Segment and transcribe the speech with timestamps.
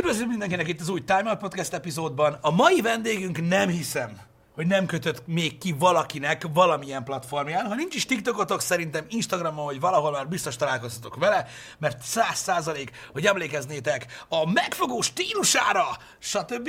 [0.00, 2.38] Üdvözlünk mindenkinek itt az új Time Out Podcast epizódban.
[2.40, 4.20] A mai vendégünk nem hiszem,
[4.54, 7.66] hogy nem kötött még ki valakinek valamilyen platformján.
[7.66, 11.46] Ha nincs is TikTokotok, szerintem Instagramon vagy valahol már biztos találkoztatok vele,
[11.78, 15.86] mert száz százalék, hogy emlékeznétek a megfogó stílusára,
[16.18, 16.68] stb.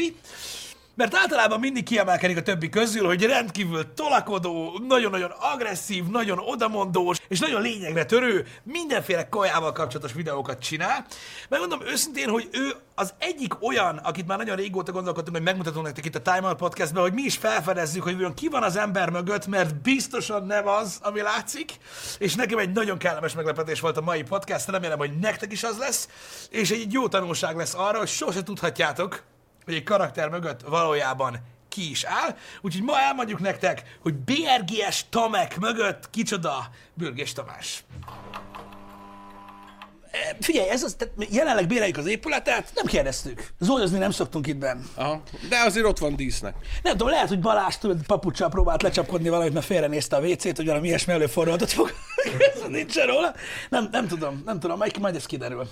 [1.01, 7.39] Mert általában mindig kiemelkedik a többi közül, hogy rendkívül tolakodó, nagyon-nagyon agresszív, nagyon odamondós, és
[7.39, 11.05] nagyon lényegre törő, mindenféle kajával kapcsolatos videókat csinál.
[11.49, 16.05] Megmondom őszintén, hogy ő az egyik olyan, akit már nagyon régóta gondolkodtunk, hogy megmutatunk nektek
[16.05, 19.47] itt a Time Out Podcastben, hogy mi is felfedezzük, hogy ki van az ember mögött,
[19.47, 21.71] mert biztosan nem az, ami látszik,
[22.17, 25.77] és nekem egy nagyon kellemes meglepetés volt a mai podcast, remélem, hogy nektek is az
[25.77, 26.07] lesz,
[26.49, 29.23] és egy jó tanulság lesz arra, hogy sose tudhatjátok,
[29.65, 31.39] hogy egy karakter mögött valójában
[31.69, 32.35] ki is áll.
[32.61, 37.83] Úgyhogy ma elmondjuk nektek, hogy BRGS Tamek mögött kicsoda Bürgés Tamás.
[40.11, 43.47] E, Figyelj, ez az, tehát jelenleg béreljük az épületet, nem kérdeztük.
[43.59, 44.81] Zolyozni nem szoktunk itt benn.
[44.95, 45.21] Aha.
[45.49, 46.55] De azért ott van dísznek.
[46.83, 50.65] Nem tudom, lehet, hogy Balázs tudod, papucsal próbált lecsapkodni valamit, mert félrenézte a WC-t, hogy
[50.65, 51.91] valami ilyesmi előfordulhatott fog.
[52.53, 53.33] Ez nincsen róla.
[53.69, 55.67] Nem, nem tudom, nem tudom, majd, majd ez kiderül.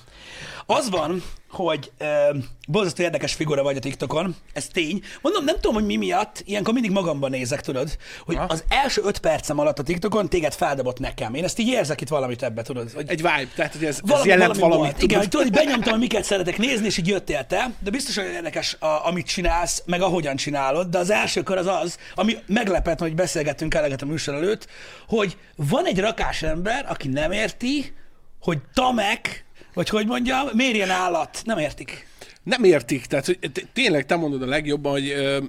[0.71, 2.31] Az van, hogy e,
[2.67, 5.01] borzasztó érdekes figura vagy a TikTokon, ez tény.
[5.21, 8.45] Mondom, nem tudom, hogy mi miatt, ilyenkor mindig magamban nézek, tudod, hogy Aha.
[8.45, 11.33] az első öt percem alatt a TikTokon téged feldobott nekem.
[11.33, 12.91] Én ezt így érzek itt valamit ebbe, tudod.
[12.91, 14.91] Hogy Egy vibe, tehát hogy ez, ez valami, jelent valami valamit.
[14.91, 15.03] volt.
[15.03, 18.15] Igen, hogy tudod, hogy benyomtam, hogy miket szeretek nézni, és így jöttél te, de biztos,
[18.15, 22.37] hogy érdekes, a, amit csinálsz, meg ahogyan csinálod, de az első kör az az, ami
[22.45, 24.67] meglepett, hogy beszélgettünk eleget a műsor előtt,
[25.07, 27.93] hogy van egy rakás ember, aki nem érti,
[28.41, 31.41] hogy Tamek, vagy hogy mondjam, miért ilyen állat?
[31.45, 32.07] Nem értik.
[32.43, 33.39] Nem értik, tehát hogy
[33.73, 35.43] tényleg te mondod a legjobban, hogy ö,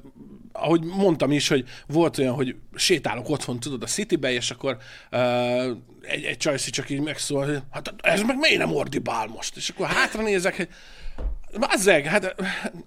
[0.52, 4.76] ahogy mondtam is, hogy volt olyan, hogy sétálok otthon, tudod, a Citybe, és akkor
[5.10, 5.18] ö,
[6.02, 9.56] egy, egy csajszi csak így megszól, hogy hát ez meg miért nem ordibál most?
[9.56, 10.68] És akkor hátra nézek, hogy
[11.58, 12.34] Bazzeg, hát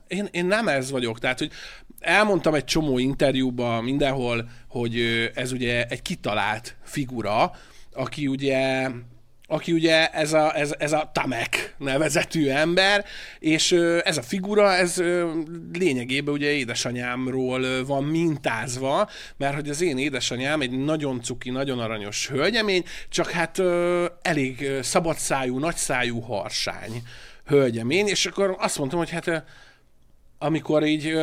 [0.08, 1.52] én, én nem ez vagyok, tehát hogy
[2.00, 5.00] elmondtam egy csomó interjúban mindenhol, hogy
[5.36, 7.52] ez ugye egy kitalált figura,
[7.94, 8.90] aki ugye
[9.54, 13.06] aki ugye ez a, ez, ez a Tamek nevezetű ember,
[13.40, 13.72] és
[14.04, 15.04] ez a figura, ez
[15.74, 22.28] lényegében ugye édesanyámról van mintázva, mert hogy az én édesanyám egy nagyon cuki, nagyon aranyos
[22.28, 23.62] hölgyemény, csak hát
[24.22, 27.02] elég szabadszájú, nagyszájú harsány
[27.46, 29.44] hölgyemény, és akkor azt mondtam, hogy hát
[30.38, 31.18] amikor így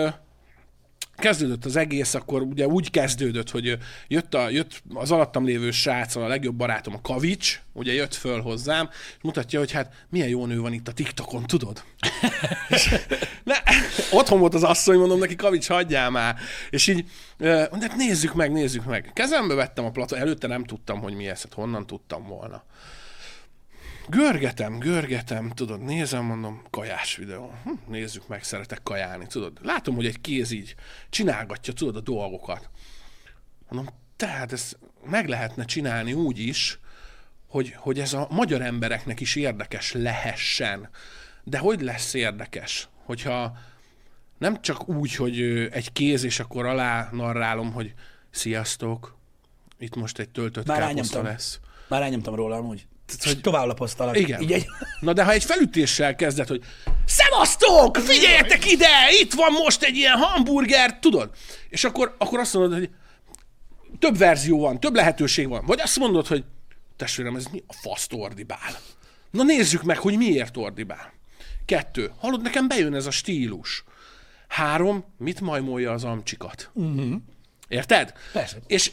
[1.21, 6.17] kezdődött az egész, akkor ugye úgy kezdődött, hogy jött, a, jött az alattam lévő srác,
[6.17, 10.47] a legjobb barátom, a Kavics, ugye jött föl hozzám, és mutatja, hogy hát milyen jó
[10.47, 11.85] nő van itt a TikTokon, tudod?
[12.69, 12.95] és,
[13.45, 13.55] ne,
[14.11, 16.37] otthon volt az asszony, mondom neki, Kavics, hagyjál már.
[16.71, 17.05] És így,
[17.39, 19.11] mondja, hát nézzük meg, nézzük meg.
[19.15, 22.65] Kezembe vettem a platon, előtte nem tudtam, hogy mi ez, hát honnan tudtam volna.
[24.11, 27.53] Görgetem, görgetem, tudod, nézem, mondom, kajás videó.
[27.65, 29.59] Hm, nézzük meg, szeretek kajálni, tudod.
[29.63, 30.75] Látom, hogy egy kéz így
[31.11, 32.71] csinálgatja, tudod, a dolgokat.
[33.69, 36.79] Mondom, tehát ezt meg lehetne csinálni úgy is,
[37.49, 40.89] hogy, hogy ez a magyar embereknek is érdekes lehessen.
[41.45, 43.57] De hogy lesz érdekes, hogyha
[44.39, 45.41] nem csak úgy, hogy
[45.71, 47.95] egy kéz, és akkor alá narrálom, hogy
[48.31, 49.17] sziasztok,
[49.79, 51.25] itt most egy töltött Már káposzta rányomtam.
[51.25, 51.61] lesz.
[51.89, 52.87] Már rányomtam róla amúgy.
[53.19, 54.19] Hogy- hogy tovább lapoztalak.
[54.19, 54.41] Igen.
[54.43, 54.67] Így egy...
[55.01, 56.63] Na de ha egy felütéssel kezded, hogy
[57.07, 57.97] Szevasztok!
[57.97, 58.89] Figyeljetek ide!
[59.21, 61.31] Itt van most egy ilyen hamburger, tudod?
[61.69, 62.91] És akkor, akkor azt mondod, hogy
[63.99, 65.67] több verzió van, több lehetőség van.
[65.67, 66.45] Vagy azt mondod, hogy
[66.97, 68.79] testvérem, ez mi a faszt ordibál?
[69.31, 71.13] Na nézzük meg, hogy miért ordibál.
[71.65, 72.11] Kettő.
[72.19, 73.85] Hallod, nekem bejön ez a stílus.
[74.49, 75.05] Három.
[75.19, 76.71] Mit majmolja az amcsikat?
[76.75, 77.15] Uh-huh.
[77.69, 78.13] Érted?
[78.33, 78.57] Persze.
[78.67, 78.93] És,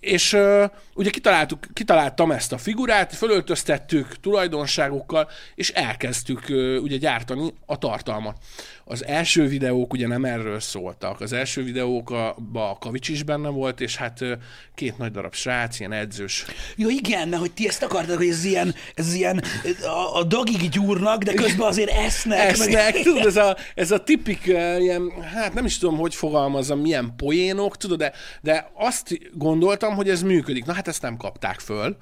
[0.00, 0.64] és uh,
[0.94, 8.36] ugye kitaláltuk, kitaláltam ezt a figurát, fölöltöztettük tulajdonságokkal, és elkezdtük uh, ugye gyártani a tartalmat.
[8.90, 11.20] Az első videók ugye nem erről szóltak.
[11.20, 14.20] Az első videókban a Kavics is benne volt, és hát
[14.74, 16.44] két nagy darab srác, ilyen edzős.
[16.76, 19.42] Jó, igen, mert hogy ti ezt akartad, hogy ez ilyen, ez ilyen
[19.82, 22.38] a, a dagig gyúrnak, de közben azért esznek.
[22.38, 24.46] Esznek, tudod, ez a, ez a tipik
[24.78, 30.08] ilyen, hát nem is tudom, hogy fogalmazom, milyen poénok, tudod, de, de azt gondoltam, hogy
[30.08, 30.64] ez működik.
[30.64, 31.96] Na hát ezt nem kapták föl.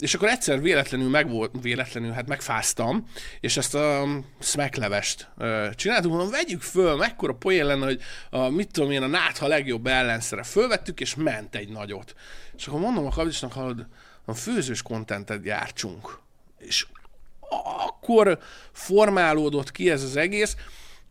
[0.00, 3.06] És akkor egyszer véletlenül meg volt, véletlenül, hát megfáztam,
[3.40, 4.06] és ezt a
[4.40, 5.28] smacklevest
[5.74, 8.00] csináltuk, mondom, vegyük föl, mekkora poén lenne, hogy
[8.30, 10.42] a, mit tudom én, a nátha legjobb ellenszere.
[10.42, 12.14] Fölvettük, és ment egy nagyot.
[12.56, 13.86] És akkor mondom a kavicsnak, hallod,
[14.24, 16.18] a főzős kontentet gyártsunk.
[16.58, 16.86] És
[17.86, 18.38] akkor
[18.72, 20.56] formálódott ki ez az egész.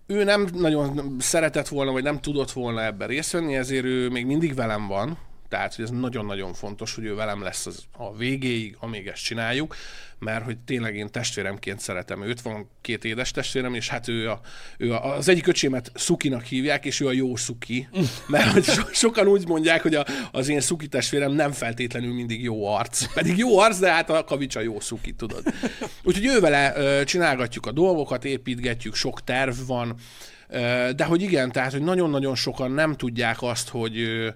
[0.07, 4.25] Ő nem nagyon szeretett volna, vagy nem tudott volna ebben részt venni, ezért ő még
[4.25, 5.17] mindig velem van.
[5.49, 9.75] Tehát, hogy ez nagyon-nagyon fontos, hogy ő velem lesz az a végéig, amíg ezt csináljuk,
[10.19, 14.39] mert hogy tényleg én testvéremként szeretem őt, van két édes testvérem, és hát ő, a,
[14.77, 17.87] ő a, az egyik öcsémet Szukinak hívják, és ő a jó Szuki,
[18.27, 22.43] mert hogy so, sokan úgy mondják, hogy a, az én Szuki testvérem nem feltétlenül mindig
[22.43, 25.43] jó arc, pedig jó arc, de hát a kavics a jó Szuki, tudod.
[26.03, 29.95] Úgyhogy ő vele ö, csinálgatjuk a dolgokat, építgetjük, sok terv van,
[30.95, 34.29] de hogy igen, tehát, hogy nagyon-nagyon sokan nem tudják azt, hogy ö,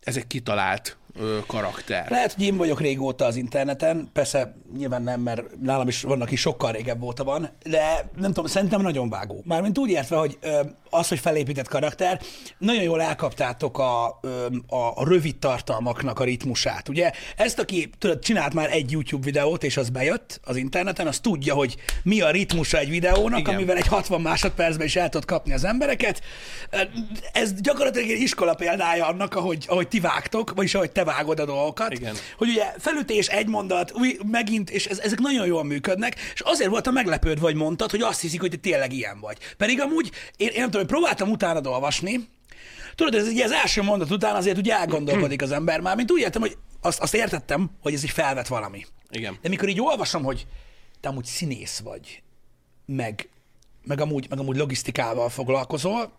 [0.00, 2.10] ez egy kitalált ö, karakter.
[2.10, 6.36] Lehet, hogy én vagyok régóta az interneten, persze nyilván nem, mert nálam is vannak, aki
[6.36, 9.42] sokkal régebb óta van, de nem tudom, szerintem nagyon vágó.
[9.44, 10.60] Mármint úgy értve, hogy ö,
[10.90, 12.20] az, hogy felépített karakter,
[12.58, 16.88] nagyon jól elkaptátok a, ö, a, a rövid tartalmaknak a ritmusát.
[16.88, 21.18] Ugye ezt, aki tudod, csinált már egy YouTube videót, és az bejött az interneten, az
[21.18, 23.54] tudja, hogy mi a ritmusa egy videónak, Igen.
[23.54, 26.22] amivel egy 60 másodpercben is el tud kapni az embereket.
[27.32, 31.44] Ez gyakorlatilag egy iskola példája annak, ahogy, ahogy ti vágtok, vagyis ahogy te vágod a
[31.44, 31.92] dolgokat.
[31.92, 32.16] Igen.
[32.38, 36.70] Hogy ugye felütés, egy mondat, új, megint, és ez, ezek nagyon jól működnek, és azért
[36.70, 39.36] voltam meglepődve, hogy mondtad, hogy azt hiszik, hogy te tényleg ilyen vagy.
[39.56, 42.28] Pedig amúgy, én, én nem tudom, hogy próbáltam utána olvasni,
[42.94, 46.20] Tudod, ez ugye az első mondat után azért ugye elgondolkodik az ember már, mint úgy
[46.20, 48.86] értem, hogy azt, azt értettem, hogy ez egy felvet valami.
[49.10, 49.38] Igen.
[49.42, 50.46] De mikor így olvasom, hogy
[51.00, 52.22] te amúgy színész vagy,
[52.86, 53.28] meg,
[53.84, 56.12] meg, amúgy, meg amúgy logisztikával foglalkozol,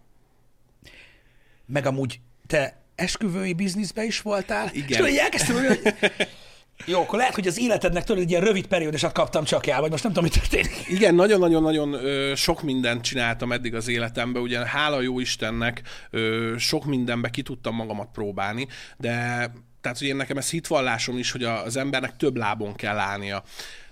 [1.65, 4.69] meg amúgy te esküvői bizniszbe is voltál.
[4.73, 4.87] Igen.
[4.87, 5.93] És tudod, elkezdtem, hogy
[6.85, 9.91] jó, akkor lehet, hogy az életednek tudod, egy ilyen rövid periódusat kaptam csak el, vagy
[9.91, 10.87] most nem tudom, mi történik.
[10.87, 11.97] Igen, nagyon-nagyon-nagyon
[12.35, 17.75] sok mindent csináltam eddig az életemben, ugye hála jó Istennek ö, sok mindenbe ki tudtam
[17.75, 18.67] magamat próbálni,
[18.97, 19.51] de
[19.81, 23.43] tehát, én nekem ez hitvallásom is, hogy az embernek több lábon kell állnia.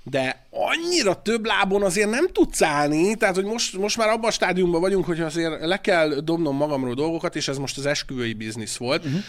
[0.04, 4.31] De annyira több lábon azért nem tudsz állni, tehát hogy most, most már abban a
[4.31, 8.78] stádiumban vagyunk, hogy azért le kell dobnom magamról dolgokat, és ez most az esküvői biznisz
[8.78, 9.06] volt.
[9.06, 9.19] Uh-huh.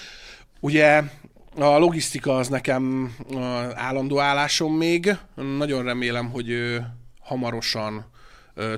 [0.60, 1.02] Ugye
[1.56, 3.14] a logisztika az nekem
[3.74, 5.16] állandó állásom még.
[5.56, 6.78] Nagyon remélem, hogy
[7.20, 8.09] hamarosan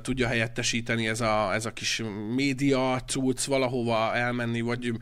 [0.03, 2.03] tudja helyettesíteni ez a, ez a kis
[2.35, 4.93] média cucc valahova elmenni, vagy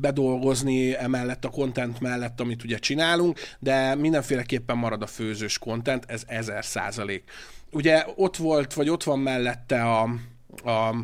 [0.00, 6.22] bedolgozni emellett a content mellett, amit ugye csinálunk, de mindenféleképpen marad a főzős content, ez
[6.26, 7.30] ezer százalék.
[7.70, 10.02] Ugye ott volt, vagy ott van mellette a,
[10.64, 10.94] a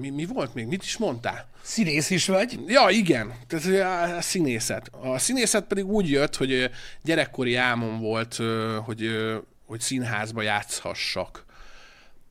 [0.00, 0.66] mi, mi volt még?
[0.66, 1.48] Mit is mondtál?
[1.62, 2.58] Színész is vagy.
[2.66, 3.32] Ja, igen.
[3.46, 4.90] Tehát a színészet.
[5.02, 6.70] A színészet pedig úgy jött, hogy
[7.02, 8.40] gyerekkori álmom volt,
[8.84, 9.10] hogy,
[9.74, 11.44] hogy színházba játszhassak.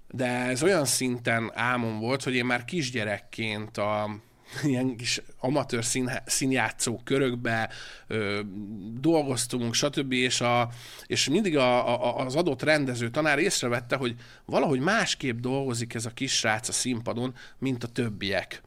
[0.07, 4.19] De ez olyan szinten álmom volt, hogy én már kisgyerekként a
[4.63, 7.69] ilyen kis amatőr színhá- színjátszó körökbe
[8.07, 8.42] ö,
[9.00, 10.12] dolgoztunk, stb.
[10.12, 10.69] És, a,
[11.06, 14.16] és mindig a, a, az adott rendező tanár észrevette, hogy
[14.46, 18.62] valahogy másképp dolgozik ez a kis srác a színpadon, mint a többiek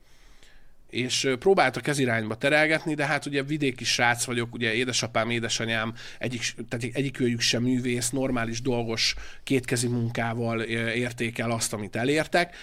[0.97, 6.55] és próbáltak ez irányba terelgetni, de hát ugye vidéki srác vagyok, ugye édesapám, édesanyám, egyik,
[6.69, 9.15] tehát egyikőjük sem művész, normális dolgos
[9.45, 12.57] kétkezi munkával érték el azt, amit elértek,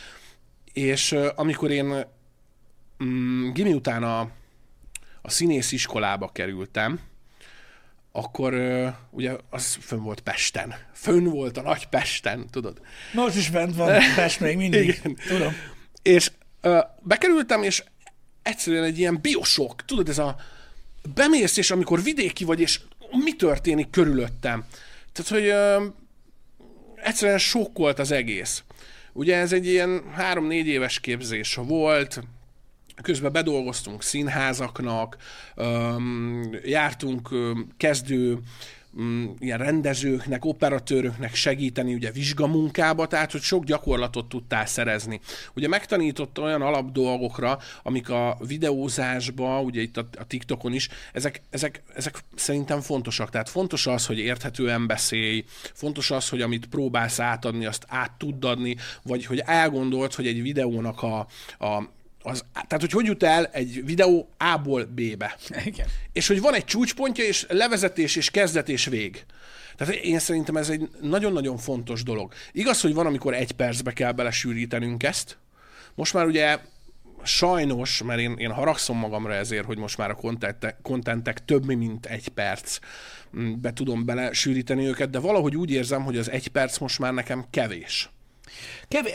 [0.74, 2.06] és amikor én
[3.03, 4.19] mm, gimi után a,
[5.21, 7.00] a színész iskolába kerültem,
[8.12, 8.53] akkor
[9.09, 10.74] ugye az fönn volt Pesten.
[10.94, 12.81] Fönn volt a nagy Pesten, tudod.
[13.13, 14.88] Most is bent van, Pest még mindig.
[15.03, 15.15] Igen.
[15.27, 15.53] Tudom.
[16.01, 16.31] És
[17.01, 17.83] bekerültem, és
[18.44, 20.36] egyszerűen egy ilyen biosok, tudod, ez a
[21.13, 22.80] bemész, és amikor vidéki vagy, és
[23.12, 24.66] mi történik körülöttem.
[25.12, 25.86] Tehát, hogy ö,
[26.95, 28.63] egyszerűen sokkolt az egész.
[29.13, 32.23] Ugye ez egy ilyen három-négy éves képzés volt,
[33.02, 35.18] közben bedolgoztunk színházaknak,
[35.56, 38.40] öm, jártunk öm, kezdő
[38.97, 45.19] öm, ilyen rendezőknek, operatőröknek segíteni ugye vizsgamunkába, tehát hogy sok gyakorlatot tudtál szerezni.
[45.56, 51.83] Ugye megtanított olyan alapdolgokra, amik a videózásba, ugye itt a, a TikTokon is, ezek, ezek,
[51.95, 53.30] ezek szerintem fontosak.
[53.30, 58.45] Tehát fontos az, hogy érthetően beszélj, fontos az, hogy amit próbálsz átadni, azt át tudd
[58.45, 61.28] adni, vagy hogy elgondolt, hogy egy videónak a,
[61.66, 61.90] a
[62.23, 65.37] az, tehát, hogy hogy jut el egy videó A-ból B-be.
[65.65, 65.87] Igen.
[66.11, 69.25] És hogy van egy csúcspontja, és levezetés, és kezdet, és vég.
[69.75, 72.33] Tehát én szerintem ez egy nagyon-nagyon fontos dolog.
[72.51, 75.37] Igaz, hogy van, amikor egy percbe kell belesűrítenünk ezt.
[75.95, 76.59] Most már ugye
[77.23, 82.06] sajnos, mert én, én haragszom magamra ezért, hogy most már a kontentek, kontentek több, mint
[82.06, 82.80] egy perc
[83.61, 87.45] be tudom belesűríteni őket, de valahogy úgy érzem, hogy az egy perc most már nekem
[87.49, 88.09] kevés.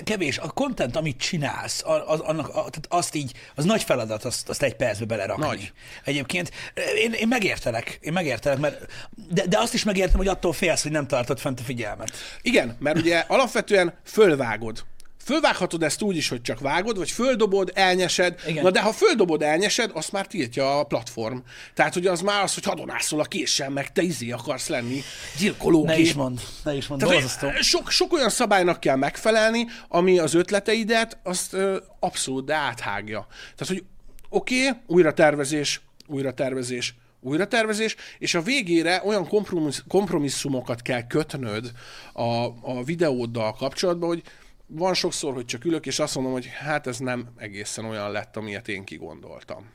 [0.04, 0.38] Kevés.
[0.38, 4.74] A content, amit csinálsz, az, annak, tehát azt így, az nagy feladat, azt, azt egy
[4.74, 5.46] percbe belerakni.
[5.46, 5.72] Nagy.
[6.04, 6.50] Egyébként
[6.96, 8.86] én, én megértelek, én megértelek, mert,
[9.28, 12.12] de, de azt is megértem, hogy attól félsz, hogy nem tartod fent a figyelmet.
[12.42, 14.84] Igen, mert ugye alapvetően fölvágod.
[15.28, 18.40] Fölvághatod ezt úgy is, hogy csak vágod, vagy földobod, elnyesed.
[18.46, 18.62] Igen.
[18.62, 21.36] Na de ha földobod, elnyesed, azt már tiltja a platform.
[21.74, 25.00] Tehát, hogy az már az, hogy hadonászol a késsel, meg te izé akarsz lenni,
[25.38, 25.96] gyilkológép.
[25.96, 30.34] Ne is mond, ne is mond, Tehát, sok, sok olyan szabálynak kell megfelelni, ami az
[30.34, 33.26] ötleteidet azt ö, abszolút áthágja.
[33.56, 33.84] Tehát, hogy
[34.28, 41.06] oké, okay, újra tervezés, újra tervezés, újra tervezés, és a végére olyan kompromissz, kompromisszumokat kell
[41.06, 41.72] kötnöd
[42.12, 44.22] a, a videóddal kapcsolatban, hogy
[44.68, 48.36] van sokszor, hogy csak ülök, és azt mondom, hogy hát ez nem egészen olyan lett,
[48.36, 49.70] amilyet én kigondoltam.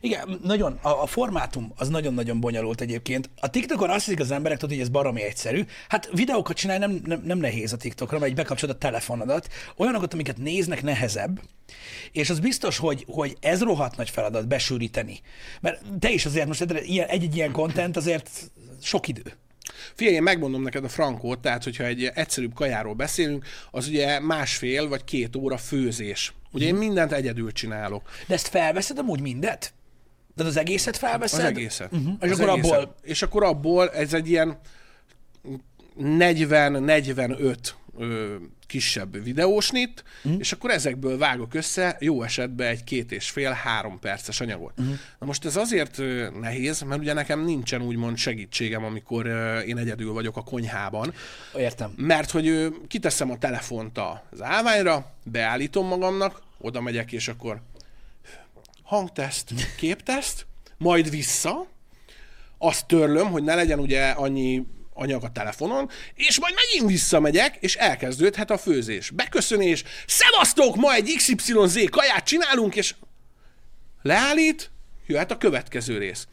[0.00, 3.30] Igen, nagyon, a, a formátum az nagyon-nagyon bonyolult egyébként.
[3.40, 5.64] A TikTokon azt hiszik az emberek, tudod, hogy ez baromi egyszerű.
[5.88, 9.48] Hát videókat csinálni nem, nem, nem nehéz a TikTokra, mert bekapcsolod a telefonodat.
[9.76, 11.40] Olyanokat, amiket néznek, nehezebb.
[12.12, 15.20] És az biztos, hogy, hogy ez rohadt nagy feladat besűríteni.
[15.60, 19.36] Mert te is azért most egy-egy ilyen content azért sok idő.
[19.94, 24.88] Figyelj, én megmondom neked a frankót, tehát hogyha egy egyszerűbb kajáról beszélünk, az ugye másfél
[24.88, 26.34] vagy két óra főzés.
[26.52, 28.10] Ugye én mindent egyedül csinálok.
[28.26, 29.72] De ezt felveszed amúgy mindet?
[30.34, 31.38] De az egészet felveszed?
[31.38, 31.92] Az egészet.
[31.92, 32.14] Uh-huh.
[32.20, 32.72] És Az akkor egészet.
[32.72, 34.58] abból És akkor abból ez egy ilyen
[36.00, 37.56] 40-45
[37.98, 40.40] ö, kisebb videósnit, uh-huh.
[40.40, 44.72] és akkor ezekből vágok össze jó esetben egy két és fél, három perces anyagot.
[44.78, 44.94] Uh-huh.
[45.18, 49.76] Na most ez azért ö, nehéz, mert ugye nekem nincsen úgymond segítségem, amikor ö, én
[49.76, 51.12] egyedül vagyok a konyhában,
[51.56, 51.92] Értem.
[51.96, 53.98] mert hogy ö, kiteszem a telefont
[54.30, 57.62] az állványra, beállítom magamnak, oda megyek, és akkor
[58.82, 60.46] hangteszt, képteszt,
[60.78, 61.66] majd vissza,
[62.58, 67.74] azt törlöm, hogy ne legyen ugye annyi anyag a telefonon, és majd megint visszamegyek, és
[67.74, 69.10] elkezdődhet a főzés.
[69.10, 72.94] Beköszönés, szevasztok, ma egy XYZ kaját csinálunk, és
[74.02, 74.70] leállít,
[75.06, 76.26] jöhet a következő rész.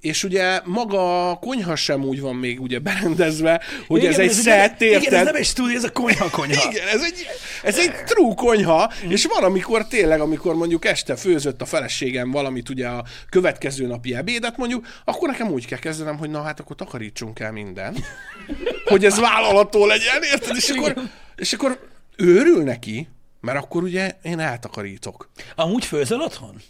[0.00, 4.80] És ugye maga a konyha sem úgy van még ugye berendezve, hogy ez egy szett,
[4.80, 5.24] Igen, ez érted?
[5.24, 6.62] nem egy stúdió, ez a konyha konyha.
[6.70, 7.26] Igen, ez egy,
[7.62, 12.68] ez egy true konyha, és van, amikor tényleg, amikor mondjuk este főzött a feleségem valamit,
[12.68, 16.76] ugye a következő napi ebédet mondjuk, akkor nekem úgy kell kezdenem, hogy na hát akkor
[16.76, 17.96] takarítsunk el minden,
[18.90, 20.56] hogy ez vállalható legyen, érted?
[20.56, 20.94] És akkor,
[21.36, 21.80] és akkor
[22.16, 23.08] őrül neki,
[23.40, 25.30] mert akkor ugye én eltakarítok.
[25.54, 26.62] Amúgy főzöl otthon?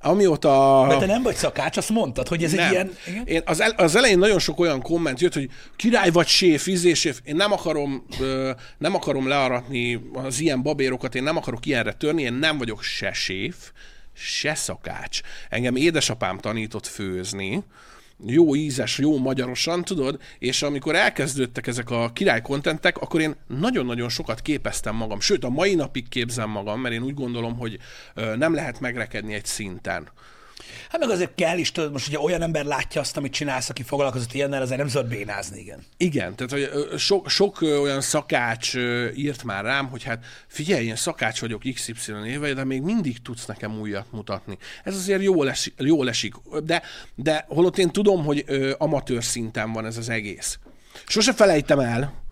[0.00, 0.84] Amióta...
[0.88, 2.64] Mert te nem vagy szakács, azt mondtad, hogy ez Nem.
[2.64, 2.92] egy ilyen...
[3.06, 3.26] Igen?
[3.26, 6.94] Én az, el, az elején nagyon sok olyan komment jött, hogy király vagy séf, izé
[6.94, 7.20] séf.
[7.24, 12.22] Én nem akarom, ö, nem akarom learatni az ilyen babérokat, én nem akarok ilyenre törni,
[12.22, 13.56] én nem vagyok se séf,
[14.14, 15.20] se szakács.
[15.48, 17.62] Engem édesapám tanított főzni,
[18.26, 24.08] jó ízes, jó magyarosan, tudod, és amikor elkezdődtek ezek a király kontentek, akkor én nagyon-nagyon
[24.08, 27.78] sokat képeztem magam, sőt a mai napig képzem magam, mert én úgy gondolom, hogy
[28.36, 30.08] nem lehet megrekedni egy szinten.
[30.88, 33.82] Hát meg azért kell is, tudod, most ugye olyan ember látja azt, amit csinálsz, aki
[33.82, 35.84] foglalkozott ilyennel, azért nem szabad bénázni, igen.
[35.96, 38.74] Igen, tehát hogy sok, sok olyan szakács
[39.14, 43.46] írt már rám, hogy hát figyelj, én szakács vagyok XY éve, de még mindig tudsz
[43.46, 44.58] nekem újat mutatni.
[44.84, 46.82] Ez azért jól, esi, jól esik, de,
[47.14, 50.58] de holott én tudom, hogy ö, amatőr szinten van ez az egész.
[51.06, 52.26] Sose felejtem el,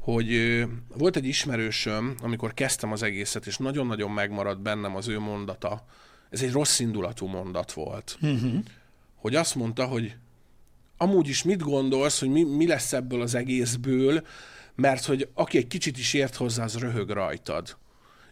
[0.00, 0.62] hogy
[0.96, 5.84] volt egy ismerősöm, amikor kezdtem az egészet, és nagyon-nagyon megmaradt bennem az ő mondata.
[6.30, 8.18] Ez egy rossz indulatú mondat volt.
[8.20, 8.64] Uh-huh.
[9.14, 10.16] Hogy azt mondta, hogy
[10.96, 14.26] amúgy is mit gondolsz, hogy mi, mi lesz ebből az egészből,
[14.74, 17.76] mert hogy aki egy kicsit is ért hozzá, az röhög rajtad.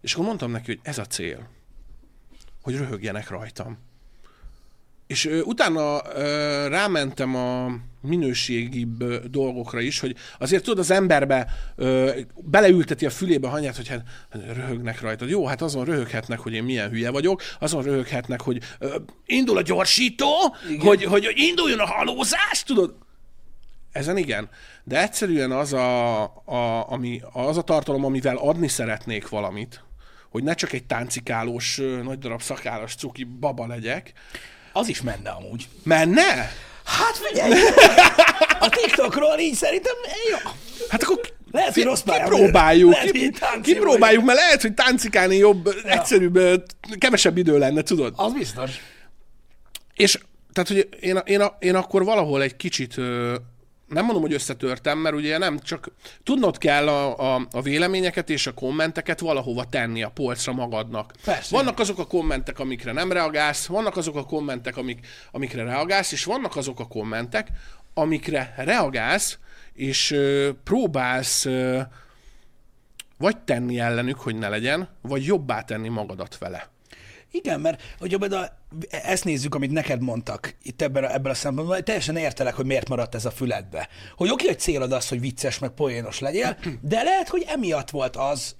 [0.01, 1.49] És akkor mondtam neki, hogy ez a cél,
[2.63, 3.79] hogy röhögjenek rajtam.
[5.07, 11.47] És ö, utána ö, rámentem a minőségibb ö, dolgokra is, hogy azért tudod, az emberbe
[11.77, 15.29] ö, beleülteti a fülébe a hanyát, hogy hát röhögnek rajtad.
[15.29, 18.97] Jó, hát azon röhöghetnek, hogy én milyen hülye vagyok, azon röhöghetnek, hogy ö,
[19.27, 22.95] indul a gyorsító, hogy, hogy induljon a halózás, tudod?
[23.93, 24.49] Ezen igen.
[24.85, 29.85] De egyszerűen az a, a, ami, az a tartalom, amivel adni szeretnék valamit,
[30.31, 34.13] hogy ne csak egy táncikálós, nagy darab szakállas cuki baba legyek,
[34.77, 35.69] Az is menne amúgy.
[35.83, 36.53] menne?
[36.85, 37.53] Hát figyelj!
[38.61, 39.95] A TikTokról így szerintem
[40.31, 40.51] jó.
[40.89, 41.21] Hát akkor
[41.55, 42.93] Lehet, hogy rossz pályán kipróbáljuk.
[42.93, 45.91] Lehet, hogy kip, kipróbáljuk, mert lehet, hogy táncikálni jobb, ja.
[45.91, 46.65] egyszerűbb,
[46.99, 48.13] kevesebb idő lenne, tudod?
[48.17, 48.71] Az biztos.
[49.95, 50.19] És
[50.53, 52.95] tehát, hogy én, én, én akkor valahol egy kicsit,
[53.95, 58.47] nem mondom, hogy összetörtem, mert ugye nem csak tudnod kell a, a, a véleményeket és
[58.47, 61.13] a kommenteket valahova tenni a polcra magadnak.
[61.25, 61.57] Persze.
[61.57, 66.25] Vannak azok a kommentek, amikre nem reagálsz, vannak azok a kommentek, amik, amikre reagálsz, és
[66.25, 67.49] vannak azok a kommentek,
[67.95, 69.39] amikre reagálsz,
[69.73, 71.81] és ö, próbálsz ö,
[73.19, 76.74] vagy tenni ellenük, hogy ne legyen, vagy jobbá tenni magadat vele.
[77.35, 78.49] Igen, mert hogyha például
[78.91, 82.89] ezt nézzük, amit neked mondtak itt ebben a, ebben a szempontból, teljesen értelek, hogy miért
[82.89, 83.89] maradt ez a füledbe.
[84.17, 88.17] Hogy oké, hogy célod az, hogy vicces, meg poénos legyél, de lehet, hogy emiatt volt
[88.17, 88.57] az,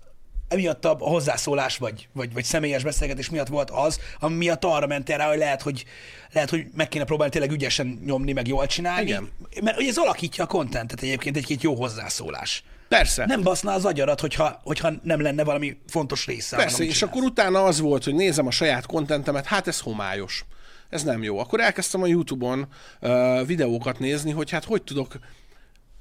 [0.49, 5.17] emiatt a hozzászólás vagy, vagy, vagy személyes beszélgetés miatt volt az, ami miatt arra mentél
[5.17, 5.85] rá, hogy lehet, hogy,
[6.33, 9.03] lehet, hogy meg kéne próbálni tényleg ügyesen nyomni, meg jól csinálni.
[9.03, 9.31] Igen.
[9.63, 12.65] Mert ugye ez alakítja a kontentet egyébként egy-két jó hozzászólás.
[12.89, 13.27] Persze.
[13.27, 16.57] Nem baszná az agyarat, hogyha, hogyha nem lenne valami fontos része.
[16.57, 19.81] Persze, annak, és amit akkor utána az volt, hogy nézem a saját kontentemet, hát ez
[19.81, 20.45] homályos.
[20.91, 21.39] Ez nem jó.
[21.39, 22.69] Akkor elkezdtem a YouTube-on
[23.01, 25.19] uh, videókat nézni, hogy hát hogy tudok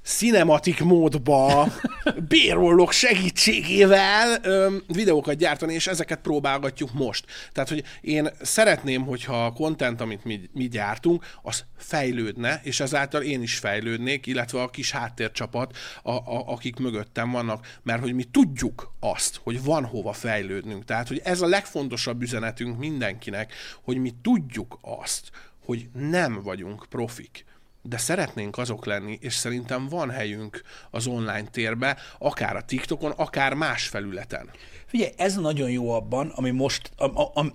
[0.04, 1.68] cinematik módba
[2.28, 7.26] bérollok segítségével ö, videókat gyártani, és ezeket próbálgatjuk most.
[7.52, 13.22] Tehát, hogy én szeretném, hogyha a content, amit mi, mi gyártunk, az fejlődne, és ezáltal
[13.22, 18.24] én is fejlődnék, illetve a kis háttércsapat, a, a, akik mögöttem vannak, mert hogy mi
[18.24, 20.84] tudjuk azt, hogy van hova fejlődnünk.
[20.84, 25.30] Tehát, hogy ez a legfontosabb üzenetünk mindenkinek, hogy mi tudjuk azt,
[25.64, 27.44] hogy nem vagyunk profik
[27.86, 33.54] de szeretnénk azok lenni, és szerintem van helyünk az online térbe, akár a TikTokon, akár
[33.54, 34.50] más felületen.
[34.86, 37.54] Figyelj, ez nagyon jó abban, ami most a, a,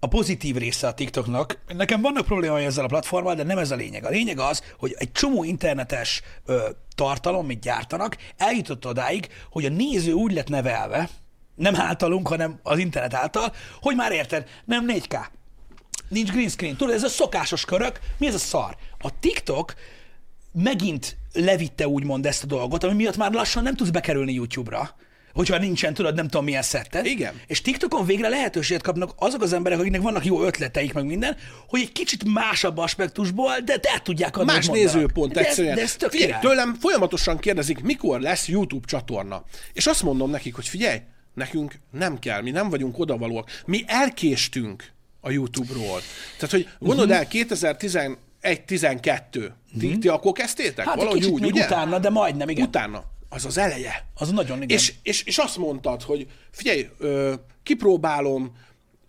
[0.00, 1.58] a, pozitív része a TikToknak.
[1.68, 4.04] Nekem vannak problémái ezzel a platformmal, de nem ez a lényeg.
[4.04, 9.68] A lényeg az, hogy egy csomó internetes ö, tartalom, amit gyártanak, eljutott odáig, hogy a
[9.68, 11.08] néző úgy lett nevelve,
[11.54, 15.26] nem általunk, hanem az internet által, hogy már érted, nem 4K,
[16.12, 16.76] nincs green screen.
[16.76, 18.76] Tudod, ez a szokásos körök, mi ez a szar?
[19.02, 19.74] A TikTok
[20.52, 24.96] megint levitte úgymond ezt a dolgot, ami miatt már lassan nem tudsz bekerülni YouTube-ra,
[25.34, 27.06] hogyha nincsen, tudod, nem tudom milyen szetted.
[27.06, 27.40] Igen.
[27.46, 31.36] És TikTokon végre lehetőséget kapnak azok az emberek, akiknek vannak jó ötleteik, meg minden,
[31.68, 35.74] hogy egy kicsit másabb aspektusból, de te tudják adni, Más nézőpont de, egyszerűen.
[35.74, 39.44] De ez tök figyelj, tőlem folyamatosan kérdezik, mikor lesz YouTube csatorna.
[39.72, 40.98] És azt mondom nekik, hogy figyelj,
[41.34, 43.50] nekünk nem kell, mi nem vagyunk odavalóak.
[43.66, 44.90] Mi elkéstünk
[45.20, 46.00] a YouTube-ról.
[46.38, 47.16] Tehát, hogy gondold Mhm.
[47.18, 47.26] el,
[48.42, 50.86] 2011-12, ti, ti akkor kezdtétek?
[50.86, 51.64] Hát Valahogy kicsit úgy, még ugye?
[51.64, 52.66] utána, de majdnem, igen.
[52.66, 53.04] Utána.
[53.28, 54.06] Az az eleje.
[54.14, 54.76] Az nagyon, igen.
[54.76, 58.52] És, és, és azt mondtad, hogy figyelj, ö, kipróbálom,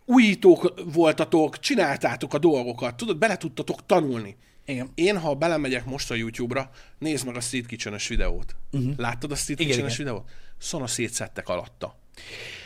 [0.05, 4.37] újítók voltatok, csináltátok a dolgokat, tudod, bele tudtatok tanulni.
[4.65, 4.91] Igen.
[4.95, 8.55] Én, ha belemegyek most a YouTube-ra, nézd meg a Street kitchen videót.
[8.71, 8.93] Uh-huh.
[8.97, 10.29] Láttad a Street kitchen videót?
[10.57, 11.99] Szana szétszettek alatta.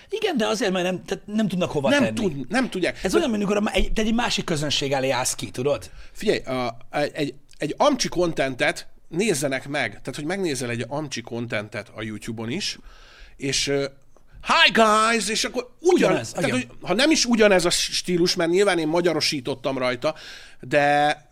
[0.10, 2.16] Igen, de azért, mert nem, tehát nem tudnak hova Nem, tenni.
[2.16, 3.04] tud, nem tudják.
[3.04, 5.92] Ez olyan, mint amikor egy, te egy másik közönség elé állsz ki, tudod?
[6.12, 12.02] Figyelj, a, egy, egy, amcsi kontentet nézzenek meg, tehát hogy megnézel egy amcsi kontentet a
[12.02, 12.80] YouTube-on is,
[13.38, 13.66] és
[14.42, 16.60] hi guys, és akkor ugyan, Ugyanez, tehát, igen.
[16.60, 20.16] hogy, ha nem is ugyanez a stílus, mert nyilván én magyarosítottam rajta,
[20.60, 20.86] de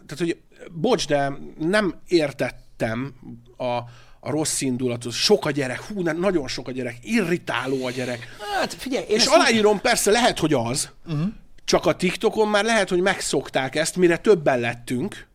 [0.05, 0.37] tehát, hogy
[0.71, 3.15] bocs, de nem értettem
[3.57, 3.77] a,
[4.25, 5.13] a rossz indulatot.
[5.13, 8.27] Sok a gyerek, hú, ne, nagyon sok a gyerek, irritáló a gyerek.
[8.59, 11.27] Hát figyelj, én És aláírom, persze lehet, hogy az, uh-huh.
[11.65, 15.27] csak a TikTokon már lehet, hogy megszokták ezt, mire többen lettünk,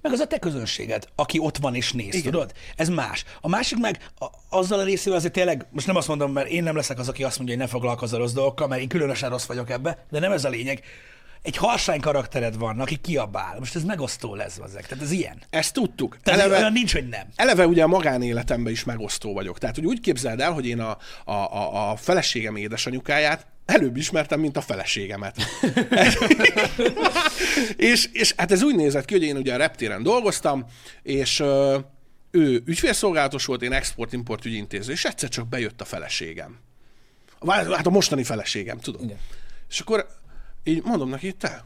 [0.00, 2.32] Meg az a te közönséged, aki ott van és néz, Igen.
[2.32, 2.52] tudod?
[2.76, 3.24] Ez más.
[3.40, 6.62] A másik meg a, azzal a részével azért tényleg, most nem azt mondom, mert én
[6.62, 9.30] nem leszek az, aki azt mondja, hogy ne foglalkozz a rossz dolgokkal, mert én különösen
[9.30, 10.82] rossz vagyok ebbe, de nem ez a lényeg.
[11.44, 13.56] Egy harsány karaktered van, aki kiabál.
[13.58, 14.86] Most ez megosztó lesz, ezek.
[14.86, 15.42] Tehát ez ilyen.
[15.50, 16.18] ezt tudtuk.
[16.22, 17.26] Tehát Eleve, olyan nincs, hogy nem.
[17.36, 19.58] eleve ugye a magánéletemben is megosztó vagyok.
[19.58, 24.40] Tehát, hogy úgy képzeld el, hogy én a, a, a, a feleségem édesanyukáját előbb ismertem,
[24.40, 25.36] mint a feleségemet.
[27.76, 30.64] és, és hát ez úgy nézett ki, hogy én ugye a reptéren dolgoztam,
[31.02, 31.78] és ö,
[32.30, 36.58] ő ügyfélszolgálatos volt, én export-import ügyintéző, és egyszer csak bejött a feleségem.
[37.46, 39.02] Hát a mostani feleségem, tudod.
[39.02, 39.18] Igen.
[39.68, 40.22] És akkor
[40.64, 41.64] így mondom neki, te,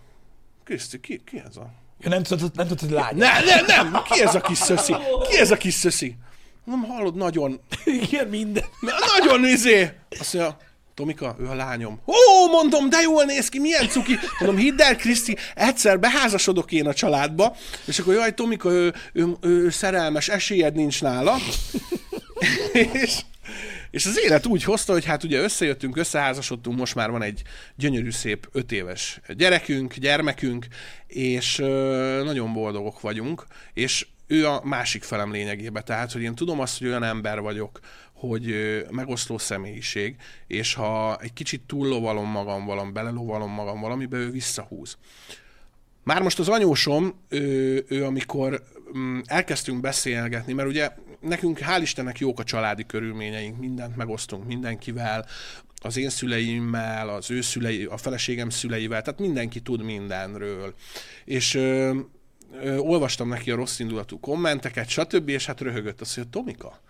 [0.64, 3.16] Kriszti, ki, ki ez a Ja, nem tudod, nem tudod, hogy lány.
[3.16, 4.02] nem, nem, nem!
[4.10, 4.94] Ki ez a kis szöszi?
[5.30, 6.16] Ki ez a kis szöszi?
[6.64, 8.64] Nem hallod, nagyon, Igen, minden.
[8.80, 9.90] na- nagyon izé.
[10.20, 10.56] Azt mondja,
[10.94, 12.00] Tomika, ő a lányom.
[12.06, 14.18] Ó, mondom, de jól néz ki, milyen cuki.
[14.38, 17.56] Mondom, hidd el, Kriszti, egyszer beházasodok én a családba,
[17.86, 21.36] és akkor jaj, Tomika, ő, ő, ő, ő szerelmes, esélyed nincs nála.
[23.02, 23.20] és,
[23.90, 27.42] és az élet úgy hozta, hogy hát ugye összejöttünk, összeházasodtunk, most már van egy
[27.76, 30.66] gyönyörű szép öt éves gyerekünk, gyermekünk,
[31.06, 31.56] és
[32.24, 36.86] nagyon boldogok vagyunk, és ő a másik felem lényegében, tehát, hogy én tudom azt, hogy
[36.86, 37.80] olyan ember vagyok,
[38.12, 38.54] hogy
[38.90, 44.96] megoszló személyiség, és ha egy kicsit túllovalom magam valam, belelovalom magam valamibe, ő visszahúz.
[46.02, 48.62] Már most az anyósom, ő, ő amikor
[48.98, 50.90] mm, elkezdtünk beszélgetni, mert ugye
[51.20, 55.26] nekünk hál' Istennek jók a családi körülményeink, mindent megosztunk mindenkivel,
[55.80, 60.74] az én szüleimmel, az ő szülei, a feleségem szüleivel, tehát mindenki tud mindenről.
[61.24, 61.98] És ö,
[62.62, 66.80] ö, olvastam neki a rossz indulatú kommenteket, stb., és hát röhögött azt, hogy Tomika,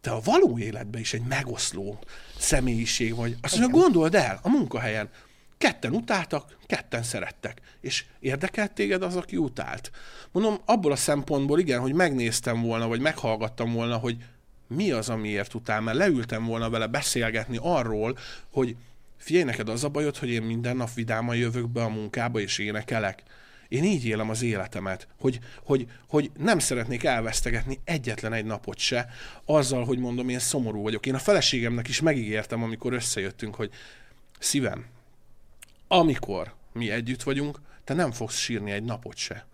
[0.00, 1.98] te a való életben is egy megoszló
[2.38, 3.36] személyiség vagy.
[3.40, 5.08] Azt mondja, gondold el, a munkahelyen
[5.58, 7.60] Ketten utáltak, ketten szerettek.
[7.80, 9.90] És érdekelt téged az, aki utált?
[10.32, 14.16] Mondom, abból a szempontból igen, hogy megnéztem volna, vagy meghallgattam volna, hogy
[14.66, 18.18] mi az, amiért utál, mert leültem volna vele beszélgetni arról,
[18.50, 18.76] hogy
[19.16, 22.58] figyelj, neked az a bajod, hogy én minden nap vidáman jövök be a munkába, és
[22.58, 23.22] énekelek.
[23.68, 29.08] Én így élem az életemet, hogy, hogy, hogy nem szeretnék elvesztegetni egyetlen egy napot se,
[29.44, 31.06] azzal, hogy mondom, én szomorú vagyok.
[31.06, 33.70] Én a feleségemnek is megígértem, amikor összejöttünk, hogy
[34.38, 34.84] szívem,
[35.88, 39.46] amikor mi együtt vagyunk, te nem fogsz sírni egy napot se.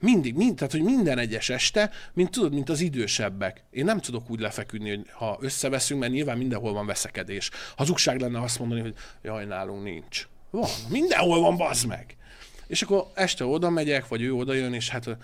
[0.00, 3.64] Mindig, mind, tehát, hogy minden egyes este, mint tudod, mint az idősebbek.
[3.70, 7.50] Én nem tudok úgy lefeküdni, hogy ha összeveszünk, mert nyilván mindenhol van veszekedés.
[7.76, 10.28] Hazugság lenne azt mondani, hogy jaj, nálunk nincs.
[10.50, 12.16] Van, mindenhol van, bazd meg.
[12.66, 15.16] És akkor este oda megyek, vagy ő oda jön, és hát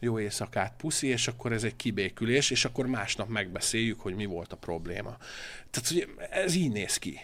[0.00, 4.52] jó éjszakát puszi, és akkor ez egy kibékülés, és akkor másnap megbeszéljük, hogy mi volt
[4.52, 5.16] a probléma.
[5.70, 7.20] Tehát, hogy ez így néz ki.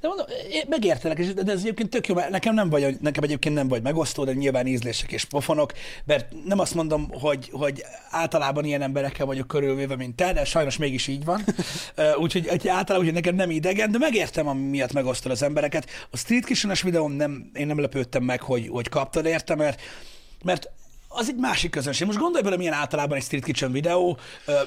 [0.00, 3.24] De mondom, én megértelek, és de ez egyébként tök jó, mert nekem nem vagy, nekem
[3.24, 5.72] egyébként nem vagy megosztó, de nyilván ízlések és pofonok,
[6.04, 10.76] mert nem azt mondom, hogy, hogy általában ilyen emberekkel vagyok körülvéve, mint te, de sajnos
[10.76, 11.44] mégis így van.
[12.22, 15.90] Úgyhogy hogy általában hogy nekem nem idegen, de megértem, ami miatt megosztod az embereket.
[16.10, 19.80] A Street kitchen videón nem, én nem lepődtem meg, hogy, hogy kaptad érte, mert,
[20.44, 20.70] mert
[21.08, 22.06] az egy másik közönség.
[22.06, 24.18] Most gondolj bele, milyen általában egy Street Kitchen videó,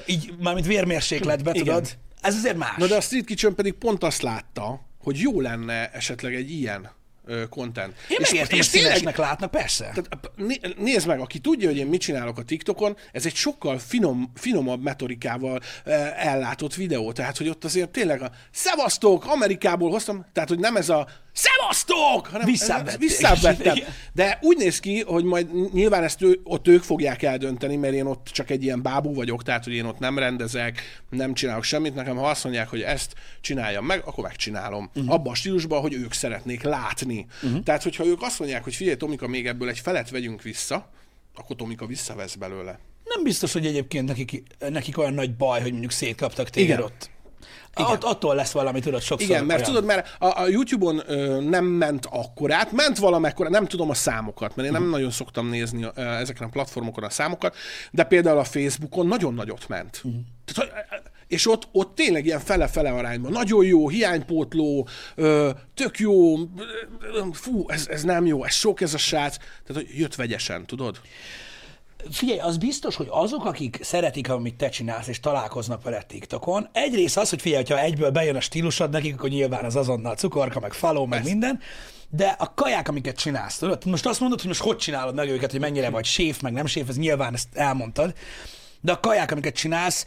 [0.06, 1.88] így mármint vérmérsékletbe, tudod?
[2.20, 2.76] Ez azért más.
[2.76, 6.90] Na de a Street Kitchen pedig pont azt látta, hogy jó lenne esetleg egy ilyen
[7.50, 7.94] content.
[8.08, 9.84] Én és, megértem, és színesnek látnak, persze.
[9.94, 10.30] Tehát,
[10.78, 14.82] nézd meg, aki tudja, hogy én mit csinálok a TikTokon, ez egy sokkal finom, finomabb
[14.82, 15.60] metodikával
[16.16, 17.12] ellátott videó.
[17.12, 22.26] Tehát, hogy ott azért tényleg a szevasztok, Amerikából hoztam, tehát, hogy nem ez a szevasztok,
[22.26, 22.46] hanem
[22.98, 23.76] visszavettem.
[24.12, 28.06] De úgy néz ki, hogy majd nyilván ezt ő, ott ők fogják eldönteni, mert én
[28.06, 31.94] ott csak egy ilyen bábú vagyok, tehát, hogy én ott nem rendezek, nem csinálok semmit.
[31.94, 34.90] Nekem, ha azt mondják, hogy ezt csináljam meg, akkor megcsinálom.
[34.94, 35.12] Uh-huh.
[35.12, 37.26] Abban a stílusban, hogy ők szeretnék látni.
[37.42, 37.62] Uh-huh.
[37.62, 40.90] Tehát, hogyha ők azt mondják, hogy figyelj, Tomika, még ebből egy felet vegyünk vissza,
[41.34, 42.78] akkor Tomika visszavesz belőle.
[43.04, 46.82] Nem biztos, hogy egyébként nekik, nekik olyan nagy baj, hogy mondjuk szétkaptak téged Igen.
[46.82, 47.10] ott.
[47.76, 47.90] Igen.
[47.90, 49.28] Att, attól lesz valami, tudod, sokszor.
[49.28, 49.72] Igen, mert olyan.
[49.72, 54.56] tudod, mert a, a YouTube-on ö, nem ment akkorát, ment valamekkora, nem tudom a számokat,
[54.56, 54.96] mert én nem uh-huh.
[54.96, 57.56] nagyon szoktam nézni ö, ezeken a platformokon a számokat,
[57.90, 60.00] de például a Facebookon nagyon nagyot ment.
[60.04, 60.20] Uh-huh.
[60.44, 60.72] Tehát,
[61.26, 63.32] és ott, ott tényleg ilyen fele-fele arányban.
[63.32, 66.36] Nagyon jó, hiánypótló, ö, tök jó,
[67.32, 69.36] fú, ez, ez nem jó, ez sok ez a srác.
[69.36, 71.00] Tehát, hogy jött vegyesen, tudod?
[72.10, 77.16] Figyelj, az biztos, hogy azok, akik szeretik, amit te csinálsz, és találkoznak vele TikTokon, egyrészt
[77.16, 80.72] az, hogy figyelj, ha egyből bejön a stílusod nekik, akkor nyilván az azonnal cukorka, meg
[80.72, 81.28] faló, meg Ezt.
[81.28, 81.60] minden,
[82.10, 83.84] de a kaják, amiket csinálsz, tudod?
[83.84, 86.66] Most azt mondod, hogy most hogy csinálod meg őket, hogy mennyire vagy séf, meg nem
[86.66, 88.14] séf, ez nyilván ezt elmondtad,
[88.80, 90.06] de a kaják, amiket csinálsz,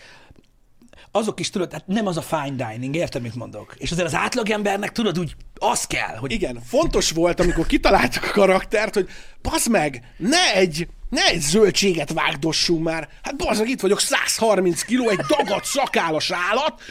[1.11, 3.75] azok is tudod, hát nem az a fine dining, érted, mit mondok?
[3.77, 6.31] És azért az átlagembernek tudod úgy, az kell, hogy...
[6.31, 9.09] Igen, fontos volt, amikor kitaláltak a karaktert, hogy
[9.41, 13.09] bazd meg, ne egy, ne egy zöldséget vágdossunk már.
[13.23, 16.81] Hát bazd meg, itt vagyok, 130 kiló, egy dagat szakálas állat,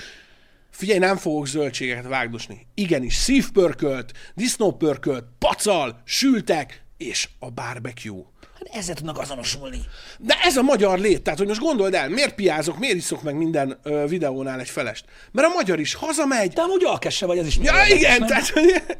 [0.78, 2.66] Figyelj, nem fogok zöldségeket vágdosni.
[2.74, 8.22] Igenis, szívpörkölt, disznópörkölt, pacal, sültek, és a barbecue.
[8.72, 9.80] Ezzel tudnak azonosulni.
[10.18, 11.22] De ez a magyar lét.
[11.22, 15.04] Tehát, hogy most gondold el, miért piázok, miért iszok meg minden ö, videónál egy felest?
[15.32, 16.52] Mert a magyar is hazamegy.
[16.52, 18.52] De amúgy alkesse vagy, ez is Ja, igen, tehát,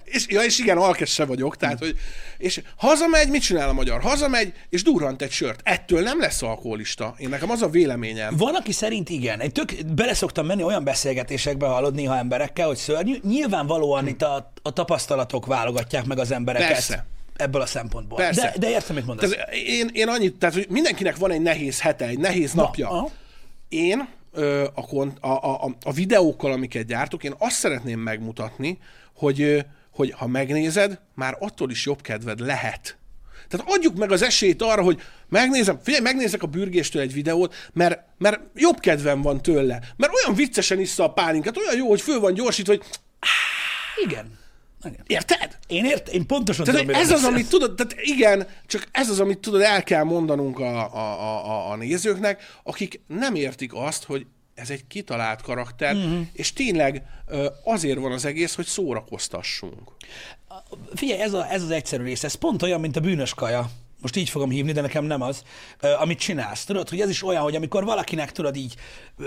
[0.05, 1.57] és, ja, és igen, alkesse vagyok.
[1.57, 1.97] Tehát, hogy,
[2.39, 4.01] és hazamegy, mit csinál a magyar?
[4.01, 5.61] Hazamegy, és durrant egy sört.
[5.63, 7.15] Ettől nem lesz alkoholista.
[7.19, 8.37] Én nekem az a véleményem.
[8.37, 9.41] Van, aki szerint igen.
[9.41, 13.17] Egy tök bele szoktam menni olyan beszélgetésekbe hallod néha emberekkel, hogy szörnyű.
[13.23, 14.09] Nyilvánvalóan hm.
[14.09, 16.69] itt a, a tapasztalatok válogatják meg az embereket.
[16.69, 17.07] Persze
[17.39, 18.19] ebből a szempontból.
[18.19, 18.43] Persze.
[18.43, 19.31] De, de értem, mit mondasz.
[19.31, 22.89] Tehát én, én annyit, tehát hogy mindenkinek van egy nehéz hete, egy nehéz Na, napja.
[22.89, 23.11] Aha.
[23.69, 28.79] Én ö, a, a, a, a videókkal, amiket gyártok, én azt szeretném megmutatni,
[29.15, 32.99] hogy, hogy ha megnézed, már attól is jobb kedved lehet.
[33.49, 38.01] Tehát adjuk meg az esélyt arra, hogy megnézem, figyelj, megnézek a bürgéstől egy videót, mert,
[38.19, 39.81] mert jobb kedvem van tőle.
[39.97, 42.85] Mert olyan viccesen issza a pálinkát, olyan jó, hogy föl van gyorsítva, hogy...
[44.05, 44.38] Igen.
[45.07, 45.59] Érted?
[45.67, 49.21] Én ért, én pontosan tehát, tudom, ez az, amit tudod, tehát igen, csak ez az,
[49.21, 54.27] amit tudod, el kell mondanunk a, a, a, a nézőknek, akik nem értik azt, hogy
[54.55, 56.21] ez egy kitalált karakter, mm-hmm.
[56.33, 57.03] és tényleg
[57.65, 59.93] azért van az egész, hogy szórakoztassunk.
[60.95, 64.17] Figyelj, ez, a, ez az egyszerű rész, ez pont olyan, mint a bűnös kaja most
[64.17, 65.43] így fogom hívni, de nekem nem az,
[65.99, 66.65] amit csinálsz.
[66.65, 68.75] Tudod, hogy ez is olyan, hogy amikor valakinek, tudod így,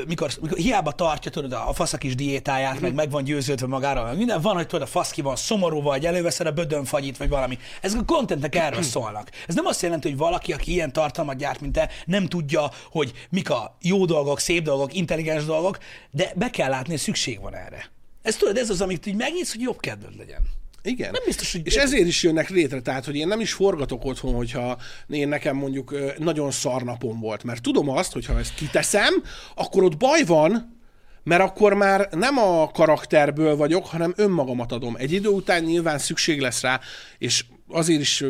[0.08, 2.82] mikor, mikor hiába tartja, tudod, a faszakis diétáját, mm.
[2.82, 5.82] meg meg van győződve magára, meg minden, van, hogy tudod, a fasz ki van szomorú,
[5.82, 7.58] vagy előveszed a bödönfagyit, vagy valami.
[7.82, 9.30] Ezek a kontentek erről szólnak.
[9.48, 13.28] Ez nem azt jelenti, hogy valaki, aki ilyen tartalmat gyárt, mint te, nem tudja, hogy
[13.30, 15.78] mik a jó dolgok, szép dolgok, intelligens dolgok,
[16.12, 17.90] de be kell látni, hogy szükség van erre.
[18.22, 20.61] Ez tudod, ez az, amit így megnyitsz, hogy jobb kedved legyen.
[20.84, 21.12] Igen.
[21.12, 21.62] Nem biztos, hogy...
[21.64, 24.78] És ezért is jönnek létre, tehát, hogy én nem is forgatok otthon, hogyha
[25.10, 29.24] én nekem mondjuk nagyon szar napom volt, mert tudom azt, hogy ha ezt kiteszem,
[29.56, 30.80] akkor ott baj van,
[31.24, 34.96] mert akkor már nem a karakterből vagyok, hanem önmagamat adom.
[34.98, 36.80] Egy idő után nyilván szükség lesz rá,
[37.18, 38.24] és azért is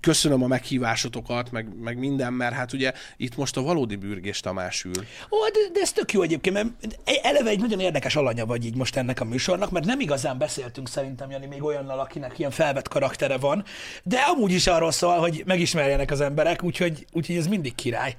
[0.00, 4.84] köszönöm a meghívásotokat, meg, meg minden, mert hát ugye itt most a valódi bürgés Tamás
[4.84, 5.06] ül.
[5.30, 8.76] Ó, de, de ez tök jó egyébként, mert eleve egy nagyon érdekes alanya vagy így
[8.76, 12.88] most ennek a műsornak, mert nem igazán beszéltünk szerintem, Jani, még olyannal, akinek ilyen felvett
[12.88, 13.64] karaktere van,
[14.02, 18.16] de amúgy is arról szól, hogy megismerjenek az emberek, úgyhogy, úgyhogy ez mindig király.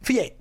[0.00, 0.32] Figyelj,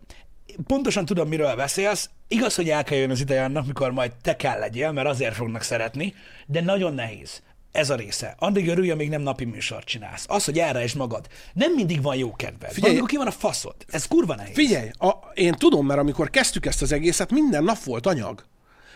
[0.67, 2.09] pontosan tudom, miről beszélsz.
[2.27, 5.35] Igaz, hogy el kell jön az ideje annak, mikor majd te kell legyél, mert azért
[5.35, 6.13] fognak szeretni,
[6.45, 7.41] de nagyon nehéz.
[7.75, 8.35] Ez a része.
[8.39, 10.25] Addig örülj, amíg nem napi műsort csinálsz.
[10.27, 11.27] Az, hogy erre is magad.
[11.53, 12.71] Nem mindig van jó kedved.
[12.71, 13.75] Figyelj, amikor ki van a faszod.
[13.87, 14.53] Ez kurva nehéz.
[14.53, 18.45] Figyelj, a, én tudom, mert amikor kezdtük ezt az egészet, minden nap volt anyag.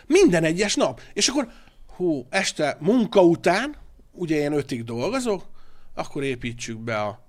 [0.06, 1.00] Minden egyes nap.
[1.12, 1.48] És akkor,
[1.96, 3.76] hú, este munka után,
[4.12, 5.44] ugye én ötig dolgozok,
[5.94, 7.20] akkor építsük be a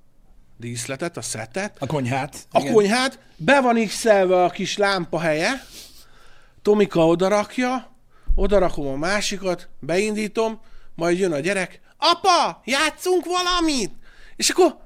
[0.57, 2.47] díszletet, a szetet, A konyhát.
[2.51, 2.73] a igen.
[2.73, 5.63] konyhát, be van x a kis lámpa helye,
[6.61, 7.91] Tomika odarakja,
[8.35, 10.59] odarakom a másikat, beindítom,
[10.95, 13.91] majd jön a gyerek, apa, játszunk valamit!
[14.35, 14.77] És akkor,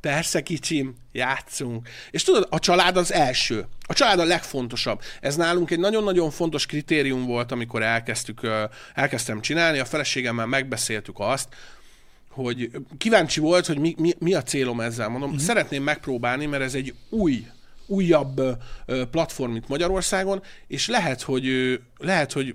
[0.00, 1.88] persze kicsim, játszunk.
[2.10, 3.66] És tudod, a család az első.
[3.86, 5.00] A család a legfontosabb.
[5.20, 8.40] Ez nálunk egy nagyon-nagyon fontos kritérium volt, amikor elkezdtük,
[8.94, 9.78] elkezdtem csinálni.
[9.78, 11.48] A feleségemmel megbeszéltük azt,
[12.30, 15.08] hogy kíváncsi volt, hogy mi, mi, mi a célom ezzel.
[15.08, 15.44] Mondom, uh-huh.
[15.44, 17.46] szeretném megpróbálni, mert ez egy új,
[17.86, 18.40] újabb
[19.10, 22.54] platform itt Magyarországon, és lehet, hogy, lehet, hogy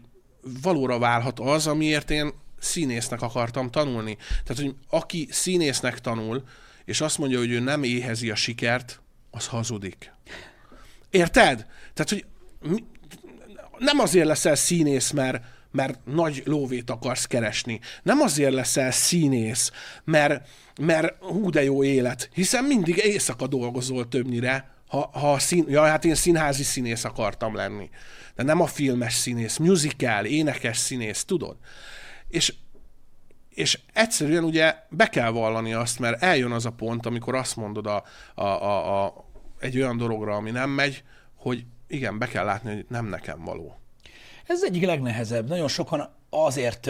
[0.62, 4.17] valóra válhat az, amiért én színésznek akartam tanulni.
[4.43, 6.43] Tehát, hogy aki színésznek tanul,
[6.86, 10.12] és azt mondja, hogy ő nem éhezi a sikert, az hazudik.
[11.10, 11.65] Érted?
[11.93, 12.26] Tehát, hogy
[12.71, 12.84] mi,
[13.78, 17.80] nem azért leszel színész, mert, mert nagy lóvét akarsz keresni.
[18.04, 19.71] Nem azért leszel színész,
[20.04, 20.47] mert,
[20.82, 26.06] mert hú de jó élet, hiszen mindig éjszaka dolgozol többnyire, ha, ha szín, ja, hát
[26.06, 27.89] én színházi színész akartam lenni.
[28.36, 31.58] De nem a filmes színész, musical, énekes színész, tudod?
[32.32, 32.54] És
[33.54, 37.86] és egyszerűen ugye be kell vallani azt, mert eljön az a pont, amikor azt mondod
[37.86, 38.04] a,
[38.36, 39.26] a, a, a,
[39.60, 41.04] egy olyan dologra, ami nem megy,
[41.36, 43.80] hogy igen, be kell látni, hogy nem nekem való.
[44.48, 45.48] Ez egyik legnehezebb.
[45.48, 46.89] Nagyon sokan azért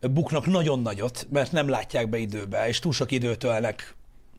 [0.00, 3.94] buknak nagyon nagyot, mert nem látják be időbe, és túl sok időt ölnek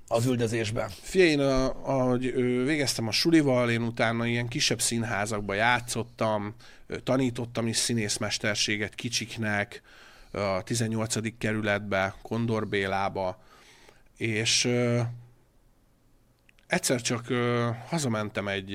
[0.07, 0.89] az üldözésben.
[1.01, 2.33] Figyelj, én a, ahogy
[2.65, 6.55] végeztem a sulival, én utána ilyen kisebb színházakba játszottam,
[7.03, 9.81] tanítottam is színészmesterséget kicsiknek,
[10.31, 11.37] a 18.
[11.37, 13.43] kerületbe, Kondor Bélába,
[14.17, 14.69] és
[16.67, 17.25] egyszer csak
[17.87, 18.73] hazamentem egy,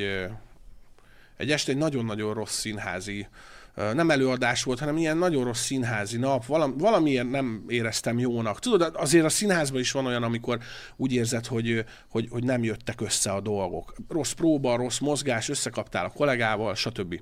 [1.36, 3.26] egy este egy nagyon-nagyon rossz színházi,
[3.74, 8.58] nem előadás volt, hanem ilyen nagyon rossz színházi nap, valam, valamiért nem éreztem jónak.
[8.58, 10.58] Tudod, azért a színházban is van olyan, amikor
[10.96, 13.94] úgy érzed, hogy, hogy, hogy nem jöttek össze a dolgok.
[14.08, 17.20] Rossz próba, rossz mozgás, összekaptál a kollégával, stb.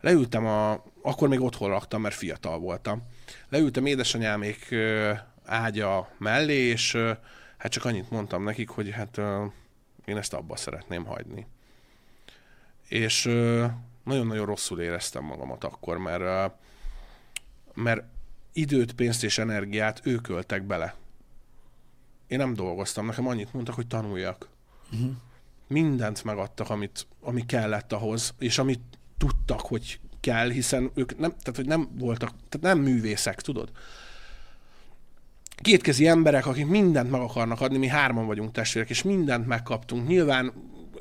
[0.00, 3.02] Leültem a, akkor még otthon laktam, mert fiatal voltam.
[3.48, 4.74] Leültem édesanyámék
[5.44, 6.96] ágya mellé, és
[7.56, 9.18] hát csak annyit mondtam nekik, hogy hát
[10.04, 11.46] én ezt abba szeretném hagyni.
[12.88, 13.22] És
[14.04, 16.52] nagyon-nagyon rosszul éreztem magamat akkor, mert,
[17.74, 18.04] mert
[18.52, 20.94] időt, pénzt és energiát ők öltek bele.
[22.26, 24.48] Én nem dolgoztam, nekem annyit mondtak, hogy tanuljak.
[24.92, 25.10] Uh-huh.
[25.66, 28.80] Mindent megadtak, amit, ami kellett ahhoz, és amit
[29.18, 33.70] tudtak, hogy kell, hiszen ők nem, tehát, hogy nem voltak, tehát nem művészek, tudod?
[35.62, 40.08] Kétkezi emberek, akik mindent meg akarnak adni, mi hárman vagyunk testvérek, és mindent megkaptunk.
[40.08, 40.52] Nyilván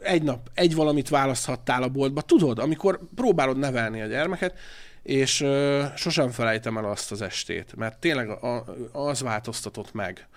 [0.01, 4.60] egy nap egy valamit választhattál a boltba, tudod, amikor próbálod nevelni a gyermeket,
[5.03, 10.27] és ö, sosem felejtem el azt az estét, mert tényleg a, az változtatott meg.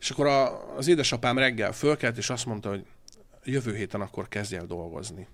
[0.00, 2.84] És akkor a, az édesapám reggel fölkelt, és azt mondta, hogy
[3.44, 5.26] jövő héten akkor kezdj el dolgozni.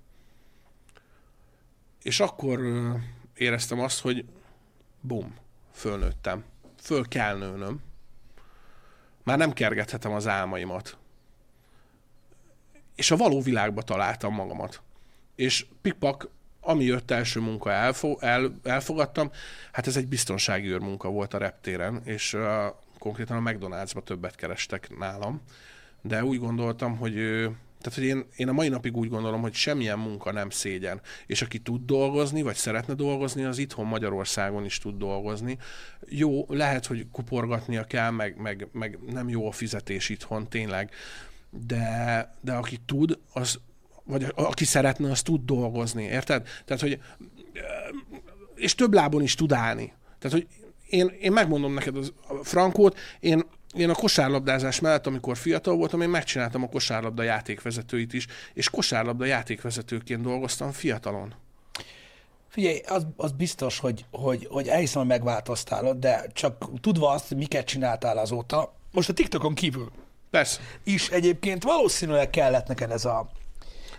[2.05, 2.61] És akkor
[3.35, 4.25] éreztem azt, hogy
[5.01, 5.35] bum,
[5.73, 6.45] fölnőttem.
[6.81, 7.83] Föl kell nőnöm.
[9.23, 10.97] Már nem kergethetem az álmaimat.
[12.95, 14.83] És a való világba találtam magamat.
[15.35, 16.29] És pikpak,
[16.61, 19.31] ami jött első munka, elfo- el, elfogadtam,
[19.73, 22.64] hát ez egy biztonsági őr munka volt a reptéren, és uh,
[22.99, 25.43] konkrétan a McDonald'sba többet kerestek nálam.
[26.03, 27.49] De úgy gondoltam, hogy ö,
[27.85, 31.01] tehát, hogy én, én a mai napig úgy gondolom, hogy semmilyen munka nem szégyen.
[31.27, 35.59] És aki tud dolgozni, vagy szeretne dolgozni, az itthon Magyarországon is tud dolgozni.
[36.09, 40.90] Jó, lehet, hogy kuporgatnia kell, meg, meg, meg nem jó a fizetés itthon, tényleg.
[41.51, 43.61] De, de aki tud, az,
[44.05, 46.49] vagy aki szeretne, az tud dolgozni, érted?
[46.64, 46.99] Tehát, hogy
[48.55, 49.92] és több lábon is tud állni.
[50.18, 50.47] Tehát, hogy
[50.88, 53.42] én, én megmondom neked az, a frankót, én
[53.76, 59.24] én a kosárlabdázás mellett, amikor fiatal voltam, én megcsináltam a kosárlabda játékvezetőit is, és kosárlabda
[59.24, 61.34] játékvezetőként dolgoztam fiatalon.
[62.48, 67.37] Figyelj, az, az biztos, hogy, hogy, hogy elhiszem, hogy megváltoztál, de csak tudva azt, hogy
[67.37, 69.92] miket csináltál azóta, most a TikTokon kívül
[70.30, 70.60] Persze.
[70.84, 73.30] is egyébként valószínűleg kellett neked ez a,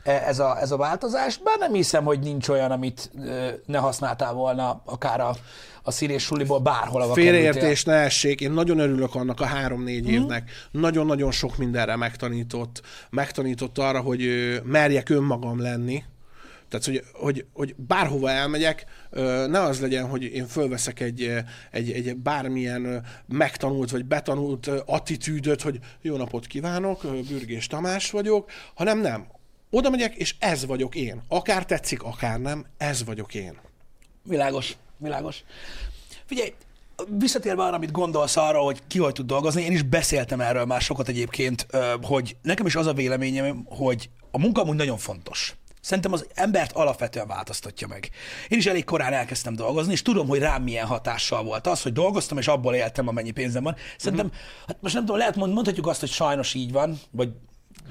[0.06, 4.34] ez a, ez a változás, bár nem hiszem, hogy nincs olyan, amit ö, ne használtál
[4.34, 5.36] volna akár a,
[5.84, 10.12] a színés suliból bárhol, ahol Félreértés ne essék, én nagyon örülök annak a három-négy mm.
[10.12, 10.52] évnek.
[10.72, 12.82] Nagyon-nagyon sok mindenre megtanított.
[13.10, 14.30] Megtanított arra, hogy
[14.64, 16.04] merjek önmagam lenni.
[16.70, 18.86] Tehát, hogy, hogy, hogy bárhova elmegyek,
[19.48, 21.34] ne az legyen, hogy én fölveszek egy,
[21.72, 29.00] egy, egy bármilyen megtanult vagy betanult attitűdöt, hogy jó napot kívánok, Bürgés Tamás vagyok, hanem
[29.00, 29.28] nem.
[29.76, 31.22] Oda megyek, és ez vagyok én.
[31.28, 33.58] Akár tetszik, akár nem, ez vagyok én.
[34.24, 35.44] Világos, világos.
[36.26, 36.54] Figyelj,
[37.10, 40.82] visszatérve arra, amit gondolsz arra, hogy ki hogy tud dolgozni, én is beszéltem erről már
[40.82, 41.68] sokat egyébként,
[42.02, 45.56] hogy nekem is az a véleményem, hogy a munka amúgy nagyon fontos.
[45.82, 48.10] Szerintem az embert alapvetően változtatja meg.
[48.48, 51.94] Én is elég korán elkezdtem dolgozni, és tudom, hogy rám milyen hatással volt az, hogy
[51.94, 53.76] dolgoztam, és abból éltem, amennyi pénzem van.
[53.98, 54.32] Szerintem,
[54.68, 57.30] hát most nem tudom, lehet mond, mondhatjuk azt, hogy sajnos így van, vagy,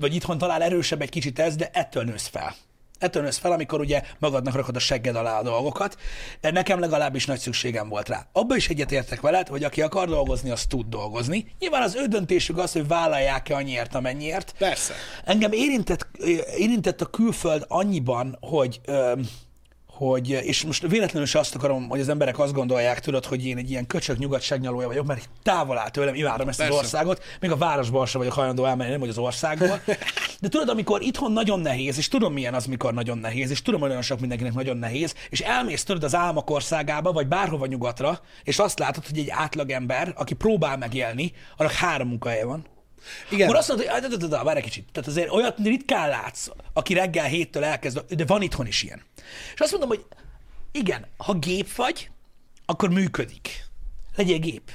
[0.01, 2.55] vagy itthon talán erősebb egy kicsit ez, de ettől nősz fel.
[2.99, 5.97] Ettől nősz fel, amikor ugye magadnak rakod a segged alá a dolgokat.
[6.41, 8.27] Nekem legalábbis nagy szükségem volt rá.
[8.33, 11.55] Abba is egyetértek veled, hogy aki akar dolgozni, az tud dolgozni.
[11.59, 14.55] Nyilván az ő döntésük az, hogy vállalják-e annyiért, amennyiért.
[14.59, 14.95] Persze.
[15.25, 16.09] Engem érintett,
[16.57, 19.29] érintett a külföld annyiban, hogy öm,
[19.97, 23.57] hogy, és most véletlenül se azt akarom, hogy az emberek azt gondolják, tudod, hogy én
[23.57, 26.75] egy ilyen köcsög nyugatságnyalója vagyok, mert távol áll tőlem, imádom ezt Persze.
[26.75, 29.81] az országot, még a városban sem vagyok hajlandó elmenni, nem hogy az országból.
[30.41, 33.81] De tudod, amikor itthon nagyon nehéz, és tudom milyen az, mikor nagyon nehéz, és tudom,
[33.81, 38.21] hogy nagyon sok mindenkinek nagyon nehéz, és elmész tudod az álmak országába, vagy bárhova nyugatra,
[38.43, 42.73] és azt látod, hogy egy átlagember, aki próbál megélni, annak három munkahelye van.
[43.31, 43.47] Igen.
[43.47, 44.89] Akkor azt mondod, hogy de, de, de, várj egy kicsit.
[44.93, 49.03] Tehát azért olyat ritkán látsz, aki reggel héttől elkezd, de van itthon is ilyen.
[49.55, 50.05] És azt mondom, hogy
[50.73, 52.11] igen, ha gép vagy,
[52.67, 53.65] akkor működik.
[54.17, 54.71] Legyél gép.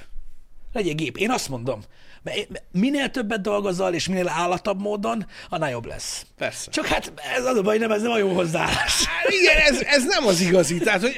[0.73, 1.17] Legyél gép.
[1.17, 1.81] Én azt mondom,
[2.23, 6.25] mert minél többet dolgozol, és minél állatabb módon, annál jobb lesz.
[6.37, 6.71] Persze.
[6.71, 9.05] Csak hát ez az a baj, nem, ez nem a jó hozzáállás.
[9.41, 10.77] Igen, ez, ez nem az igazi.
[10.77, 11.15] Tehát, hogy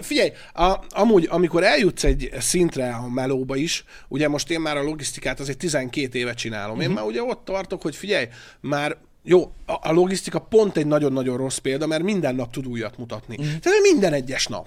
[0.00, 4.82] figyelj, a, amúgy, amikor eljutsz egy szintre a melóba is, ugye most én már a
[4.82, 6.80] logisztikát azért 12 éve csinálom.
[6.80, 8.28] Én már ugye ott tartok, hogy figyelj,
[8.60, 12.98] már jó, a, a logisztika pont egy nagyon-nagyon rossz példa, mert minden nap tud újat
[12.98, 13.36] mutatni.
[13.42, 13.44] Mm.
[13.44, 14.66] Tehát minden egyes nap.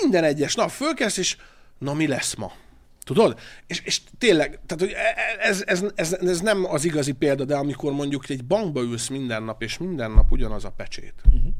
[0.00, 1.36] Minden egyes nap fölkelsz, és
[1.78, 2.52] na mi lesz ma?
[3.08, 3.38] Tudod?
[3.66, 4.94] És, és tényleg, tehát, hogy
[5.38, 9.42] ez, ez, ez, ez nem az igazi példa, de amikor mondjuk egy bankba ülsz minden
[9.42, 11.52] nap, és minden nap ugyanaz a pecsét, uh-huh.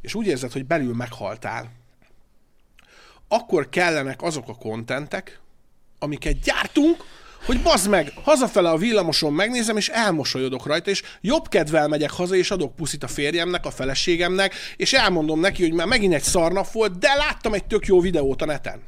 [0.00, 1.72] és úgy érzed, hogy belül meghaltál,
[3.28, 5.40] akkor kellenek azok a kontentek,
[5.98, 7.04] amiket gyártunk,
[7.44, 12.34] hogy bazd meg, hazafele a villamoson megnézem, és elmosolyodok rajta, és jobb kedvel megyek haza,
[12.34, 16.70] és adok puszit a férjemnek, a feleségemnek, és elmondom neki, hogy már megint egy szarnap
[16.70, 18.80] volt, de láttam egy tök jó videót a neten.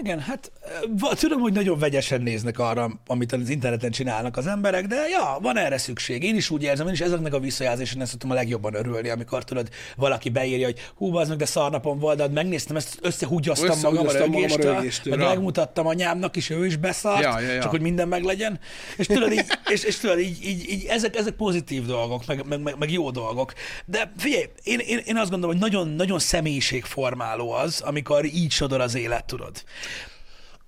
[0.00, 0.52] Igen, hát
[0.98, 5.38] va- tudom, hogy nagyon vegyesen néznek arra, amit az interneten csinálnak az emberek, de ja,
[5.40, 6.22] van erre szükség.
[6.22, 9.44] Én is úgy érzem, én is ezeknek a visszajelzésen ezt tudom a legjobban örülni, amikor
[9.44, 13.78] tudod, valaki beírja, hogy hú, az meg, de szarnapom volt, de hát megnéztem, ezt összehúgyoztam
[13.80, 17.60] magam a a rögéstől, meg megmutattam anyámnak is, ő is beszart, Ja, ja, ja.
[17.60, 18.60] csak hogy minden meglegyen.
[18.96, 22.62] És tudod, így, és, és tudod, így, így, így ezek, ezek pozitív dolgok, meg, meg,
[22.62, 23.52] meg, meg jó dolgok.
[23.86, 28.80] De figyelj, én, én, én azt gondolom, hogy nagyon, nagyon személyiségformáló az, amikor így sodor
[28.80, 29.64] az élet, tudod.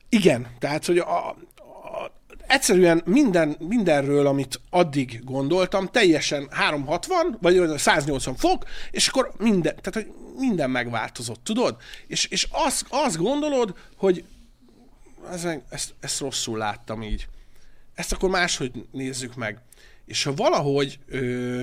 [0.08, 1.36] Igen, tehát, hogy a, a,
[2.46, 9.94] egyszerűen minden, mindenről, amit addig gondoltam, teljesen 360, vagy 180 fok, és akkor minden, tehát,
[9.94, 11.76] hogy minden megváltozott, tudod?
[12.06, 14.24] És, és azt, azt gondolod, hogy
[15.30, 17.28] ez, ezt, ezt rosszul láttam így.
[17.94, 19.58] Ezt akkor máshogy nézzük meg.
[20.04, 21.62] És ha valahogy ö,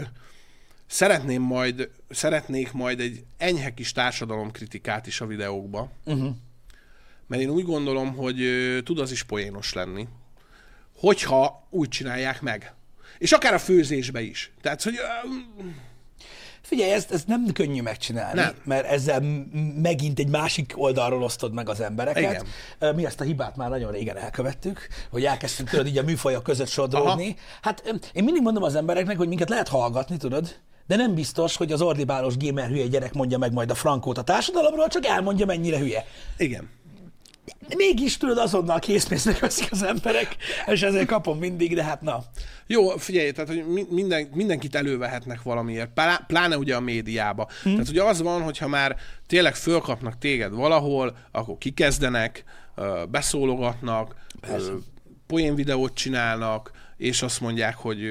[0.87, 6.35] szeretném majd, szeretnék majd egy enyhe kis társadalomkritikát is a videókba, uh-huh.
[7.27, 8.37] Mert én úgy gondolom, hogy
[8.83, 10.07] tud az is poénos lenni,
[10.95, 12.73] hogyha úgy csinálják meg.
[13.17, 14.51] És akár a főzésbe is.
[14.61, 14.95] Tehát, hogy
[16.61, 18.53] Figyelj, ezt, ezt nem könnyű megcsinálni, Nem.
[18.63, 19.21] mert ezzel
[19.81, 22.45] megint egy másik oldalról osztod meg az embereket.
[22.79, 22.95] Igen.
[22.95, 26.67] Mi ezt a hibát már nagyon régen elkövettük, hogy elkezdtünk tudod így a műfajok között
[26.67, 27.35] sodródni.
[27.61, 30.55] Hát ö, én mindig mondom az embereknek, hogy minket lehet hallgatni, tudod,
[30.87, 34.23] de nem biztos, hogy az ordibálos gamer hülye gyerek mondja meg majd a frankót a
[34.23, 36.05] társadalomról, csak elmondja, mennyire hülye.
[36.37, 36.69] igen.
[37.75, 40.35] Mégis tudod, azonnal készpénznek veszik az emberek,
[40.65, 42.23] és ezért kapom mindig, de hát na.
[42.67, 47.47] Jó, figyelj, tehát hogy mi- minden, mindenkit elővehetnek valamiért, Plá- pláne ugye a médiába.
[47.63, 47.71] Hmm.
[47.73, 48.95] Tehát ugye az van, hogyha már
[49.27, 52.43] tényleg fölkapnak téged valahol, akkor kikezdenek,
[53.09, 54.15] beszólogatnak,
[54.49, 54.73] ö,
[55.27, 58.01] poén videót csinálnak, és azt mondják, hogy,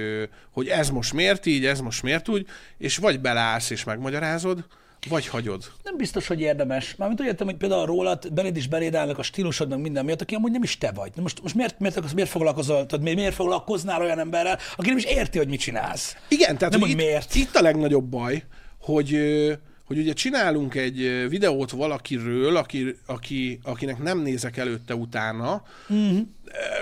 [0.50, 2.46] hogy ez most miért így, ez most miért úgy,
[2.78, 4.66] és vagy beleállsz és megmagyarázod,
[5.08, 5.64] vagy hagyod.
[5.82, 6.94] Nem biztos, hogy érdemes.
[6.96, 10.20] Mármint úgy értem, hogy például rólad beléd is beléd állnak a stílusod, meg minden miatt,
[10.20, 11.10] aki amúgy nem is te vagy.
[11.14, 14.88] Na most, most miért, miért, akarsz- miért foglalkozol, tudod, miért, miért foglalkoznál olyan emberrel, aki
[14.88, 16.16] nem is érti, hogy mit csinálsz?
[16.28, 17.34] Igen, tehát Nem, hogy hogy itt, miért.
[17.34, 18.42] itt a legnagyobb baj,
[18.80, 19.16] hogy,
[19.86, 25.62] hogy ugye csinálunk egy videót valakiről, aki, aki, akinek nem nézek előtte utána,
[25.92, 26.20] mm-hmm.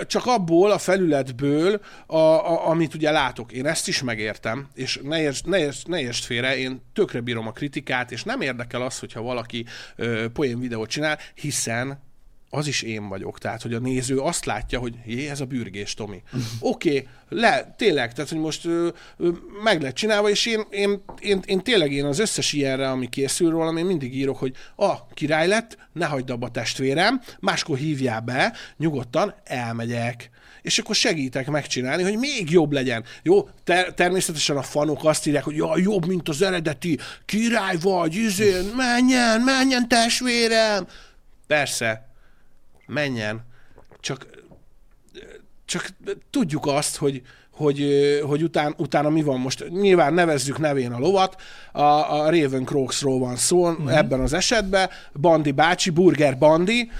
[0.07, 3.51] csak abból a felületből, a, a, amit ugye látok.
[3.51, 7.47] Én ezt is megértem, és ne értsd, ne értsd, ne értsd félre, én tökre bírom
[7.47, 12.03] a kritikát, és nem érdekel az, hogyha valaki ö, poén videót csinál, hiszen
[12.55, 13.39] az is én vagyok.
[13.39, 16.21] Tehát, hogy a néző azt látja, hogy jé, ez a bürgés, Tomi.
[16.59, 18.87] Oké, okay, le, tényleg, tehát, hogy most ö,
[19.17, 19.29] ö,
[19.63, 23.49] meg lett csinálva, és én, én, én, én, tényleg én az összes ilyenre, ami készül
[23.49, 28.53] rólam, én mindig írok, hogy a király lett, ne hagyd abba testvérem, máskor hívjál be,
[28.77, 30.29] nyugodtan elmegyek
[30.65, 33.03] és akkor segítek megcsinálni, hogy még jobb legyen.
[33.23, 38.15] Jó, ter- természetesen a fanok azt írják, hogy ja, jobb, mint az eredeti, király vagy,
[38.15, 40.87] izé, menjen, menjen testvérem.
[41.47, 42.14] Persze,
[42.87, 43.45] menjen,
[43.99, 44.27] csak,
[45.65, 45.89] csak
[46.29, 47.21] tudjuk azt, hogy,
[47.51, 47.89] hogy,
[48.23, 49.69] hogy után, utána mi van most.
[49.69, 53.87] Nyilván nevezzük nevén a lovat, a, a Raven Crocsról van szó mm-hmm.
[53.87, 56.91] ebben az esetben, Bandi bácsi, Burger Bandi.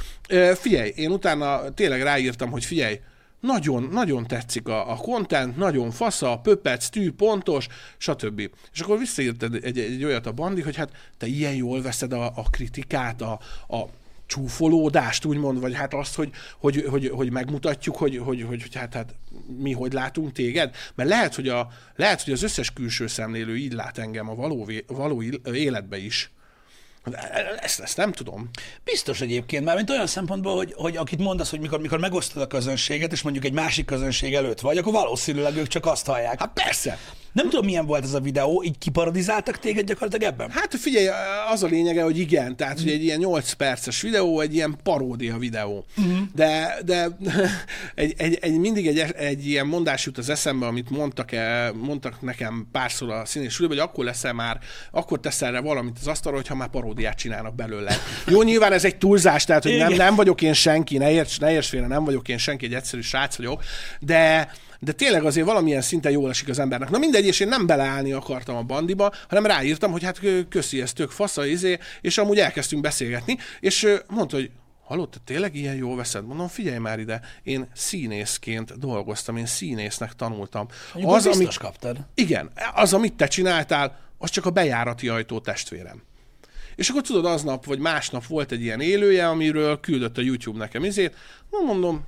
[0.55, 2.99] Figyelj, én utána tényleg ráírtam, hogy figyelj,
[3.39, 7.67] nagyon, nagyon tetszik a, a content, nagyon fasza, pöpec, tű, pontos,
[7.97, 8.49] stb.
[8.73, 12.13] És akkor visszaírt egy, egy, egy olyat a Bandi, hogy hát te ilyen jól veszed
[12.13, 13.77] a, a kritikát, a, a
[14.25, 18.93] csúfolódást, úgymond, vagy hát azt, hogy, hogy, hogy, hogy megmutatjuk, hogy, hogy, hogy, hogy hát,
[18.93, 19.15] hát
[19.57, 20.75] mi hogy látunk téged.
[20.95, 24.69] Mert lehet, hogy, a, lehet, hogy az összes külső szemlélő így lát engem a való,
[24.87, 26.29] való él- életbe is.
[27.59, 28.49] Ezt, ezt nem tudom.
[28.83, 32.47] Biztos egyébként, már mint olyan szempontból, hogy, hogy akit mondasz, hogy mikor, mikor megosztod a
[32.47, 36.39] közönséget, és mondjuk egy másik közönség előtt vagy, akkor valószínűleg ők csak azt hallják.
[36.39, 36.97] Hát persze.
[37.35, 40.49] Nem tudom, milyen volt ez a videó, így kiparodizáltak téged gyakorlatilag ebben?
[40.51, 41.07] Hát figyelj,
[41.51, 45.37] az a lényege, hogy igen, tehát hogy egy ilyen 8 perces videó, egy ilyen paródia
[45.37, 45.85] videó.
[45.97, 46.17] Uh-huh.
[46.35, 47.07] De, de
[47.95, 52.21] egy, egy, egy, mindig egy, egy ilyen mondás jut az eszembe, amit mondtak, -e, mondtak
[52.21, 54.59] nekem párszor a színés hogy akkor leszel már,
[54.91, 57.97] akkor teszel rá valamit az asztalra, hogyha már paródiát csinálnak belőle.
[58.27, 61.51] Jó, nyilván ez egy túlzás, tehát hogy nem, nem vagyok én senki, ne érts, ne
[61.51, 63.63] érts félre, nem vagyok én senki, egy egyszerű srác vagyok,
[63.99, 64.49] de
[64.79, 66.89] de tényleg azért valamilyen szinten jól esik az embernek.
[66.89, 70.19] Na mindegy, és én nem beleállni akartam a bandiba, hanem ráírtam, hogy hát
[70.49, 74.51] köszi, ez tök fasza, izé, és amúgy elkezdtünk beszélgetni, és mondta, hogy
[74.85, 76.25] hallod, te tényleg ilyen jól veszed?
[76.25, 80.67] Mondom, figyelj már ide, én színészként dolgoztam, én színésznek tanultam.
[80.93, 81.97] Mondjuk az, biztos kaptad.
[82.13, 86.03] igen, az, amit te csináltál, az csak a bejárati ajtó testvérem.
[86.75, 90.83] És akkor tudod, aznap vagy másnap volt egy ilyen élője, amiről küldött a YouTube nekem
[90.83, 91.15] izét.
[91.51, 92.05] Na, mondom,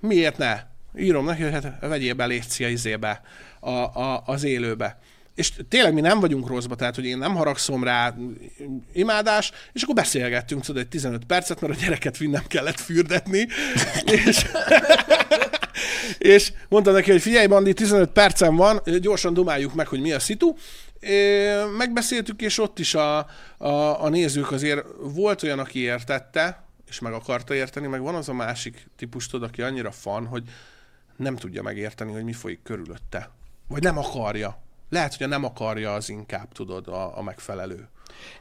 [0.00, 0.60] miért ne?
[0.98, 3.22] Írom neki, hogy hát vegyél be, légy szia, izébe,
[3.60, 4.98] a, a, az élőbe.
[5.34, 8.14] És tényleg mi nem vagyunk rosszba, tehát hogy én nem haragszom rá,
[8.92, 13.46] imádás, és akkor beszélgettünk, tudod, egy 15 percet, mert a gyereket vinnem kellett fürdetni,
[14.04, 14.44] és,
[16.34, 20.18] és mondtam neki, hogy figyelj, Bandi, 15 percem van, gyorsan dumáljuk meg, hogy mi a
[20.18, 20.54] szitu.
[21.76, 23.18] Megbeszéltük, és ott is a,
[23.58, 28.28] a, a nézők azért volt olyan, aki értette, és meg akarta érteni, meg van az
[28.28, 30.42] a másik típus, tudod, aki annyira fan, hogy
[31.16, 33.30] nem tudja megérteni, hogy mi folyik körülötte.
[33.68, 34.62] Vagy nem akarja.
[34.88, 37.88] Lehet, hogy a nem akarja az inkább, tudod, a, a megfelelő.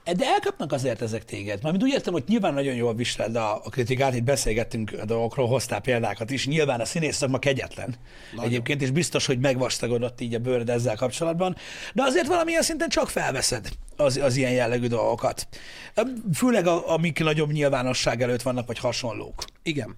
[0.03, 1.63] De elkapnak azért ezek téged.
[1.63, 5.47] Mármint úgy értem, hogy nyilván nagyon jól viseled a, a kritikát, itt beszélgettünk a dolgokról,
[5.47, 6.47] hoztál példákat is.
[6.47, 7.95] Nyilván a színész szakma kegyetlen.
[8.31, 8.45] Nagyon.
[8.45, 11.55] Egyébként, és biztos, hogy megvastagodott így a bőröd ezzel kapcsolatban.
[11.93, 15.47] De azért valamilyen szinten csak felveszed az, az ilyen jellegű dolgokat.
[16.33, 19.43] Főleg a, amik nagyobb nyilvánosság előtt vannak, vagy hasonlók.
[19.63, 19.95] Igen.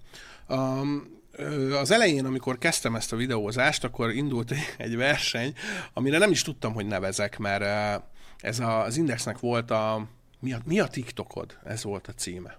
[0.47, 1.14] Um,
[1.79, 5.53] az elején, amikor kezdtem ezt a videózást, akkor indult egy- verseny,
[5.93, 7.63] amire nem is tudtam, hogy nevezek, mert
[8.39, 10.07] ez az Indexnek volt a
[10.39, 10.59] mi, a...
[10.65, 11.57] mi a TikTokod?
[11.63, 12.57] Ez volt a címe.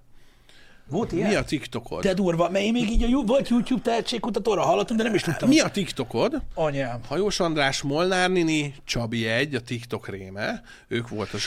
[0.89, 1.28] Volt ilyen?
[1.28, 2.03] Mi a TikTokod?
[2.03, 5.22] De durva, mert én még így a, Yu- volt YouTube tehetségkutatóra hallottam, de nem is
[5.22, 5.49] tudtam.
[5.49, 6.43] Mi a TikTokod?
[6.55, 7.01] Anyám.
[7.09, 11.39] Hajós András, Molnár Nini, Csabi egy, a TikTok réme, ők volt a,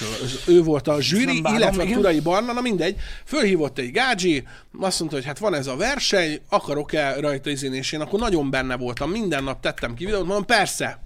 [0.47, 1.97] ő volt a zsűri, bánom, illetve a igen.
[1.97, 4.43] Turai Barna, na mindegy, fölhívott egy gágyi,
[4.79, 8.49] azt mondta, hogy hát van ez a verseny, akarok-e rajta izén, és én akkor nagyon
[8.49, 10.99] benne voltam, minden nap tettem ki videót, mondom, persze,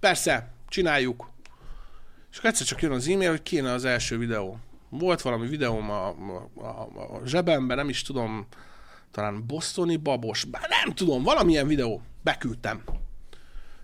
[0.00, 1.30] persze, csináljuk.
[2.32, 4.58] És akkor egyszer csak jön az e-mail, hogy kéne az első videó.
[4.88, 8.46] Volt valami videóm a, a, a, zsebemben, nem is tudom,
[9.10, 12.82] talán bosztoni babos, bár nem tudom, valamilyen videó, beküldtem.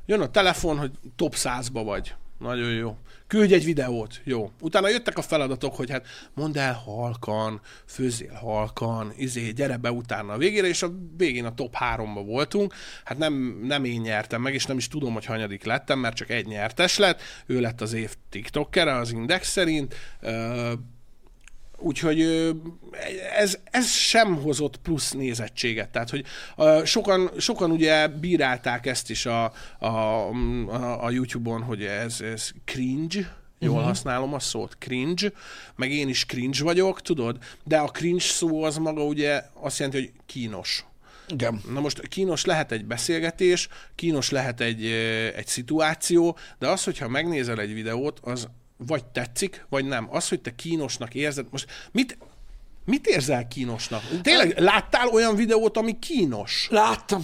[0.07, 2.15] Jön a telefon, hogy top 100-ba vagy.
[2.39, 2.97] Nagyon jó.
[3.33, 4.21] Küldj egy videót.
[4.25, 4.51] Jó.
[4.61, 10.33] Utána jöttek a feladatok, hogy hát mondd el halkan, főzzél halkan, izé, gyere be utána
[10.33, 12.75] a végére, és a végén a top 3-ba voltunk.
[13.05, 16.31] Hát nem, nem én nyertem meg, és nem is tudom, hogy hanyadik lettem, mert csak
[16.31, 17.21] egy nyertes lett.
[17.47, 19.95] Ő lett az év TikTokere az Index szerint.
[21.83, 22.21] Úgyhogy
[23.37, 25.89] ez, ez sem hozott plusz nézettséget.
[25.89, 26.25] Tehát, hogy
[26.85, 33.37] sokan, sokan ugye bírálták ezt is a, a, a, a YouTube-on, hogy ez, ez cringe,
[33.59, 33.87] jól uh-huh.
[33.87, 35.33] használom a szót, cringe,
[35.77, 40.01] meg én is cringe vagyok, tudod, de a cringe szó az maga ugye azt jelenti,
[40.01, 40.85] hogy kínos.
[41.29, 41.61] Igen.
[41.73, 44.85] Na most kínos lehet egy beszélgetés, kínos lehet egy,
[45.37, 50.09] egy szituáció, de az, hogyha megnézel egy videót, az vagy tetszik, vagy nem.
[50.11, 52.19] Az, hogy te kínosnak érzed, most mit,
[52.85, 54.03] mit érzel kínosnak?
[54.23, 56.69] Tényleg láttál olyan videót, ami kínos?
[56.71, 57.23] Láttam.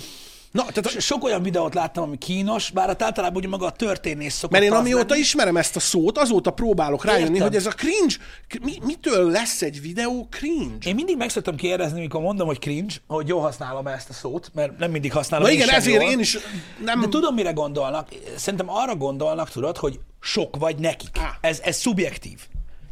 [0.52, 4.32] Na, tehát sok olyan videót láttam, ami kínos, bár hát általában ugye maga a történés
[4.32, 5.20] szokott Mert én amióta lenni.
[5.20, 7.46] ismerem ezt a szót, azóta próbálok rájönni, Értem.
[7.46, 8.14] hogy ez a cringe,
[8.62, 10.88] mi, mitől lesz egy videó cringe?
[10.88, 14.50] Én mindig meg szoktam kérdezni, amikor mondom, hogy cringe, hogy jó használom ezt a szót,
[14.54, 15.46] mert nem mindig használom.
[15.46, 16.10] Na igen, ezért jól.
[16.10, 16.38] én is
[16.84, 17.00] nem...
[17.00, 18.08] De tudom, mire gondolnak.
[18.36, 21.20] Szerintem arra gondolnak, tudod, hogy sok vagy nekik.
[21.40, 22.40] Ez, ez szubjektív.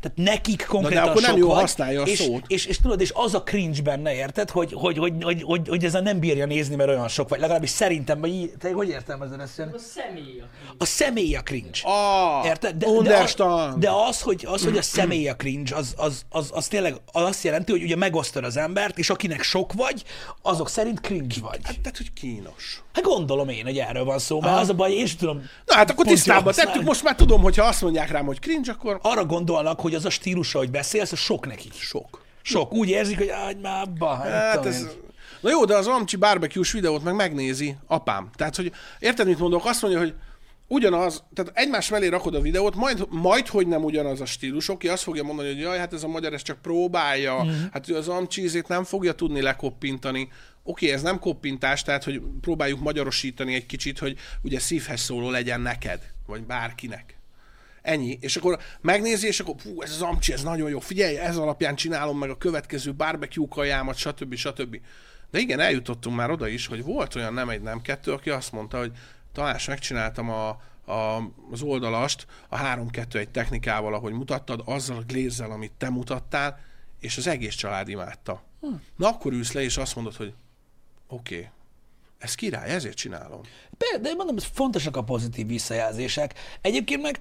[0.07, 2.45] Tehát nekik konkrétan Na de akkor nem jó használja a és, szót.
[2.47, 5.69] És, és, és, tudod, és az a cringe benne, érted, hogy, hogy, hogy, hogy, hogy,
[5.69, 7.41] hogy ez a nem bírja nézni, mert olyan sok vagy.
[7.41, 9.59] Legalábbis szerintem, vagy te hogy értelmezed ezt?
[9.59, 10.75] A személy a cringe.
[10.79, 11.79] A személy a cringe.
[11.83, 12.77] Ah, érted?
[12.77, 16.51] De, de, a, de az, hogy, az, hogy a személy a cringe, az, az, az,
[16.55, 20.05] az tényleg azt jelenti, hogy ugye megosztod az embert, és akinek sok vagy,
[20.43, 21.61] azok szerint cringe vagy.
[21.63, 22.83] Hát, tehát, hogy kínos.
[22.97, 24.61] Hát gondolom én, hogy erről van szó, mert Aha.
[24.61, 25.43] az a baj, én is tudom.
[25.65, 28.73] Na hát akkor tisztában tettük, most már tudom, hogy ha azt mondják rám, hogy cringe,
[28.73, 28.99] akkor...
[29.03, 31.73] Arra gondolnak, hogy az a stílusa, hogy beszélsz, az sok nekik.
[31.73, 32.23] Sok.
[32.43, 32.73] Sok.
[32.73, 34.15] Úgy érzik, hogy ágy már abba.
[34.15, 34.87] Hát, ez...
[35.41, 38.31] Na jó, de az Amcsi barbecue videót meg megnézi apám.
[38.35, 39.65] Tehát, hogy érted, mit mondok?
[39.65, 40.15] Azt mondja, hogy
[40.69, 44.89] ugyanaz, tehát egymás mellé rakod a videót, majd, majd hogy nem ugyanaz a stílus, oké,
[44.89, 47.51] azt fogja mondani, hogy jaj, hát ez a magyar, ez csak próbálja, mm.
[47.73, 50.29] hát az amcsízét nem fogja tudni lekoppintani.
[50.69, 55.61] Oké, ez nem koppintás, tehát hogy próbáljuk magyarosítani egy kicsit, hogy ugye szívhez szóló legyen
[55.61, 57.17] neked, vagy bárkinek.
[57.83, 58.19] Ennyi.
[58.21, 60.81] És akkor megnézi, és akkor fú, ez az amcsi, ez nagyon jó.
[60.81, 64.35] Figyelj, ez alapján csinálom meg a következő barbecue kajámat, stb.
[64.35, 64.81] stb.
[65.31, 68.53] De igen, eljutottunk már oda is, hogy volt olyan nem egy, nem kettő, aki azt
[68.53, 68.93] mondta, hogy
[69.33, 70.49] Tamás, megcsináltam a,
[70.93, 76.61] a, az oldalast a 3-2-1 technikával, ahogy mutattad, azzal a glézzel, amit te mutattál,
[77.01, 78.43] és az egész család imádta.
[78.61, 78.75] Hm.
[78.97, 80.35] Na akkor ülsz le, és azt mondod, hogy
[81.09, 81.49] oké, okay,
[82.19, 83.41] ez király, ezért csinálom.
[84.01, 86.35] De, mondom, fontosak a pozitív visszajelzések.
[86.61, 87.21] Egyébként meg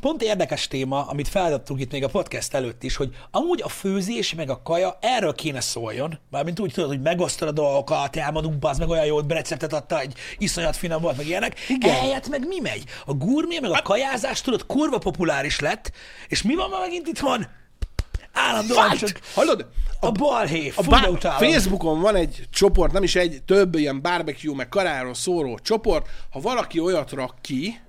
[0.00, 4.34] pont érdekes téma, amit feladottunk itt még a podcast előtt is, hogy amúgy a főzés
[4.34, 8.78] meg a kaja erről kéne szóljon, mármint úgy tudod, hogy megosztod a dolgokat, elmondunk, az
[8.78, 11.58] meg olyan jó, receptet adta, egy iszonyat finom volt, meg ilyenek.
[11.68, 11.94] Igen.
[11.94, 12.84] Eljött meg mi megy?
[13.06, 15.92] A gurmé meg a kajázás, tudod, kurva populáris lett,
[16.28, 17.46] és mi van ma megint itthon?
[18.32, 19.66] Állandóan csak Hallod?
[20.00, 24.54] A, a balhé, a bá- Facebookon van egy csoport, nem is egy, több ilyen barbecue,
[24.54, 26.08] meg karáról szóró csoport.
[26.30, 27.80] Ha valaki olyat rak ki,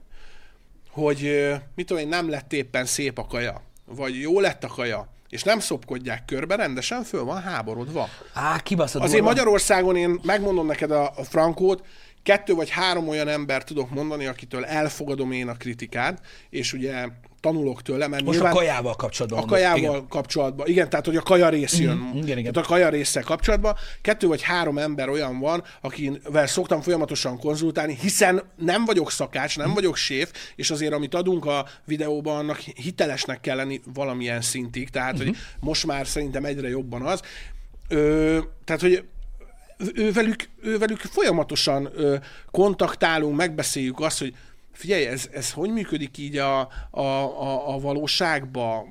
[0.92, 5.08] hogy mit tudom én, nem lett éppen szép a kaja, vagy jó lett a kaja,
[5.30, 8.10] és nem szopkodják körbe, rendesen föl van háborodva.
[8.34, 11.86] Á, kibaszott Azért Magyarországon én megmondom neked a, a frankót,
[12.24, 17.08] kettő vagy három olyan ember tudok mondani, akitől elfogadom én a kritikát, és ugye
[17.42, 19.44] tanulok tőle, mert Most nyilván, a kajával kapcsolatban.
[19.44, 20.08] A kajával igen.
[20.08, 21.98] kapcsolatban, igen, tehát hogy a kaja rész jön.
[21.98, 22.52] Mm, igen, igen.
[22.54, 27.98] Tehát a kaja résszel kapcsolatban kettő vagy három ember olyan van, akivel szoktam folyamatosan konzultálni,
[28.02, 29.74] hiszen nem vagyok szakács, nem mm.
[29.74, 35.14] vagyok séf, és azért amit adunk a videóban, annak hitelesnek kell lenni valamilyen szintig, tehát
[35.14, 35.26] mm-hmm.
[35.26, 35.68] hogy mhm.
[35.68, 37.22] most már szerintem egyre jobban az.
[37.88, 39.04] Ö, tehát, hogy
[39.94, 42.16] ővelük, ővelük folyamatosan ö,
[42.52, 44.34] kontaktálunk, megbeszéljük azt, hogy
[44.72, 46.60] figyelj, ez, ez hogy működik így a,
[46.90, 48.86] a, a, a valóságba?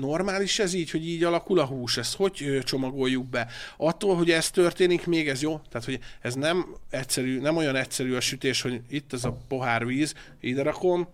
[0.00, 1.96] Normális ez így, hogy így alakul a hús?
[1.96, 3.46] Ezt hogy csomagoljuk be?
[3.76, 5.60] Attól, hogy ez történik, még ez jó?
[5.70, 9.86] Tehát, hogy ez nem egyszerű, nem olyan egyszerű a sütés, hogy itt ez a pohár
[9.86, 11.08] víz, ide rakom,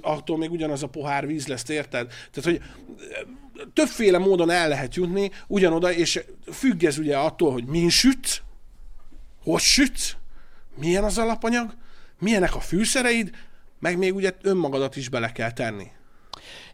[0.00, 2.12] attól még ugyanaz a pohár víz lesz, érted?
[2.30, 2.60] Tehát, hogy
[3.72, 8.40] többféle módon el lehet jutni ugyanoda, és függ ez ugye attól, hogy min sütsz,
[9.42, 10.16] hogy sütsz,
[10.76, 11.74] milyen az alapanyag,
[12.22, 13.30] milyenek a fűszereid,
[13.80, 15.86] meg még ugye önmagadat is bele kell tenni.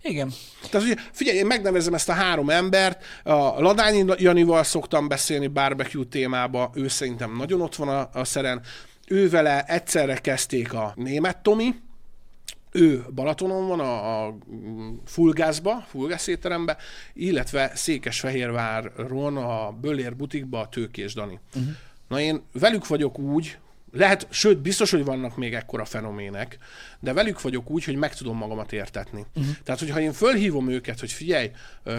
[0.02, 0.32] Igen.
[0.70, 6.04] Tehát ugye, figyelj, én megnevezem ezt a három embert, a Ladányi Janival szoktam beszélni barbecue
[6.04, 8.62] témába, ő szerintem nagyon ott van a, a szeren,
[9.06, 11.74] ő vele egyszerre kezdték a német Tomi,
[12.72, 14.38] ő Balatonon van, a, a
[15.04, 16.76] Fulgászba, Fulgász étterembe,
[17.14, 21.40] illetve Székesfehérváron a Bölér butikba a Tőkés Dani.
[21.54, 21.72] Uh-huh.
[22.08, 23.58] Na én velük vagyok úgy,
[23.92, 26.58] lehet, sőt, biztos, hogy vannak még ekkora fenomének,
[27.00, 29.24] de velük vagyok úgy, hogy meg tudom magamat értetni.
[29.34, 29.54] Uh-huh.
[29.64, 31.50] Tehát, hogyha én fölhívom őket, hogy figyelj,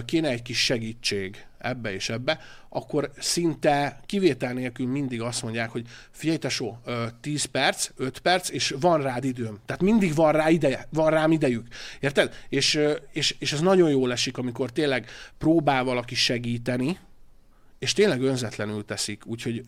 [0.06, 5.86] kéne egy kis segítség ebbe és ebbe, akkor szinte kivétel nélkül mindig azt mondják, hogy
[6.12, 6.78] figyelj tesó,
[7.22, 9.60] 10 perc, 5 perc, és van rád időm.
[9.66, 11.68] Tehát mindig van rá ideje, van rám idejük.
[12.00, 12.34] Érted?
[12.50, 12.80] És,
[13.12, 16.98] és, és ez nagyon jól esik, amikor tényleg próbál valaki segíteni,
[17.80, 19.62] és tényleg önzetlenül teszik, úgyhogy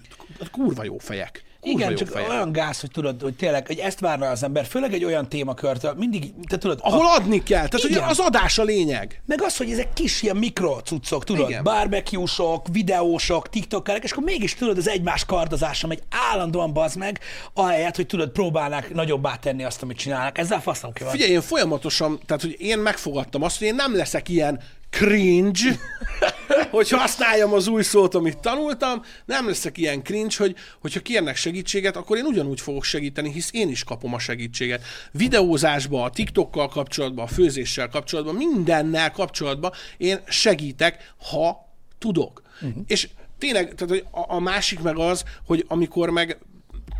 [0.51, 1.43] kurva jó fejek.
[1.59, 2.30] Kurva Igen, jó csak fejek.
[2.30, 5.93] olyan gáz, hogy tudod, hogy tényleg, hogy ezt várna az ember, főleg egy olyan témakörtől,
[5.97, 8.03] mindig, te tudod, Ahol adni kell, tehát hogy Igen.
[8.03, 9.22] az adás a lényeg.
[9.26, 11.64] Meg az, hogy ezek kis ilyen mikrocuccok, tudod, Igen.
[11.64, 16.01] barbecue-sok, videósok, tiktokerek, és akkor mégis tudod, az egymás kardozása megy
[16.32, 17.20] állandóan bazd meg,
[17.53, 20.38] ahelyett, hogy tudod, próbálnák nagyobbá tenni azt, amit csinálnak.
[20.38, 21.12] Ezzel faszom ki van.
[21.12, 25.79] Figyelj, én folyamatosan, tehát hogy én megfogadtam azt, hogy én nem leszek ilyen cringe,
[26.71, 31.95] hogy használjam az új szót, amit tanultam, nem leszek ilyen cringe, hogy hogyha kérnek segítséget,
[31.95, 34.83] akkor én ugyanúgy fogok segíteni, hisz én is kapom a segítséget.
[35.11, 41.69] Videózásba, a TikTokkal kapcsolatban, a főzéssel kapcsolatban, mindennel kapcsolatban én segítek, ha
[41.99, 42.41] tudok.
[42.61, 42.83] Uh-huh.
[42.87, 46.37] És tényleg, tehát a, a másik meg az, hogy amikor meg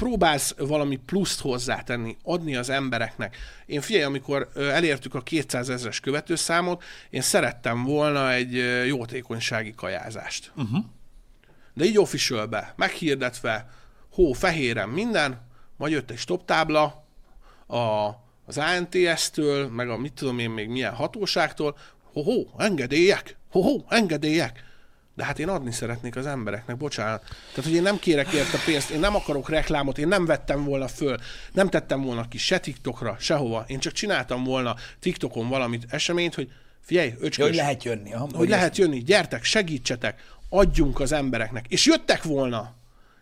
[0.02, 3.38] próbálsz valami pluszt hozzátenni, adni az embereknek.
[3.66, 8.54] Én figyelj, amikor elértük a 200 ezres követőszámot, én szerettem volna egy
[8.88, 10.52] jótékonysági kajázást.
[10.56, 10.86] Uh-huh.
[11.74, 13.70] De így officialbe, meghirdetve,
[14.12, 15.42] hó, fehéren minden,
[15.78, 17.06] majd jött egy stop tábla
[17.68, 18.10] a,
[18.46, 21.78] az ANTS-től, meg a mit tudom én még milyen hatóságtól,
[22.14, 24.64] ho-ho, engedélyek, ho-ho, engedélyek.
[25.22, 27.22] De hát én adni szeretnék az embereknek, bocsánat.
[27.24, 30.88] Tehát, hogy én nem kérek érte pénzt, én nem akarok reklámot, én nem vettem volna
[30.88, 31.18] föl,
[31.52, 33.64] nem tettem volna ki se TikTokra, sehova.
[33.68, 36.52] Én csak csináltam volna TikTokon valamit, eseményt, hogy
[36.82, 38.14] figyelj, Ja, öcskös, hogy lehet jönni.
[38.14, 41.66] Aha, hogy lehet jönni, gyertek, segítsetek, adjunk az embereknek.
[41.68, 42.76] És jöttek volna.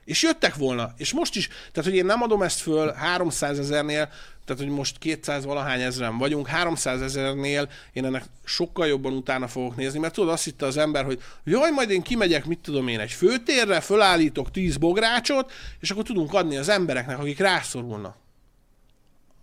[0.10, 0.94] És jöttek volna.
[0.98, 4.10] És most is, tehát hogy én nem adom ezt föl 300 ezernél,
[4.46, 9.76] tehát hogy most 200 valahány ezeren vagyunk, 300 ezernél én ennek sokkal jobban utána fogok
[9.76, 13.00] nézni, mert tudod, azt hitte az ember, hogy jaj, majd én kimegyek, mit tudom én,
[13.00, 18.16] egy főtérre, fölállítok 10 bográcsot, és akkor tudunk adni az embereknek, akik rászorulnak.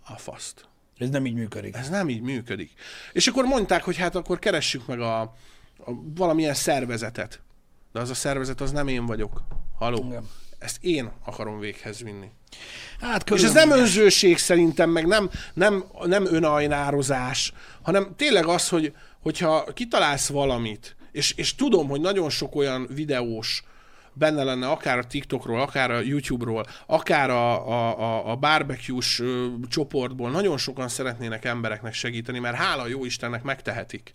[0.05, 0.65] A faszt.
[0.97, 1.75] Ez nem így működik.
[1.75, 2.71] Ez nem így működik.
[3.13, 5.19] És akkor mondták, hogy hát akkor keressük meg a,
[5.77, 7.41] a valamilyen szervezetet.
[7.91, 9.41] De az a szervezet, az nem én vagyok.
[9.77, 10.05] Haló?
[10.07, 10.29] Igen.
[10.59, 12.31] Ezt én akarom véghez vinni.
[12.99, 18.93] Hát És ez nem önzőség szerintem, meg nem, nem, nem önajnározás, hanem tényleg az, hogy,
[19.21, 23.63] hogyha kitalálsz valamit, és, és tudom, hogy nagyon sok olyan videós
[24.13, 29.23] benne lenne akár a TikTokról, akár a YouTube-ról, akár a, a, a, a barbecue-s
[29.69, 34.13] csoportból, nagyon sokan szeretnének embereknek segíteni, mert hála jó Istennek megtehetik.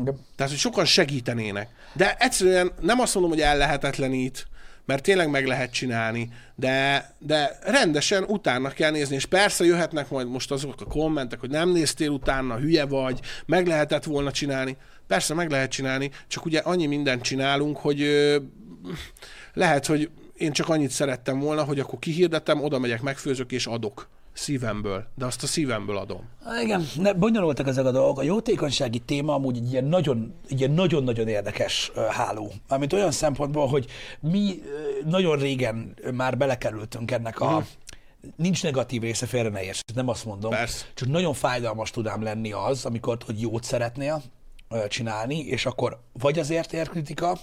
[0.00, 0.18] Igen.
[0.36, 1.70] Tehát, hogy sokan segítenének.
[1.92, 4.46] De egyszerűen nem azt mondom, hogy ellehetetlenít,
[4.84, 10.28] mert tényleg meg lehet csinálni, de, de rendesen utána kell nézni, és persze jöhetnek majd
[10.28, 14.76] most azok a kommentek, hogy nem néztél utána, hülye vagy, meg lehetett volna csinálni.
[15.06, 18.36] Persze meg lehet csinálni, csak ugye annyi mindent csinálunk, hogy ö,
[19.52, 24.08] lehet, hogy én csak annyit szerettem volna, hogy akkor kihirdetem, oda megyek, megfőzök és adok
[24.32, 26.28] szívemből, de azt a szívemből adom.
[26.62, 28.18] Igen, ne, bonyolultak ezek a dolgok.
[28.18, 32.52] A jótékonysági téma amúgy egy ilyen nagyon, egy ilyen nagyon-nagyon érdekes háló.
[32.68, 33.86] Mármint olyan szempontból, hogy
[34.20, 34.62] mi
[35.04, 37.50] nagyon régen már belekerültünk ennek a...
[37.50, 37.62] Mhm.
[38.36, 40.50] Nincs negatív része, félre ne érts, nem azt mondom.
[40.50, 40.84] Persze.
[40.94, 44.22] Csak nagyon fájdalmas tudám lenni az, amikor hogy jót szeretnél
[44.88, 47.38] csinálni, és akkor vagy azért ér kritika,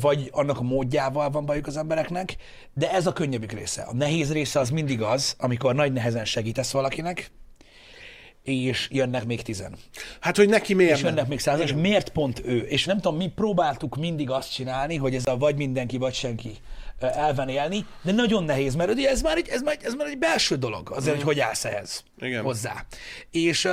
[0.00, 2.36] vagy annak a módjával van bajuk az embereknek,
[2.74, 3.82] de ez a könnyebbik része.
[3.82, 7.30] A nehéz része az mindig az, amikor nagy nehezen segítesz valakinek,
[8.42, 9.76] és jönnek még tizen.
[10.20, 11.14] Hát, hogy neki miért És nem?
[11.14, 12.58] jönnek még százan, és miért pont ő?
[12.58, 16.50] És nem tudom, mi próbáltuk mindig azt csinálni, hogy ez a vagy mindenki, vagy senki
[17.00, 20.18] elven élni, de nagyon nehéz, mert ugye ez már egy, ez már, ez már egy
[20.18, 22.42] belső dolog, azért, hogy hogy állsz ehhez Igen.
[22.42, 22.84] hozzá.
[23.30, 23.68] És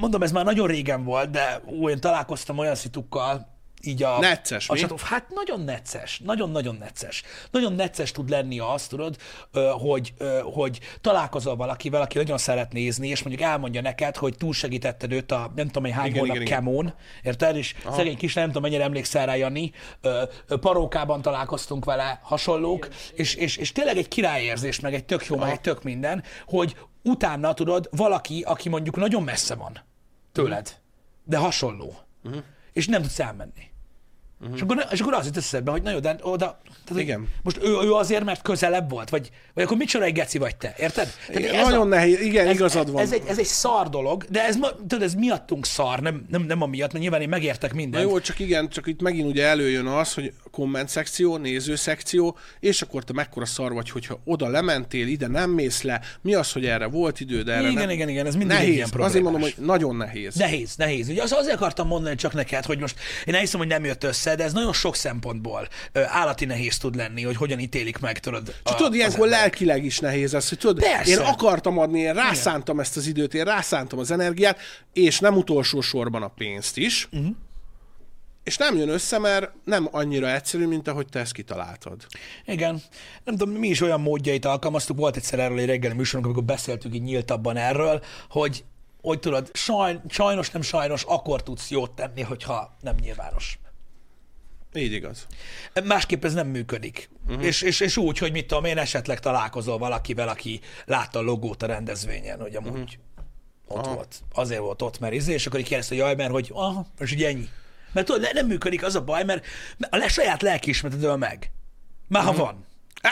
[0.00, 4.18] mondom, ez már nagyon régen volt, de ú, én találkoztam olyan szitukkal, így a...
[4.18, 4.78] Necces, a mi?
[4.78, 7.22] csatorn- Hát nagyon necces, nagyon-nagyon necces.
[7.50, 9.16] Nagyon necces tud lenni az, tudod,
[9.82, 15.32] hogy, hogy találkozol valakivel, aki nagyon szeret nézni, és mondjuk elmondja neked, hogy túlsegítetted őt
[15.32, 16.58] a nem tudom, hogy hány Igen, hónap igen, igen.
[16.58, 17.56] kemón, érted?
[17.56, 17.96] És Aha.
[17.96, 19.72] szegény kis, nem tudom, mennyire emlékszel rá, Jani,
[20.60, 25.50] parókában találkoztunk vele, hasonlók, és, és, és tényleg egy királyérzés, meg egy tök jó, meg
[25.50, 29.78] egy tök minden, hogy utána tudod, valaki, aki mondjuk nagyon messze van
[30.32, 30.76] tőled,
[31.24, 32.42] de hasonló, uh-huh.
[32.78, 33.70] És nem tudsz elmenni.
[34.40, 34.56] Uh-huh.
[34.56, 36.60] És, akkor, és akkor az jut eszedbe, hogy na jó, de oda...
[36.84, 37.28] Tehát, Igen.
[37.42, 39.10] Most ő, ő azért, mert közelebb volt?
[39.10, 40.74] Vagy, vagy akkor micsoda egy geci vagy te?
[40.78, 41.08] Érted?
[41.26, 42.20] Tehát Igen, nagyon nehéz.
[42.20, 43.02] Igen, ez, igazad van.
[43.02, 46.62] Ez egy, ez egy szar dolog, de ez, tudod, ez miattunk szar, nem, nem, nem
[46.62, 48.04] amiatt, mert nyilván én megértek Na mindent.
[48.04, 52.36] jó, csak igen, csak itt megint ugye előjön az, hogy a komment szekció, néző szekció,
[52.60, 56.52] és akkor te mekkora szar vagy, hogyha oda lementél, ide nem mész le, mi az,
[56.52, 57.90] hogy erre volt időd, erre Igen, nem.
[57.90, 58.74] igen, igen, ez mindig nehéz.
[58.74, 59.08] ilyen problémás.
[59.10, 60.34] Azért mondom, hogy nagyon nehéz.
[60.34, 61.08] Nehéz, nehéz.
[61.08, 64.27] Ugye az, azért akartam mondani csak neked, hogy most én elhiszem, hogy nem jött össze,
[64.34, 68.54] de ez nagyon sok szempontból ö, állati nehéz tud lenni, hogy hogyan ítélik meg, tudod.
[68.64, 69.40] Csak tudod, ilyenkor emberek.
[69.40, 71.10] lelkileg is nehéz ez, hogy tudod, Persze.
[71.10, 74.58] én akartam adni, én rászántam ezt az időt, én rászántam az energiát,
[74.92, 77.30] és nem utolsó sorban a pénzt is, uh-huh.
[78.44, 82.06] és nem jön össze, mert nem annyira egyszerű, mint ahogy te ezt kitaláltad.
[82.44, 82.82] Igen.
[83.24, 84.96] Nem tudom, mi is olyan módjait alkalmaztuk.
[84.96, 88.64] Volt egyszer erről egy reggeli műsorunk, amikor beszéltünk így nyíltabban erről, hogy
[89.02, 93.58] hogy tudod, saj, sajnos, nem sajnos, akkor tudsz jót tenni, hogyha nem nyilvános.
[94.74, 95.26] Így igaz.
[95.84, 97.10] Másképp ez nem működik.
[97.28, 97.44] Uh-huh.
[97.44, 101.62] És, és, és úgy, hogy mit tudom én, esetleg találkozol valakivel, aki látta a logót
[101.62, 103.78] a rendezvényen, hogy amúgy uh-huh.
[103.78, 103.94] ott Aha.
[103.94, 104.22] volt.
[104.34, 107.22] Azért volt ott, mert izé, és akkor így kérdezte, jaj, mert hogy, aha, és így
[107.22, 107.48] ennyi.
[107.92, 109.46] Mert tudod, ne- nem működik az a baj, mert
[109.90, 111.50] a saját lelkiismereted öl meg.
[112.08, 112.66] Már ha van.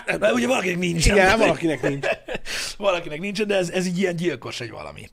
[0.06, 1.06] Mert ugye valakinek nincs.
[1.06, 2.06] Igen, valakinek nincs.
[2.76, 5.08] valakinek nincs, de ez, ez így ilyen gyilkos egy valami.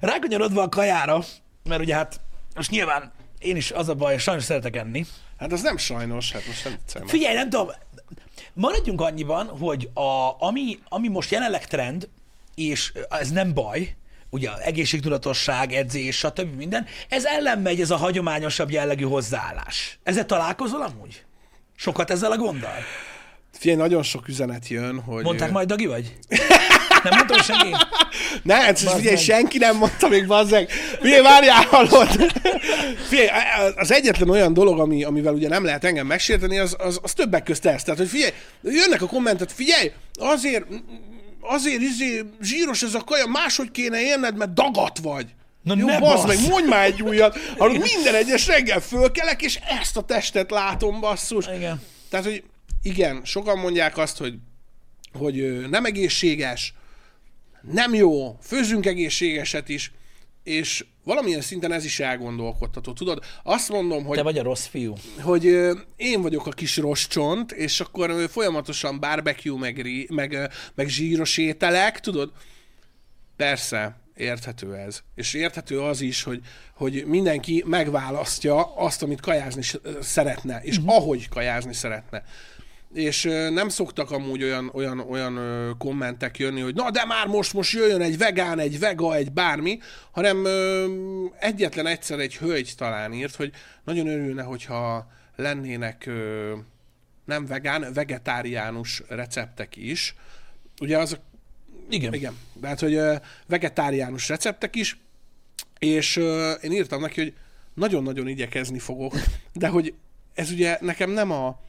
[0.00, 1.24] Rákanyarodva a kajára,
[1.64, 2.20] mert ugye hát
[2.54, 5.06] most nyilván én is az a baj, sajnos szeretek enni.
[5.38, 7.08] Hát az nem sajnos, hát most nem viccelem.
[7.08, 7.68] Figyelj, nem tudom,
[8.52, 12.08] maradjunk annyiban, hogy a, ami, ami most jelenleg trend,
[12.54, 13.96] és ez nem baj,
[14.30, 16.56] ugye egészségtudatosság, edzés, stb.
[16.56, 19.98] minden, ez ellen megy ez a hagyományosabb jellegű hozzáállás.
[20.02, 21.24] Ezzel találkozol amúgy?
[21.76, 22.78] Sokat ezzel a gonddal?
[23.52, 25.24] Figyelj, nagyon sok üzenet jön, hogy...
[25.24, 26.16] Mondták majd, Dagi vagy?
[27.02, 27.76] Nem mondtam senki?
[28.42, 30.70] Ne, hát Bazd figyelj, senki nem mondta még, bazzeg.
[31.00, 32.08] Figyelj, várjál, hallod?
[33.08, 33.28] Figyelj,
[33.76, 37.42] az egyetlen olyan dolog, ami, amivel ugye nem lehet engem megsérteni, az, az, az többek
[37.42, 37.82] közt ez.
[37.82, 38.32] Tehát, hogy figyelj,
[38.62, 40.64] jönnek a kommentet, figyelj, azért,
[41.40, 45.26] azért izé, zsíros ez a kaja, máshogy kéne élned, mert dagat vagy.
[45.62, 46.26] Na Jó, ne bassz!
[46.26, 47.38] meg, mondj már egy újat.
[47.58, 51.46] Hallod, minden egyes reggel fölkelek, és ezt a testet látom, basszus.
[51.56, 51.82] Igen.
[52.10, 52.42] Tehát, hogy
[52.82, 54.34] igen, sokan mondják azt, hogy,
[55.12, 56.74] hogy nem egészséges,
[57.72, 59.92] nem jó, főzzünk egészségeset is,
[60.42, 62.92] és valamilyen szinten ez is elgondolkodható.
[62.92, 64.94] Tudod, azt mondom, hogy Te vagy a rossz fiú.
[65.20, 70.32] hogy ö, én vagyok a kis roscsont, és akkor ö, folyamatosan barbecue, meg, ri- meg,
[70.32, 70.44] ö,
[70.74, 72.32] meg zsíros ételek, tudod?
[73.36, 75.00] Persze, érthető ez.
[75.14, 76.40] És érthető az is, hogy,
[76.74, 79.62] hogy mindenki megválasztja azt, amit kajázni
[80.00, 80.94] szeretne, és uh-huh.
[80.94, 82.24] ahogy kajázni szeretne.
[82.94, 85.38] És nem szoktak amúgy olyan, olyan, olyan
[85.78, 89.78] kommentek jönni, hogy na de már most, most jöjjön egy vegán, egy vega, egy bármi,
[90.10, 90.46] hanem
[91.38, 93.52] egyetlen egyszer egy hölgy talán írt, hogy
[93.84, 96.10] nagyon örülne, hogyha lennének
[97.24, 100.14] nem vegán, vegetáriánus receptek is.
[100.80, 101.20] Ugye azok
[101.88, 102.14] Igen.
[102.14, 103.00] igen, tehát, hogy
[103.46, 104.98] vegetáriánus receptek is,
[105.78, 106.16] és
[106.62, 107.34] én írtam neki, hogy
[107.74, 109.14] nagyon-nagyon igyekezni fogok,
[109.52, 109.94] de hogy
[110.34, 111.60] ez ugye nekem nem a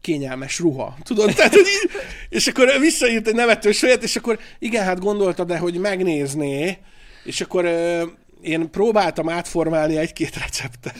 [0.00, 1.34] kényelmes ruha, tudod?
[1.34, 1.90] Tehát, hogy így,
[2.28, 6.78] és akkor visszaírt egy nevetős olyat, és akkor igen, hát gondolta, de hogy megnézné,
[7.24, 8.02] és akkor ö,
[8.40, 10.98] én próbáltam átformálni egy-két receptet.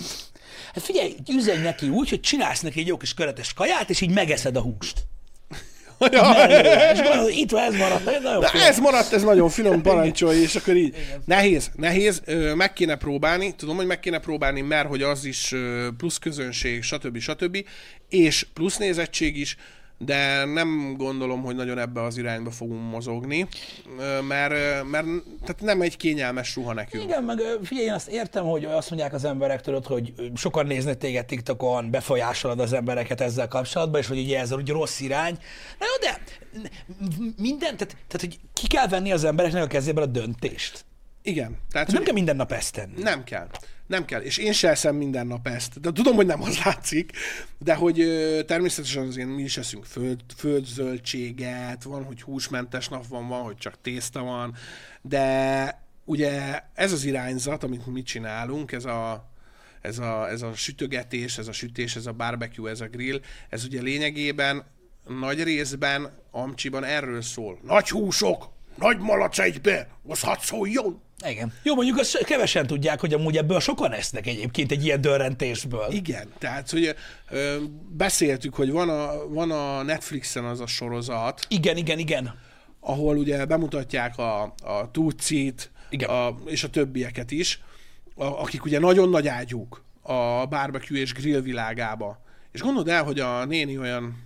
[0.74, 4.10] Hát figyelj, üzenj neki úgy, hogy csinálsz neki egy jó kis köretes kaját, és így
[4.10, 5.06] megeszed a húst.
[6.10, 6.92] Mellőle.
[6.92, 8.66] És gondolod, itt van, ez maradt, ez nagyon Na, finom.
[8.66, 10.94] ez maradt, ez nagyon finom, parancsolj, és akkor így.
[11.24, 15.54] Nehéz, nehéz, ö, meg kéne próbálni, tudom, hogy meg kéne próbálni, mert hogy az is
[15.96, 17.18] plusz közönség, stb.
[17.18, 17.64] stb.
[18.08, 19.56] És plusz nézettség is,
[19.98, 23.46] de nem gondolom, hogy nagyon ebbe az irányba fogunk mozogni,
[24.28, 25.06] mert, mert
[25.40, 27.02] tehát nem egy kényelmes ruha nekünk.
[27.02, 30.98] Igen, meg figyelj, én azt értem, hogy azt mondják az emberek, tudod, hogy sokan néznek
[30.98, 35.38] téged TikTokon, befolyásolod az embereket ezzel kapcsolatban, és hogy ugye ez úgy rossz irány.
[35.78, 36.20] Na jó, de
[37.36, 40.84] minden, tehát, tehát hogy ki kell venni az embereknek a kezéből a döntést.
[41.22, 43.02] Igen, tehát Nem hogy kell minden nap ezt tenni.
[43.02, 43.46] nem kell.
[43.86, 45.80] Nem kell, és én se eszem minden nap ezt.
[45.80, 47.12] De tudom, hogy nem az látszik,
[47.58, 53.28] de hogy ö, természetesen azért mi is eszünk föld, földzöldséget, van, hogy húsmentes nap van,
[53.28, 54.54] van, hogy csak tészta van,
[55.02, 59.30] de ugye ez az irányzat, amit mi csinálunk, ez a,
[59.80, 63.64] ez a, ez a sütögetés, ez a sütés, ez a barbecue, ez a grill, ez
[63.64, 64.64] ugye lényegében
[65.08, 67.58] nagy részben Amcsiban erről szól.
[67.62, 71.04] Nagy húsok, nagy malac egybe, az hadd szóljon!
[71.30, 71.52] Igen.
[71.62, 75.86] Jó, mondjuk azt kevesen tudják, hogy amúgy ebből sokan esznek egyébként egy ilyen dörrentésből.
[75.90, 76.94] Igen, tehát hogy
[77.30, 77.56] ö,
[77.88, 82.34] beszéltük, hogy van a, van a Netflixen az a sorozat, Igen, igen, igen.
[82.80, 86.08] ahol ugye bemutatják a, a Tucit, Igen.
[86.08, 87.60] a, és a többieket is,
[88.14, 92.24] a, akik ugye nagyon nagy ágyúk a barbecue és grill világába.
[92.52, 94.25] És gondold el, hogy a néni olyan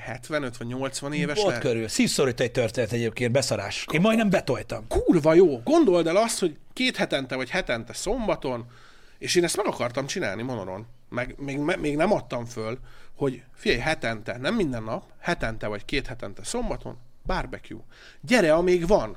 [0.00, 1.60] 75 vagy 80 éves Ott lehet.
[1.60, 1.88] körül.
[1.88, 3.86] Szívszorító egy történet egyébként, beszarás.
[3.92, 4.86] Én majdnem betoltam.
[4.88, 5.60] Kurva jó.
[5.64, 8.66] Gondold el azt, hogy két hetente vagy hetente szombaton,
[9.18, 10.86] és én ezt meg akartam csinálni monoron.
[11.08, 12.78] Meg még, még nem adtam föl,
[13.16, 17.80] hogy figyelj, hetente, nem minden nap, hetente vagy két hetente szombaton, barbecue.
[18.20, 19.16] Gyere, amíg van.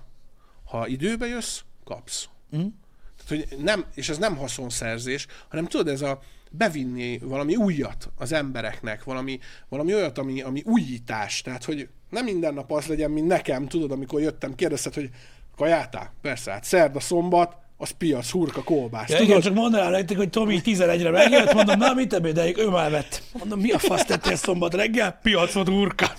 [0.66, 2.28] Ha időbe jössz, kapsz.
[2.56, 2.68] Mm.
[3.18, 6.22] Tehát, hogy nem, és ez nem haszonszerzés, hanem tudod, ez a
[6.58, 9.40] bevinni valami újat az embereknek, valami,
[9.70, 11.42] valami olyat, ami, ami újítás.
[11.42, 15.10] Tehát, hogy nem minden nap az legyen, mint nekem, tudod, amikor jöttem, kérdezted, hogy
[15.56, 16.14] kajátál?
[16.22, 19.10] Persze, hát szerda, szombat, az piac, hurka, kolbász.
[19.10, 19.30] Ja, tudod?
[19.30, 23.22] igen, csak mondanám nektek, hogy Tomi 11-re megjött, mondom, na mit ebédeljük, ő már vett.
[23.34, 25.20] Mondom, mi a fasz tettél szombat reggel?
[25.22, 26.14] Piacot urka.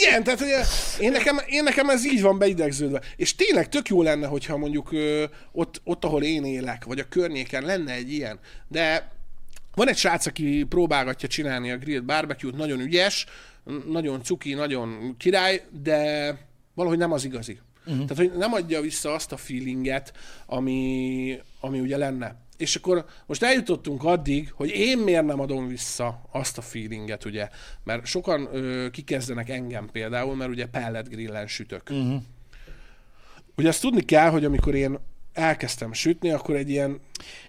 [0.00, 0.48] Igen, tehát hogy
[1.00, 3.00] én nekem, én nekem ez így van beidegződve.
[3.16, 7.08] És tényleg tök jó lenne, hogyha mondjuk ö, ott, ott, ahol én élek, vagy a
[7.08, 8.38] környéken lenne egy ilyen.
[8.68, 9.16] De
[9.78, 13.26] van egy srác, aki próbálgatja csinálni a grilled barbecue-t, nagyon ügyes,
[13.88, 16.38] nagyon cuki, nagyon király, de
[16.74, 17.58] valahogy nem az igazi.
[17.86, 18.06] Uh-huh.
[18.06, 20.12] Tehát, hogy nem adja vissza azt a feelinget,
[20.46, 22.36] ami, ami ugye lenne.
[22.56, 27.48] És akkor most eljutottunk addig, hogy én miért nem adom vissza azt a feelinget, ugye,
[27.84, 31.82] mert sokan ö, kikezdenek engem például, mert ugye pellet grillen sütök.
[31.90, 32.22] Uh-huh.
[33.56, 34.98] Ugye azt tudni kell, hogy amikor én
[35.38, 37.00] elkezdtem sütni, akkor egy ilyen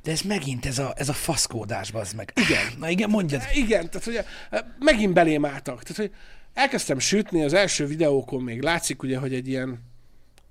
[0.04, 2.34] De ez megint ez a, ez a faszkódás, bazd meg.
[2.36, 2.74] Igen.
[2.80, 3.42] Na igen, mondjad.
[3.54, 4.26] Igen, tehát ugye
[4.80, 5.84] megint belém álltak.
[5.84, 6.12] Tehát, hogy
[6.54, 9.84] elkezdtem sütni, az első videókon még látszik, ugye, hogy egy ilyen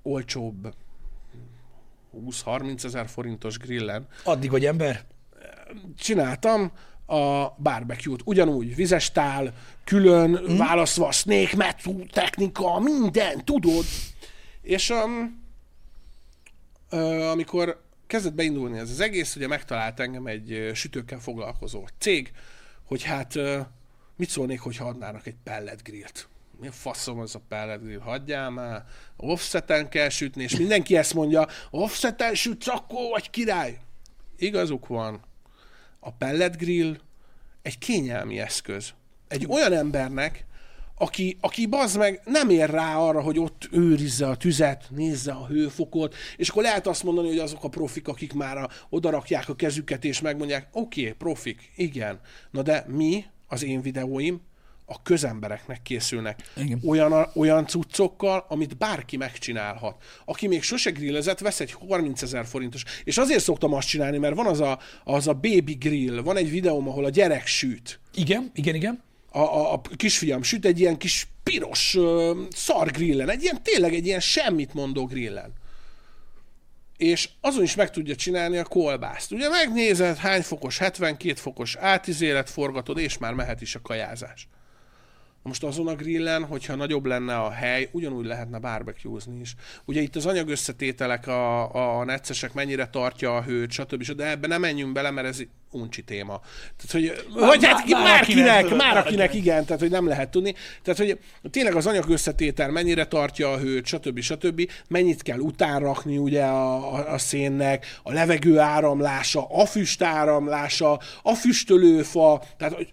[0.02, 0.74] olcsóbb
[2.44, 5.04] 20-30 ezer forintos grillen Addig, hogy ember?
[5.98, 6.72] csináltam
[7.06, 8.20] a barbecue-t.
[8.24, 9.52] Ugyanúgy, vizes tál,
[9.84, 10.56] külön, mm.
[10.56, 13.84] választva a snake method, technika, minden, tudod.
[14.62, 15.46] És um,
[17.30, 22.32] amikor kezdett beindulni ez az egész, ugye megtalált engem egy sütőkkel foglalkozó cég,
[22.84, 23.34] hogy hát
[24.16, 26.28] mit szólnék, hogyha adnának egy pellet grillt.
[26.60, 27.98] Mi faszom az a pellet grill?
[27.98, 28.84] Hagyjál már,
[29.16, 33.78] offseten kell sütni, és mindenki ezt mondja, offseten sütsz, akkor vagy király.
[34.36, 35.20] Igazuk van,
[36.00, 36.96] a pellet grill
[37.62, 38.90] egy kényelmi eszköz.
[39.28, 40.46] Egy olyan embernek,
[40.98, 45.46] aki, aki bazd meg nem ér rá arra, hogy ott őrizze a tüzet, nézze a
[45.46, 49.54] hőfokot, és akkor lehet azt mondani, hogy azok a profik, akik már a, odarakják a
[49.54, 52.20] kezüket, és megmondják, oké, okay, profik, igen.
[52.50, 54.40] Na de mi, az én videóim,
[54.90, 56.42] a közembereknek készülnek.
[56.56, 56.80] Igen.
[56.86, 60.02] Olyan, olyan cuccokkal, amit bárki megcsinálhat.
[60.24, 62.84] Aki még sose grillezett, vesz egy 30 ezer forintos.
[63.04, 66.50] És azért szoktam azt csinálni, mert van az a, az a baby grill, van egy
[66.50, 68.00] videóm, ahol a gyerek süt.
[68.14, 69.02] Igen, igen, igen.
[69.38, 73.94] A, a, a kisfiam süt egy ilyen kis piros uh, szar grillen, egy ilyen tényleg
[73.94, 75.52] egy ilyen semmit mondó grillen.
[76.96, 79.32] És azon is meg tudja csinálni a kolbászt.
[79.32, 84.48] Ugye megnézed, hány fokos, 72 fokos átizélet forgatod, és már mehet is a kajázás.
[85.48, 89.54] Most azon a grillen, hogyha nagyobb lenne a hely, ugyanúgy lehetne barbecue-zni is.
[89.84, 94.02] Ugye itt az anyag összetételek, a, a neccesek mennyire tartja a hőt, stb.
[94.02, 95.40] De ebbe nem menjünk bele, mert ez
[95.70, 96.40] uncsi téma.
[96.76, 99.34] Tehát, hogy, vagy hát már már akinek, már már akinek.
[99.34, 100.54] igen, tehát hogy nem lehet tudni.
[100.82, 101.18] Tehát, hogy
[101.50, 104.20] tényleg az anyag összetétel mennyire tartja a hőt, stb.
[104.20, 104.70] stb.
[104.88, 111.34] Mennyit kell utánrakni ugye a, a, a szénnek, a levegő áramlása, a füst áramlása, a
[111.34, 112.92] füstölőfa, tehát hogy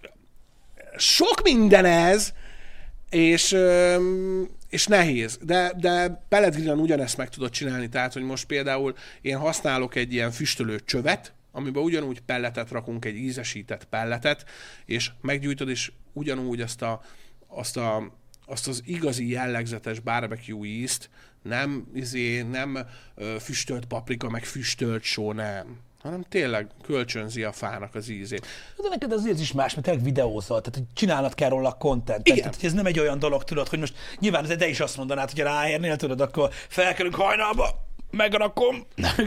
[0.96, 2.32] sok minden ez,
[3.10, 3.56] és,
[4.68, 5.38] és nehéz.
[5.42, 7.88] De, de pelletgrillen ugyanezt meg tudod csinálni.
[7.88, 13.16] Tehát, hogy most például én használok egy ilyen füstölő csövet, amiben ugyanúgy pelletet rakunk, egy
[13.16, 14.44] ízesített pelletet,
[14.84, 17.02] és meggyújtod, és ugyanúgy azt, a,
[17.46, 18.12] azt, a,
[18.46, 21.10] azt az igazi jellegzetes barbecue ízt,
[21.42, 22.78] nem, izé, nem
[23.40, 28.46] füstölt paprika, meg füstölt só, nem hanem tényleg kölcsönzi a fának az ízét.
[28.76, 32.28] De neked azért is más, mert tényleg videózol, tehát hogy csinálnod kell róla content.
[32.28, 32.38] Igen.
[32.38, 35.30] Tehát, hogy ez nem egy olyan dolog, tudod, hogy most nyilván te is azt mondanád,
[35.30, 37.68] hogy ráérnél, tudod, akkor felkelünk hajnalba,
[38.10, 38.86] megrakom.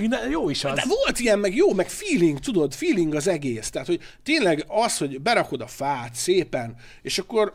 [0.09, 0.75] De jó is az.
[0.75, 3.69] De volt ilyen, meg jó, meg feeling, tudod, feeling az egész.
[3.69, 7.53] Tehát, hogy tényleg az, hogy berakod a fát szépen, és akkor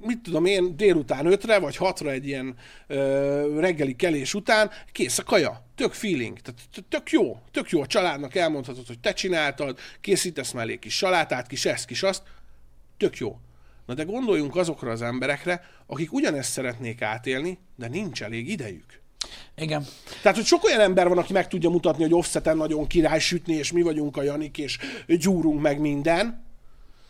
[0.00, 2.54] mit tudom én, délután ötre vagy hatra egy ilyen
[2.86, 5.63] ö, reggeli kelés után, kész a kaja.
[5.74, 6.38] Tök feeling.
[6.38, 7.38] Tehát tök jó.
[7.50, 12.02] Tök jó a családnak elmondhatod, hogy te csináltad, készítesz mellé kis salátát, kis ezt, kis
[12.02, 12.22] azt.
[12.96, 13.38] Tök jó.
[13.86, 19.02] Na de gondoljunk azokra az emberekre, akik ugyanezt szeretnék átélni, de nincs elég idejük.
[19.56, 19.86] Igen.
[20.22, 23.54] Tehát, hogy sok olyan ember van, aki meg tudja mutatni, hogy offseten nagyon király sütni,
[23.54, 26.44] és mi vagyunk a Janik, és gyúrunk meg minden,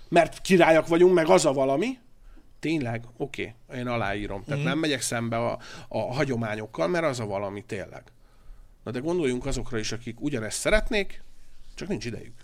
[0.09, 1.99] mert királyak vagyunk, meg az a valami.
[2.61, 3.05] Tényleg?
[3.17, 4.45] Oké, okay, én aláírom.
[4.45, 4.65] Tehát mm.
[4.65, 5.59] nem megyek szembe a,
[5.89, 8.03] a hagyományokkal, mert az a valami tényleg.
[8.85, 11.23] Na de gondoljunk azokra is, akik ugyanezt szeretnék,
[11.77, 12.35] Csak nincs idejük.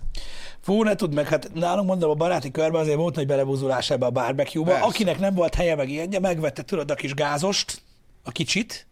[0.61, 4.07] Fú, ne tudd meg, hát nálunk mondom, a baráti körben azért volt nagy belebúzulás ebbe
[4.07, 4.71] a barbecue-ba.
[4.71, 4.87] Persze.
[4.87, 7.83] Akinek nem volt helye meg ilyenje, megvette, tudod, a kis gázost,
[8.25, 8.87] a kicsit,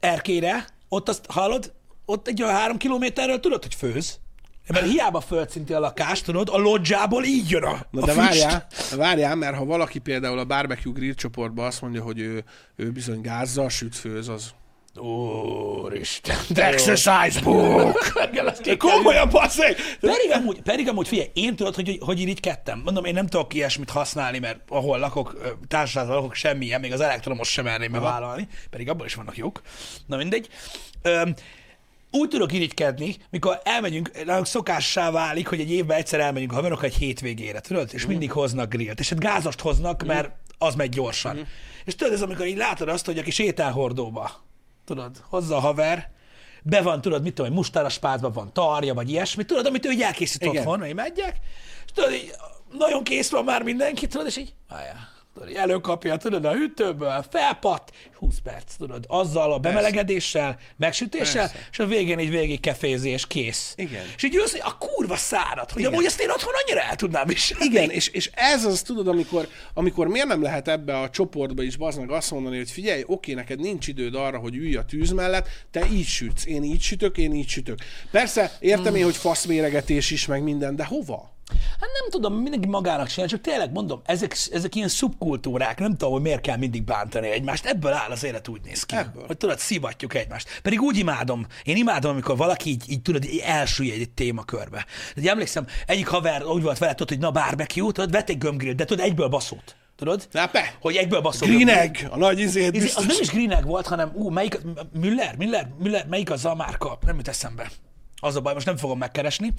[0.00, 1.72] erkére, ott azt hallod,
[2.04, 4.18] ott egy olyan három kilométerről tudod, hogy főz.
[4.68, 8.26] Mert hiába földszinti a lakást, tudod, a lodzsából így jön a, Na a de füst.
[8.26, 12.44] várjál, várjál, mert ha valaki például a barbecue grill csoportban azt mondja, hogy ő,
[12.76, 14.54] ő bizony gázzal süt főz, az...
[14.98, 18.12] Úristen, the exercise book!
[18.78, 19.76] Komolyan, basszeg!
[20.00, 22.80] Pedig amúgy, pedig amúgy figyelj, én tudod, hogy, hogy irigykedtem.
[22.84, 27.48] Mondom, én nem tudok ilyesmit használni, mert ahol lakok, társaságban lakok, semmilyen, még az elektromos
[27.48, 29.62] sem merném bevállalni, pedig abban is vannak jók.
[30.06, 30.48] Na mindegy.
[31.02, 31.34] Öm,
[32.10, 36.94] úgy tudok irigykedni, mikor elmegyünk, nálunk szokássá válik, hogy egy évben egyszer elmegyünk haverok egy
[36.94, 37.88] hétvégére, tudod?
[37.92, 39.00] És mindig hoznak grillt.
[39.00, 41.46] És hát gázost hoznak, mert az megy gyorsan.
[41.84, 44.47] És tudod, ez amikor így látod azt, hogy aki sétálhordóba,
[44.88, 46.10] tudod, hozza a haver,
[46.62, 50.02] be van, tudod, mit tudom, mustáras pálcban van tarja, vagy ilyesmi, tudod, amit ő így
[50.02, 50.56] elkészít Igen.
[50.56, 51.36] otthon, megyek,
[51.86, 52.34] és tudod, így
[52.78, 54.96] nagyon kész van már mindenki, tudod, és így, így
[55.54, 61.68] előkapja, tudod, a hűtőből, felpat, 20 perc, tudod, azzal a bemelegedéssel, megsütéssel, Persze.
[61.70, 63.72] és a végén egy végig kefézés, kész.
[63.76, 64.04] Igen.
[64.16, 65.92] És így jössz, a kurva szárad, hogy Igen.
[65.92, 67.64] amúgy ezt én otthon annyira el tudnám viselni.
[67.64, 71.76] Igen, és, és ez az, tudod, amikor, amikor miért nem lehet ebbe a csoportba is
[71.76, 75.48] meg azt mondani, hogy figyelj, oké, neked nincs időd arra, hogy ülj a tűz mellett,
[75.70, 77.78] te így sütsz, én így sütök, én így sütök.
[78.10, 81.36] Persze, értem én, hogy faszméregetés is, meg minden, de hova?
[81.50, 86.12] Hát nem tudom, mindenki magának csinál, csak tényleg mondom, ezek, ezek ilyen szubkultúrák, nem tudom,
[86.12, 88.96] hogy miért kell mindig bántani egymást, ebből áll az élet úgy néz ki.
[88.96, 89.26] Ebből.
[89.26, 90.60] Hogy tudod, szivatjuk egymást.
[90.62, 94.86] Pedig úgy imádom, én imádom, amikor valaki így, így tudod, így elsülly egy témakörbe.
[95.14, 98.74] De emlékszem, egyik haver úgy volt vele, tudod, hogy na barbecue, tudod, vett egy gömbgrill,
[98.74, 99.76] de tudod, egyből baszott.
[99.96, 100.28] Tudod?
[100.32, 100.76] Be.
[100.80, 101.48] Hogy egyből baszol.
[101.48, 102.96] Greenegg, a nagy izét biztos.
[102.96, 104.60] az nem is Greenegg volt, hanem ú, melyik,
[104.92, 106.98] Müller, Müller, Müller, melyik az a márka?
[107.06, 107.70] Nem jut eszembe.
[108.20, 109.52] Az a baj, most nem fogom megkeresni.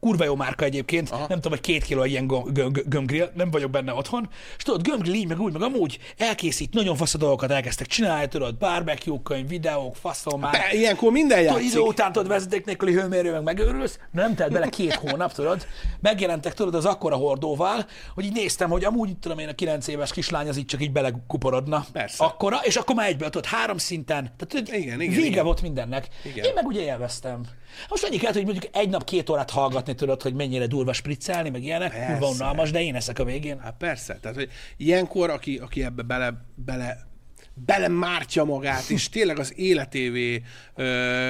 [0.00, 1.26] Kurva jó márka egyébként, Aha.
[1.28, 4.28] nem tudom, hogy két kiló ilyen gom- gö- gö- gömbgrill, nem vagyok benne otthon.
[4.56, 8.28] És tudod, gömbgrill így, meg úgy, meg amúgy elkészít, nagyon fasz a dolgokat elkezdtek csinálni,
[8.28, 10.52] tudod, barbecue könyv, videók, faszom már.
[10.52, 11.70] Be, ilyenkor minden Tudod, játszik.
[11.72, 15.66] idő után tudod, vezeték nélküli hőmérő, meg megőrülsz, nem telt bele két hónap, tudod.
[16.00, 19.86] Megjelentek, tudod, az akkora hordóval, hogy így néztem, hogy amúgy, itt tudom én, a kilenc
[19.86, 21.84] éves kislány az így csak így belekuporodna.
[21.92, 22.24] Persze.
[22.24, 24.22] Akkora, és akkor már egyből, tudod, három szinten.
[24.24, 25.44] Tehát tudod, Igen, igen, vége igen.
[25.44, 26.08] volt mindennek.
[26.24, 26.44] Igen.
[26.44, 27.40] Én meg ugye élveztem.
[27.88, 31.50] Most annyi kellett, hogy mondjuk egy nap két órát hallgatni, tudod, hogy mennyire durva spriccelni,
[31.50, 32.06] meg ilyenek.
[32.06, 33.60] Kurva unalmas, de én eszek a végén.
[33.60, 37.06] Hát persze, tehát hogy ilyenkor, aki, aki ebbe bele, bele,
[37.54, 40.42] belemártja magát, és tényleg az életévé
[40.74, 40.84] ö,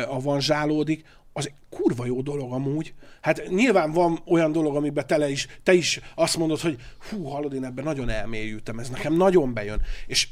[0.08, 2.94] avanzsálódik, az kurva jó dolog amúgy.
[3.20, 6.76] Hát nyilván van olyan dolog, amiben tele is, te is azt mondod, hogy
[7.10, 9.82] hú, hallod, én ebben nagyon elmélyültem, ez nekem nagyon bejön.
[10.06, 10.28] És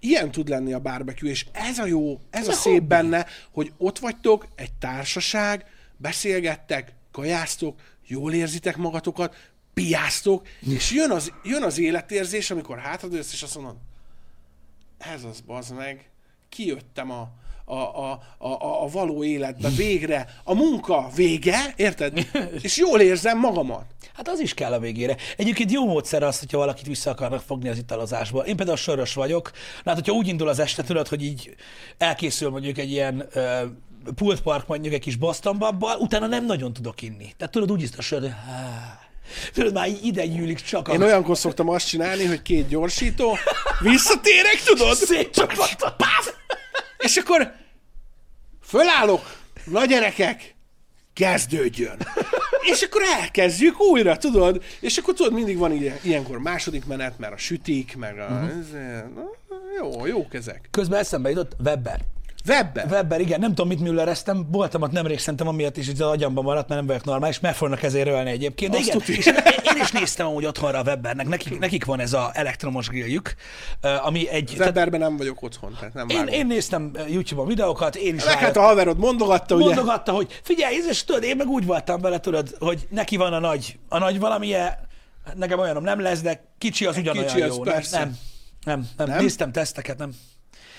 [0.00, 2.86] ilyen tud lenni a barbecue, és ez a jó, ez a szép hobbi.
[2.86, 5.64] benne, hogy ott vagytok, egy társaság,
[5.96, 13.42] beszélgettek, kajáztok, jól érzitek magatokat, piáztok, és jön az, jön az életérzés, amikor hátradőlsz, és
[13.42, 13.76] azt mondod,
[14.98, 16.10] ez az, bazd meg,
[16.48, 17.30] kijöttem a,
[17.68, 22.26] a, a, a, a, való életbe, végre, a munka vége, érted?
[22.62, 23.84] És jól érzem magamat.
[24.14, 25.16] Hát az is kell a végére.
[25.36, 28.44] Egyébként jó módszer az, hogyha valakit vissza akarnak fogni az italozásból.
[28.44, 29.50] Én például soros vagyok.
[29.84, 31.54] Hát, hogyha úgy indul az este, tudod, hogy így
[31.98, 33.64] elkészül mondjuk egy ilyen ö,
[34.14, 37.32] pultpark mondjuk egy kis Boston babbal, utána nem nagyon tudok inni.
[37.36, 38.32] Tehát tudod, úgy a sör, hogy.
[39.52, 40.88] Tudod, már ide gyűlik csak.
[40.92, 43.36] Én olyankor szoktam azt csinálni, hogy két gyorsító,
[43.80, 44.94] visszatérek, tudod?
[45.08, 46.36] Szétcsapattam.
[46.98, 47.52] És akkor
[48.62, 50.54] fölállok, na gyerekek,
[51.12, 51.96] kezdődjön.
[52.72, 54.62] És akkor elkezdjük újra, tudod?
[54.80, 58.26] És akkor tudod, mindig van ilyen, ilyenkor második menet, mert a sütik, meg a...
[58.26, 59.36] Uh-huh.
[59.76, 60.68] Jó, jók ezek.
[60.70, 62.00] Közben eszembe jutott Webber.
[62.46, 62.88] Webben.
[62.90, 66.68] Webber, igen, nem tudom, mit müllereztem, voltam ott nemrég, szerintem amiatt is az agyamban maradt,
[66.68, 68.70] mert nem vagyok normális, meg fognak ezért ölni egyébként.
[68.70, 69.34] De Azt igen, és én,
[69.74, 73.34] én is néztem amúgy otthonra a Webbernek, nekik, nekik van ez a elektromos grilljük,
[74.02, 74.54] ami egy...
[74.58, 76.32] Webberben nem vagyok otthon, tehát nem én, vágom.
[76.34, 79.64] én néztem YouTube-on videókat, én is Meg hát a haverod mondogatta, ugye?
[79.64, 83.38] mondogatta, hogy figyelj, és tudod, én meg úgy voltam vele, tudod, hogy neki van a
[83.38, 84.86] nagy, a nagy valamilyen,
[85.34, 87.62] nekem olyanom nem lesz, de kicsi az ugyanolyan kicsi az jó.
[87.62, 87.98] persze.
[87.98, 88.08] Nem,
[88.64, 89.18] nem, nem, nem, Nem?
[89.22, 90.14] néztem teszteket, nem.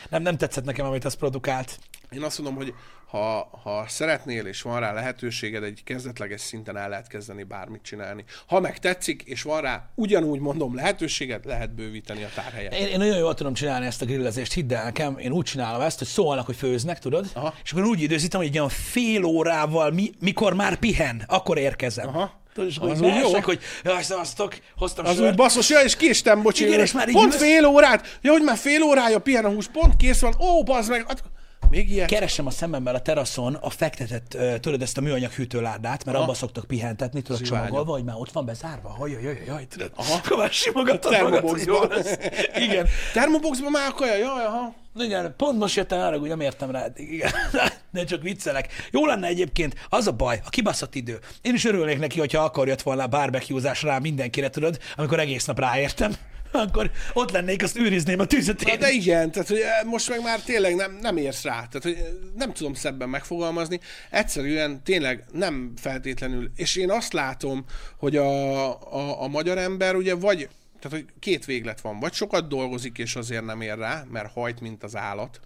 [0.10, 1.80] Nem, nem tetszett nekem, amit az produkált.
[2.12, 2.74] Én azt mondom, hogy
[3.10, 8.24] ha, ha szeretnél, és van rá lehetőséged, egy kezdetleges szinten el lehet kezdeni bármit csinálni.
[8.47, 12.74] Ha meg tetszik, és van rá ugyanúgy mondom lehetőséged, lehet bővíteni a tárhelyet.
[12.74, 15.82] Én, én nagyon jól tudom csinálni ezt a grillezést, hidd el nekem, én úgy csinálom
[15.82, 17.30] ezt, hogy szólnak, hogy főznek, tudod?
[17.34, 17.54] Aha.
[17.64, 22.08] És akkor úgy időzítem, hogy egy olyan fél órával, mi, mikor már pihen, akkor érkezem.
[22.08, 22.41] Aha.
[22.60, 23.39] Tudod, és akkor Az úgy jó.
[23.41, 25.30] hogy jaj, szavaztok, hoztam Az sört.
[25.30, 26.66] úgy basszus, ja, és késtem, bocsi.
[26.66, 29.68] Igen, és már így pont fél órát, ja, hogy már fél órája pihen a hús,
[29.68, 31.24] pont kész van, ó, bazd meg, hát
[31.70, 32.07] Még ilyet?
[32.07, 36.26] Keresem a szememmel a teraszon a fektetett, tudod, ezt a műanyag hűtőládát, mert Aha.
[36.26, 37.60] abba szoktak pihentetni, tudod, Zsivány.
[37.62, 38.95] csomagolva, hogy már ott van bezárva.
[38.99, 39.91] Jaj, jaj, jaj, jaj, tudod.
[39.95, 40.14] Aha.
[40.14, 42.18] Akkor már simogatod magad, jó lesz.
[42.55, 42.88] Igen.
[43.14, 44.74] Termoboxban már a kaja, jaj, aha.
[45.04, 46.86] Igen, pont most jöttem arra, hogy nem értem rá.
[46.95, 47.32] Igen.
[47.91, 48.68] De csak viccelek.
[48.91, 51.20] Jó lenne egyébként, az a baj, a kibaszott idő.
[51.41, 55.45] Én is örülnék neki, hogyha akkor jött volna a barbecue rá mindenkire, tudod, amikor egész
[55.45, 56.12] nap ráértem.
[56.52, 60.22] Akkor ott lennék, azt őrizném a tűzet Na, de igen, tehát hogy eh, most meg
[60.22, 61.54] már tényleg nem, nem érsz rá.
[61.54, 63.80] Tehát, hogy eh, nem tudom szebben megfogalmazni.
[64.10, 66.52] Egyszerűen tényleg nem feltétlenül.
[66.56, 67.66] És én azt látom,
[67.97, 71.99] hogy a, a, a magyar ember ugye vagy, tehát hogy két véglet van.
[71.99, 75.39] Vagy sokat dolgozik, és azért nem ér rá, mert hajt, mint az állat,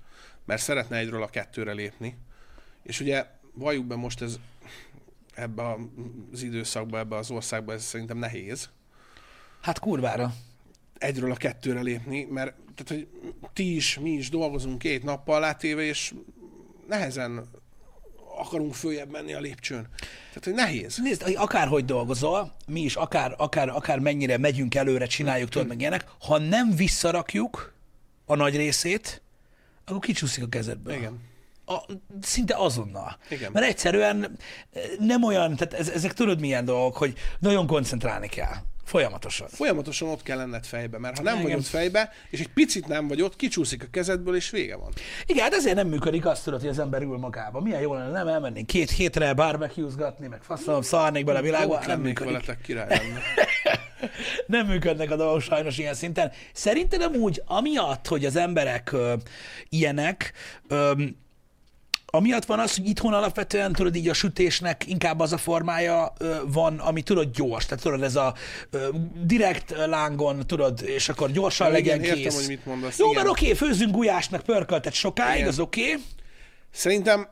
[0.45, 2.17] mert szeretne egyről a kettőre lépni.
[2.84, 4.39] És ugye valljuk be most ez
[5.34, 5.75] ebbe
[6.31, 8.69] az időszakban, ebbe az országban ez szerintem nehéz
[9.61, 10.34] Hát kurvára.
[10.97, 13.07] egyről a kettőre lépni, mert tehát, hogy
[13.53, 16.13] ti is, mi is dolgozunk két nappal látéve, és
[16.88, 17.49] nehezen
[18.38, 19.88] akarunk följebb menni a lépcsőn.
[20.27, 20.97] Tehát, hogy nehéz.
[20.97, 25.79] Nézd, hogy akárhogy dolgozol, mi is akár, akár, akár mennyire megyünk előre, csináljuk, tudod, meg
[25.79, 27.73] ilyenek, ha nem visszarakjuk
[28.25, 29.21] a nagy részét,
[29.86, 30.93] akkor kicsúszik a kezedből.
[30.93, 31.19] Igen.
[31.65, 31.77] A,
[32.21, 33.17] szinte azonnal.
[33.29, 33.51] Igen.
[33.51, 34.38] Mert egyszerűen
[34.73, 38.55] eh, nem olyan, tehát ez, ezek tudod milyen dolgok, hogy nagyon koncentrálni kell.
[38.84, 39.47] Folyamatosan.
[39.47, 41.45] Folyamatosan ott kell lenned fejbe, mert ha nem Igen.
[41.45, 44.91] vagy ott fejbe, és egy picit nem vagy ott, kicsúszik a kezedből, és vége van.
[45.25, 47.61] Igen, hát ezért nem működik azt tudod, hogy az ember ül magába.
[47.61, 52.01] Milyen jó lenne, nem elmennénk két hétre barbecue-zgatni, meg faszom, szarnék bele a világba, nem
[52.01, 52.31] működik.
[52.31, 53.01] veletek király
[54.45, 56.31] nem működnek a dolgok sajnos ilyen szinten.
[56.53, 59.13] Szerinted amúgy amiatt, hogy az emberek ö,
[59.69, 60.34] ilyenek,
[60.67, 60.91] ö,
[62.16, 66.36] amiatt van az, hogy itthon alapvetően tudod így a sütésnek inkább az a formája ö,
[66.47, 67.66] van, ami tudod gyors.
[67.66, 68.34] Tehát tudod ez a
[68.70, 68.88] ö,
[69.24, 72.24] direkt lángon, tudod, és akkor gyorsan Ja, legyen igen, kész.
[72.24, 73.24] értem, hogy mit mondasz, Jó, igen.
[73.24, 75.47] mert oké, főzzünk gulyásnak pörköltet sokáig, Igen.
[75.47, 75.95] az oké.
[76.72, 77.28] Szerintem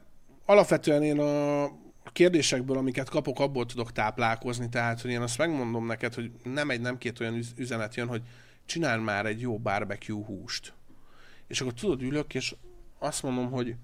[0.46, 6.14] alapvetően én a kérdésekből, amiket kapok, abból tudok táplálkozni, tehát hogy én azt megmondom neked,
[6.14, 8.22] hogy nem egy, nem két olyan üz- üzenet jön, hogy
[8.66, 10.74] csinál már egy jó barbecue húst.
[11.48, 12.56] És akkor tudod, ülök, és
[13.00, 13.76] azt mondom, hogy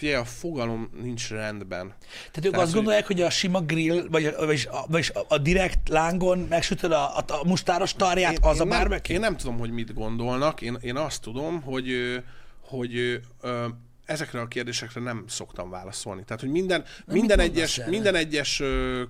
[0.00, 1.94] figyelj, a fogalom nincs rendben.
[2.08, 5.24] Tehát ők Tehát, azt gondolják, hogy a sima grill, vagy, a- vagyis, a, vagyis a,
[5.28, 9.14] a direkt lángon megsütöd a, a, a mustáros tarját, az a nem, barbecue?
[9.14, 12.22] én nem tudom, hogy mit gondolnak, én, én azt tudom, hogy,
[12.60, 13.66] hogy ö,
[14.10, 16.24] ezekre a kérdésekre nem szoktam válaszolni.
[16.24, 17.90] Tehát, hogy minden, minden, egyes, erre?
[17.90, 18.62] minden egyes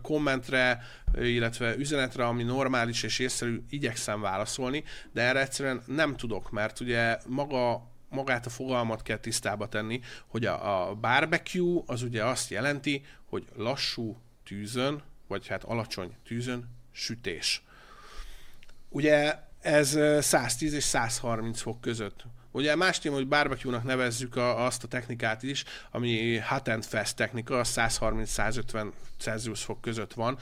[0.03, 0.83] kommentre,
[1.21, 7.19] illetve üzenetre, ami normális és észszerű, igyekszem válaszolni, de erre egyszerűen nem tudok, mert ugye
[7.27, 13.05] maga magát a fogalmat kell tisztába tenni, hogy a, a barbecue az ugye azt jelenti,
[13.25, 17.63] hogy lassú tűzön, vagy hát alacsony tűzön sütés.
[18.89, 22.25] Ugye ez ö, 110 és 130 fok között.
[22.53, 27.17] Ugye más téma, hogy barbecue-nak nevezzük a, azt a technikát is, ami hot and fast
[27.17, 30.39] technika, az 130-150 Celsius fok között van.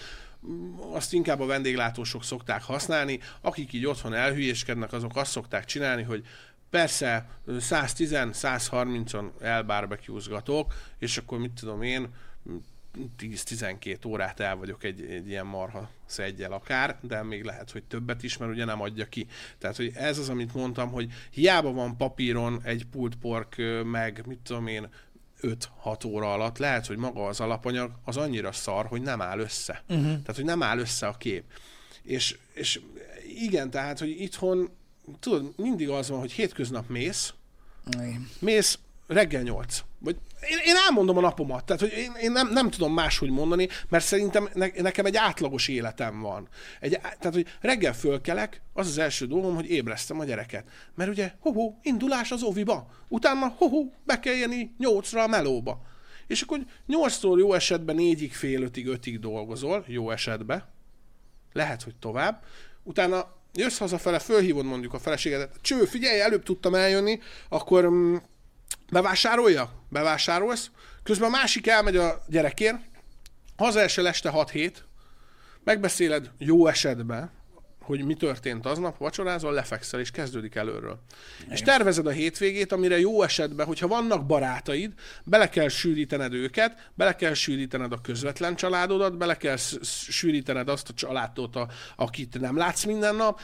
[0.47, 6.03] Mm, Azt inkább a vendéglátósok szokták használni, akik így otthon elhülyéskednek, azok azt szokták csinálni,
[6.03, 6.27] hogy
[6.71, 12.09] persze 110-130-on elbarbecuezgatok, és akkor mit tudom én,
[13.19, 18.23] 10-12 órát el vagyok egy, egy ilyen marha szeggyel akár, de még lehet, hogy többet
[18.23, 19.27] is, mert ugye nem adja ki.
[19.59, 24.39] Tehát, hogy ez az, amit mondtam, hogy hiába van papíron egy pulled pork meg, mit
[24.39, 24.89] tudom én,
[25.43, 29.83] 5-6 óra alatt, lehet, hogy maga az alapanyag az annyira szar, hogy nem áll össze.
[29.89, 30.05] Uh-huh.
[30.05, 31.45] Tehát, hogy nem áll össze a kép.
[32.03, 32.81] És, és
[33.27, 34.71] igen, tehát, hogy itthon,
[35.21, 37.35] tudod, mindig az van, hogy hétköznap mész,
[37.93, 38.29] Igen.
[38.39, 39.85] mész reggel 8.
[39.99, 43.69] Vagy én, én elmondom a napomat, tehát hogy én, én nem, nem tudom máshogy mondani,
[43.89, 46.49] mert szerintem ne, nekem egy átlagos életem van.
[46.81, 50.65] Egy, tehát, hogy reggel fölkelek, az az első dolgom, hogy ébresztem a gyereket.
[50.95, 53.69] Mert ugye, ho indulás az oviba, utána, ho
[54.05, 55.81] be kell jönni 8-ra a melóba.
[56.27, 60.65] És akkor 8-tól jó esetben 4-ig, fél 5-ig, 5-ig dolgozol, jó esetben,
[61.53, 62.45] lehet, hogy tovább.
[62.83, 68.17] Utána jössz hazafele, fölhívod mondjuk a feleségedet, cső, figyelj, előbb tudtam eljönni, akkor mm,
[68.91, 69.71] bevásárolja?
[69.89, 70.71] Bevásárolsz.
[71.03, 72.77] Közben a másik elmegy a gyerekért,
[73.57, 74.73] hazaesel este 6-7,
[75.65, 77.31] megbeszéled jó esetben,
[77.89, 81.01] hogy mi történt aznap, vacsorázol, lefekszel, és kezdődik előről.
[81.51, 84.93] És tervezed a hétvégét, amire jó esetben, hogyha vannak barátaid,
[85.25, 89.57] bele kell sűrítened őket, bele kell sűrítened a közvetlen családodat, bele kell
[90.09, 93.41] sűrítened azt a családot, a, akit nem látsz minden nap.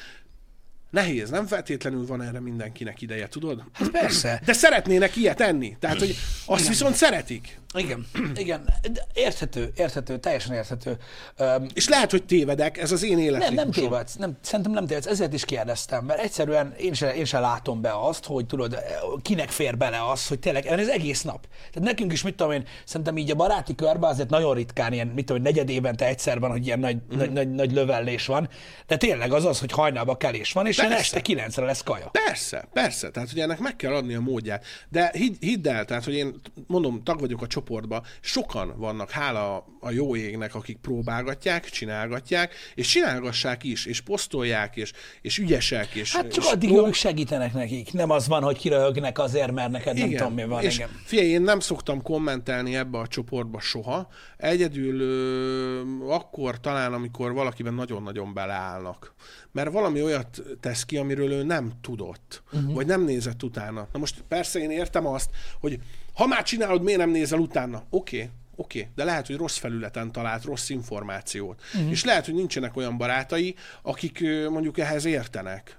[0.94, 3.62] Nehéz, nem feltétlenül van erre mindenkinek ideje, tudod?
[3.72, 4.40] Hát persze.
[4.44, 5.76] De szeretnének ilyet enni.
[5.80, 6.16] Tehát, hogy
[6.46, 6.72] Azt Igen.
[6.72, 7.62] viszont szeretik.
[7.76, 10.96] Igen, igen, de érthető, érthető, teljesen érthető.
[11.36, 13.88] Öm, És lehet, hogy tévedek, ez az én nem, nem életritmusom.
[13.88, 17.80] tévedsz, nem, szerintem nem tévedsz, ezért is kérdeztem, mert egyszerűen én sem, én sem látom
[17.80, 18.78] be azt, hogy tudod,
[19.22, 21.46] kinek fér bele az, hogy tényleg ez egész nap.
[21.72, 25.06] Tehát nekünk is, mit tudom én, szerintem így a baráti körben azért nagyon ritkán ilyen,
[25.06, 27.18] mit tudom, negyed évente egyszer van, hogy ilyen nagy, Mhm.
[27.18, 28.48] nagy, nagy, nagy lövellés van,
[28.86, 31.16] de tényleg az az, hogy hajnalba kelés van, és ilyen Persze.
[31.16, 32.08] este kilencre lesz kaja.
[32.26, 34.64] Persze, persze, tehát hogy ennek meg kell adni a módját.
[34.88, 36.34] De hidd, hidd el, tehát hogy én
[36.66, 42.88] mondom, tag vagyok a csoportban, sokan vannak, hála a jó égnek, akik próbálgatják, csinálgatják, és
[42.88, 44.92] csinálgassák is, és posztolják, és,
[45.22, 47.92] és ügyesek, és Hát csak és addig, hogy segítenek nekik.
[47.92, 50.62] Nem az van, hogy kiröhögnek azért, mert neked nem tudom, mi van.
[50.62, 50.88] és Igen.
[51.04, 54.08] figyelj, én nem szoktam kommentelni ebbe a csoportba soha.
[54.36, 59.14] Egyedül ö, akkor talán, amikor valakiben nagyon-nagyon beleállnak.
[59.54, 62.74] Mert valami olyat tesz ki, amiről ő nem tudott, uh-huh.
[62.74, 63.88] vagy nem nézett utána.
[63.92, 65.78] Na most persze én értem azt, hogy
[66.14, 67.84] ha már csinálod, miért nem nézel utána?
[67.90, 71.60] Oké, okay, Oké, okay, de lehet, hogy rossz felületen talált rossz információt.
[71.74, 71.90] Uh-huh.
[71.90, 75.78] És lehet, hogy nincsenek olyan barátai, akik mondjuk ehhez értenek.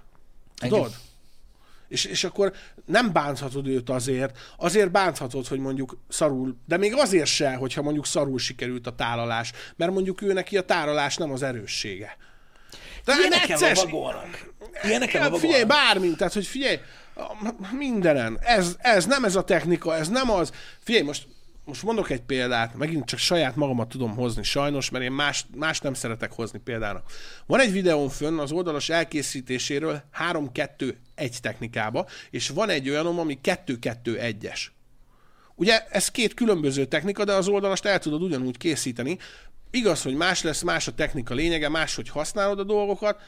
[0.54, 0.94] Tudod?
[1.88, 2.52] És, és akkor
[2.84, 8.06] nem bánthatod őt azért, azért bánthatod, hogy mondjuk szarul, de még azért se, hogyha mondjuk
[8.06, 12.16] szarul sikerült a tálalás, mert mondjuk ő neki a tálalás nem az erőssége.
[13.06, 14.54] De Ilyeneken lovagolnak.
[14.82, 16.78] Ilyeneken Ja, figyelj, bármint, tehát hogy figyelj,
[17.14, 18.38] a- mindenen.
[18.42, 20.52] Ez, ez nem ez a technika, ez nem az.
[20.80, 21.26] Figyelj, most,
[21.64, 25.80] most mondok egy példát, megint csak saját magamat tudom hozni sajnos, mert én más, más
[25.80, 27.10] nem szeretek hozni példának.
[27.46, 30.02] Van egy videón fönn az oldalas elkészítéséről
[30.32, 30.94] 3-2-1
[31.42, 34.60] technikába, és van egy olyanom, ami 2-2-1-es.
[35.54, 39.18] Ugye ez két különböző technika, de az oldalast el tudod ugyanúgy készíteni.
[39.76, 43.20] Igaz, hogy más lesz, más a technika lényege, máshogy használod a dolgokat,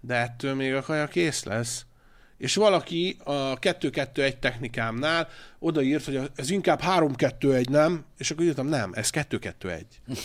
[0.00, 1.86] de ettől még a kaja kész lesz.
[2.38, 5.28] És valaki a 2-2-1 technikámnál
[5.58, 8.04] odaírt, hogy ez inkább 3-2-1, nem?
[8.18, 9.80] És akkor írtam, nem, ez 2-2-1.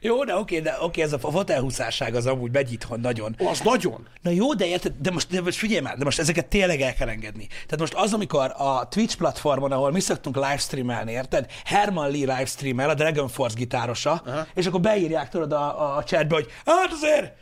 [0.00, 3.34] Jó, de oké, de oké, ez a fotelhúszásság az amúgy megy itthon nagyon.
[3.38, 4.08] Az nagyon.
[4.22, 6.94] Na jó, de érted, de most, de most figyelj már, de most ezeket tényleg el
[6.94, 7.46] kell engedni.
[7.46, 11.50] Tehát most az, amikor a Twitch platformon, ahol mi szoktunk livestreamelni, érted?
[11.64, 14.46] Herman Lee livestreamel, a Dragon Force gitárosa, Aha.
[14.54, 17.32] és akkor beírják tudod a, a chatbe, hogy hát azért,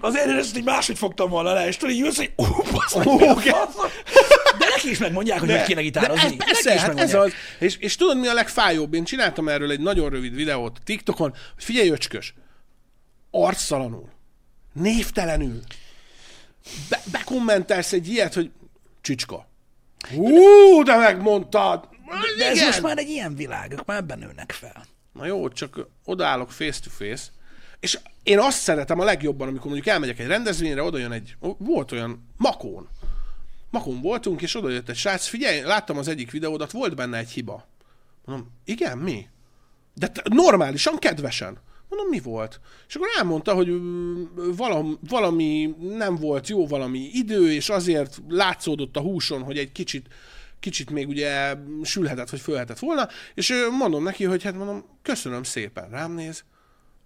[0.00, 2.94] azért én ezt így máshogy fogtam volna le, és tudod, így jössz, hogy ú, basz
[2.94, 3.18] meg, faszom?
[4.58, 6.36] De neki is megmondják, hogy hogy kéne de gitározni.
[6.38, 7.32] ez, persze, Neki hát ez az.
[7.58, 8.94] És, és tudod, mi a legfájóbb?
[8.94, 12.34] Én csináltam erről egy nagyon rövid videót TikTokon, hogy figyelj, öcskös,
[13.30, 14.08] arcszalanul,
[14.72, 15.60] névtelenül,
[16.88, 18.50] be, bekommentelsz egy ilyet, hogy
[19.00, 19.48] csicska.
[20.14, 21.88] Hú, de megmondtad!
[22.38, 22.66] De ez Igen.
[22.66, 24.86] most már egy ilyen világ, ők már ebben nőnek fel.
[25.12, 27.22] Na jó, csak odaállok face to face,
[27.80, 31.92] és én azt szeretem a legjobban, amikor mondjuk elmegyek egy rendezvényre, oda jön egy, volt
[31.92, 32.88] olyan makón.
[33.70, 37.30] Makón voltunk, és oda jött egy srác, figyelj, láttam az egyik videódat, volt benne egy
[37.30, 37.66] hiba.
[38.24, 39.26] Mondom, igen, mi?
[39.94, 41.58] De te- normálisan, kedvesen.
[41.88, 42.60] Mondom, mi volt?
[42.88, 44.52] És akkor elmondta, hogy ö,
[45.08, 50.08] valami, nem volt jó, valami idő, és azért látszódott a húson, hogy egy kicsit,
[50.60, 55.88] kicsit még ugye sülhetett, vagy fölhetett volna, és mondom neki, hogy hát mondom, köszönöm szépen,
[55.90, 56.44] rám néz,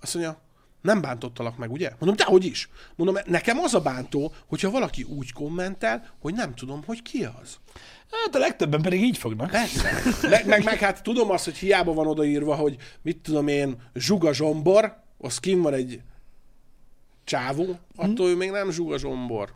[0.00, 0.48] azt mondja,
[0.82, 1.90] nem bántottalak meg, ugye?
[1.98, 2.68] Mondom, dehogy is.
[2.96, 7.56] Mondom, nekem az a bántó, hogyha valaki úgy kommentel, hogy nem tudom, hogy ki az.
[8.10, 9.50] Hát a legtöbben pedig így fognak.
[9.50, 10.02] Persze.
[10.28, 14.34] Meg, meg, meg hát tudom azt, hogy hiába van odaírva, hogy mit tudom én, Zsuga
[14.34, 16.00] Zsombor, az kim van egy
[17.24, 19.52] csávó, attól ő még nem Zsuga Zsombor.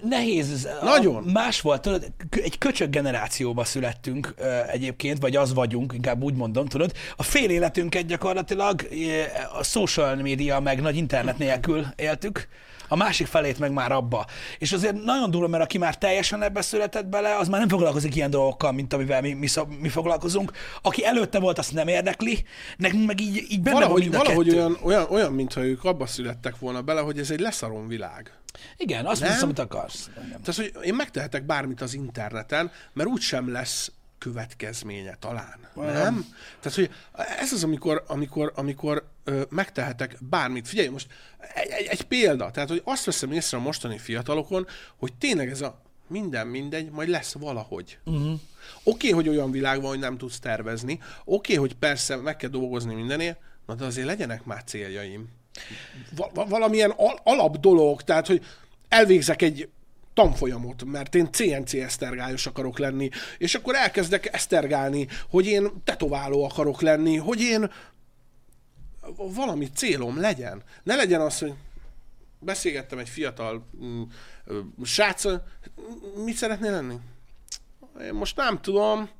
[0.00, 0.68] Nehéz.
[0.82, 1.24] Nagyon.
[1.28, 4.34] A, más volt, tudod, egy köcsög generációba születtünk
[4.72, 6.92] egyébként, vagy az vagyunk, inkább úgy mondom, tudod.
[7.16, 8.88] A fél életünket gyakorlatilag
[9.58, 12.48] a social media meg nagy internet nélkül éltük,
[12.92, 14.26] a másik felét meg már abba.
[14.58, 18.16] És azért nagyon durva, mert aki már teljesen ebbe született bele, az már nem foglalkozik
[18.16, 20.52] ilyen dolgokkal, mint amivel mi, mi, szab- mi foglalkozunk.
[20.82, 22.44] Aki előtte volt, azt nem érdekli,
[22.76, 24.58] nekünk meg így, így benne van Valahogy, a valahogy kettő.
[24.58, 28.32] olyan, olyan, olyan, mintha ők abba születtek volna bele, hogy ez egy leszarom világ.
[28.76, 30.10] Igen, azt mondsz, amit akarsz.
[30.42, 33.92] Tehát, hogy én megtehetek bármit az interneten, mert úgysem lesz
[34.22, 35.58] következménye talán.
[35.74, 36.26] Nem?
[36.60, 36.90] Tehát, hogy
[37.38, 40.68] ez az, amikor, amikor, amikor ö, megtehetek bármit.
[40.68, 41.06] Figyelj, most
[41.54, 42.50] egy, egy, egy példa.
[42.50, 44.66] Tehát, hogy azt veszem észre a mostani fiatalokon,
[44.96, 47.98] hogy tényleg ez a minden mindegy, majd lesz valahogy.
[48.04, 48.24] Uh-huh.
[48.26, 48.40] Oké,
[48.84, 50.92] okay, hogy olyan világ van, hogy nem tudsz tervezni.
[50.92, 55.28] Oké, okay, hogy persze meg kell dolgozni mindenért, na de azért legyenek már céljaim.
[56.16, 58.44] Va- valamilyen al- alap dolog, tehát, hogy
[58.88, 59.68] elvégzek egy
[60.14, 63.08] tanfolyamot, mert én CNC esztergályos akarok lenni,
[63.38, 67.70] és akkor elkezdek esztergálni, hogy én tetováló akarok lenni, hogy én
[69.16, 70.62] valami célom legyen.
[70.82, 71.54] Ne legyen az, hogy
[72.38, 74.02] beszélgettem egy fiatal mm,
[74.82, 75.24] srác,
[76.24, 76.96] mit szeretnél lenni?
[78.00, 79.10] Én most nem tudom,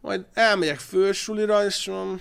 [0.00, 2.20] majd elmegyek fősulira, és mondom,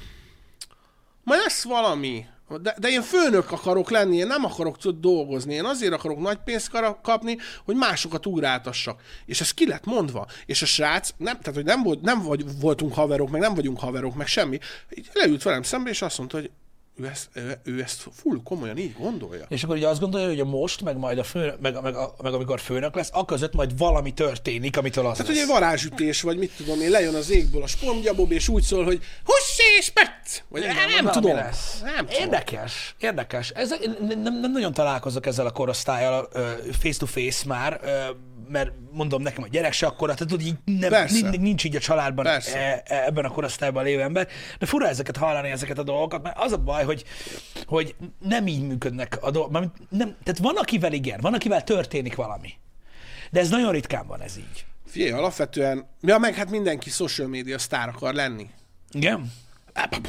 [1.24, 2.26] majd lesz valami.
[2.58, 6.38] De, de én főnök akarok lenni, én nem akarok tudod dolgozni, én azért akarok nagy
[6.46, 6.72] pénzt
[7.02, 9.02] kapni, hogy másokat ugráltassak.
[9.26, 10.28] És ez ki lett mondva.
[10.46, 13.80] És a srác, nem, tehát hogy nem, volt, nem vagy, voltunk haverok, meg nem vagyunk
[13.80, 14.60] haverok, meg semmi.
[14.96, 16.52] Így leült velem szembe, és azt mondta, hogy
[16.98, 17.30] ő ezt,
[17.64, 19.46] ő, ezt full komolyan így gondolja.
[19.50, 22.34] És akkor ugye azt gondolja, hogy a most, meg majd a fő, meg, meg, meg
[22.34, 25.44] amikor főnök lesz, aközött majd valami történik, amitől az Tehát lesz.
[25.44, 29.04] ugye varázsütés, vagy mit tudom én, lejön az égből a spontjabob, és úgy szól, hogy
[29.24, 30.44] huss és petsz!
[30.48, 31.36] Vagy Igen, nem, nem tudom.
[31.36, 31.82] Lesz.
[31.82, 32.22] Nem tudom.
[32.22, 33.50] Érdekes, érdekes.
[33.50, 37.80] Ez, nem, nem nagyon találkozok ezzel a korosztályjal ö, face to face már,
[38.52, 41.22] mert mondom nekem, a gyerek se akkora, tehát tudod, így nem, Persze.
[41.22, 44.28] nincs, nincs így a családban e, e, ebben a korosztályban lévő ember,
[44.60, 47.04] de fura ezeket hallani, ezeket a dolgokat, mert az a baj, hogy,
[47.66, 49.52] hogy nem így működnek a dolgok.
[49.90, 52.54] Nem, tehát van, akivel igen, van, akivel történik valami.
[53.32, 54.66] De ez nagyon ritkán van ez így.
[54.86, 58.50] Figyelj, alapvetően, ja, meg hát mindenki social media sztár akar lenni.
[58.92, 59.32] Igen?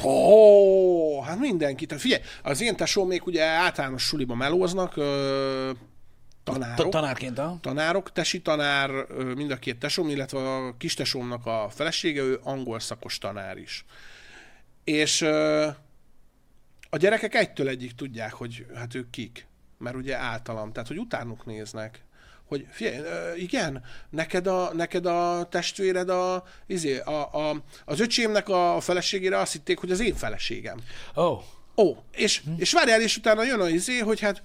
[0.03, 1.85] Ó, hát mindenki.
[1.85, 5.71] Tehát figyelj, az én tesóm még ugye általános suliba melóznak, ö,
[6.43, 6.89] tanárok.
[6.89, 7.57] Tanárként, ha?
[7.61, 8.89] tanárok, tesi tanár,
[9.35, 13.85] mind a két tesóm, illetve a kis tesómnak a felesége, ő angol szakos tanár is.
[14.83, 15.21] És
[16.89, 19.47] a gyerekek egytől egyik tudják, hogy hát ők kik.
[19.77, 22.03] Mert ugye általam, tehát hogy utánuk néznek.
[22.45, 23.01] Hogy figyelj,
[23.41, 29.51] igen, neked a, neked a testvéred, a, izé, a, a, az öcsémnek a feleségére azt
[29.51, 30.77] hitték, hogy az én feleségem.
[31.15, 31.43] Ó, oh.
[31.75, 34.41] Ó, és, és várjál, és utána jön a izé, hogy hát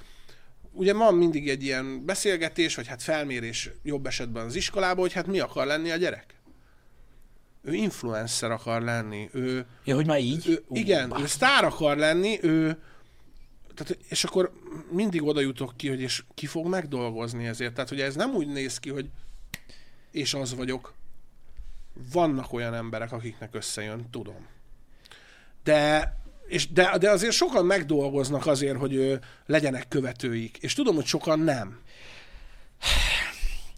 [0.78, 5.26] ugye van mindig egy ilyen beszélgetés, vagy hát felmérés jobb esetben az iskolában, hogy hát
[5.26, 6.34] mi akar lenni a gyerek.
[7.62, 10.48] Ő influencer akar lenni, ő, ja, hogy már így?
[10.48, 12.78] ő igen, ő sztár akar lenni, ő,
[13.74, 14.52] tehát, és akkor
[14.90, 17.74] mindig oda jutok ki, hogy és ki fog megdolgozni ezért.
[17.74, 19.10] Tehát, hogy ez nem úgy néz ki, hogy
[20.10, 20.94] és az vagyok.
[22.12, 24.46] Vannak olyan emberek, akiknek összejön, tudom.
[25.62, 26.16] De,
[26.48, 30.56] és de, de azért sokan megdolgoznak azért, hogy ő, legyenek követőik.
[30.60, 31.78] És tudom, hogy sokan nem.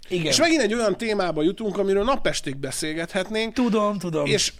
[0.09, 0.27] Igen.
[0.27, 4.27] És megint egy olyan témába jutunk, amiről napestig beszélgethetnénk, Tudom, tudom.
[4.27, 4.53] és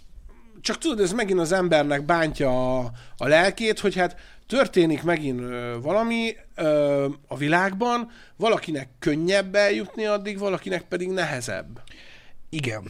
[0.61, 4.15] csak tudod, ez megint az embernek bántja a, a lelkét, hogy hát
[4.47, 11.81] történik megint ö, valami ö, a világban, valakinek könnyebb eljutni addig, valakinek pedig nehezebb.
[12.49, 12.83] Igen.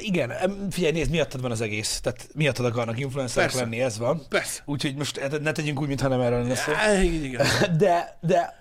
[0.00, 0.32] Igen,
[0.70, 2.00] figyelj, nézd, miattad van az egész.
[2.00, 3.64] Tehát miattad akarnak influencerek Persze.
[3.64, 4.22] lenni, ez van.
[4.28, 4.62] Persze.
[4.64, 6.72] Úgyhogy most e- ne tegyünk úgy, mintha nem erről lenne szó.
[7.02, 7.46] Igen.
[7.78, 8.60] De, de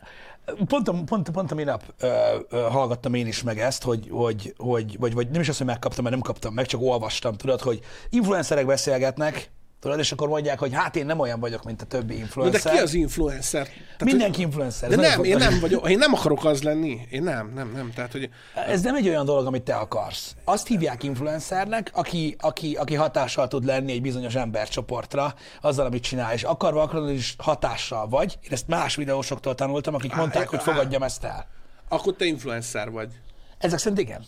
[0.68, 4.54] pont a, pont, pont a minap ö, ö, hallgattam én is meg ezt, hogy, hogy,
[4.58, 7.62] hogy vagy, vagy nem is azt, hogy megkaptam, mert nem kaptam meg, csak olvastam, tudod,
[7.62, 7.80] hogy
[8.10, 12.14] influencerek beszélgetnek, tudod, és akkor mondják, hogy hát én nem olyan vagyok, mint a többi
[12.14, 12.74] Na, de influencer.
[12.74, 13.64] ki az influencer?
[13.68, 14.90] Tehát, Mindenki influencer.
[14.90, 17.00] De nem, nagyon én nem vagyok, én nem akarok az lenni.
[17.10, 17.92] Én nem, nem, nem.
[17.96, 18.30] Tehát, hogy
[18.68, 20.36] Ez nem egy olyan dolog, amit te akarsz.
[20.44, 26.34] Azt hívják influencernek, aki, aki, aki hatással tud lenni egy bizonyos embercsoportra, azzal, amit csinál,
[26.34, 28.38] és akarva akarod is hatással vagy.
[28.42, 31.48] Én ezt más videósoktól tanultam, akik mondták, hogy fogadjam ezt el.
[31.90, 33.10] akkor te influencer vagy.
[33.58, 34.26] Ezek szerint igen.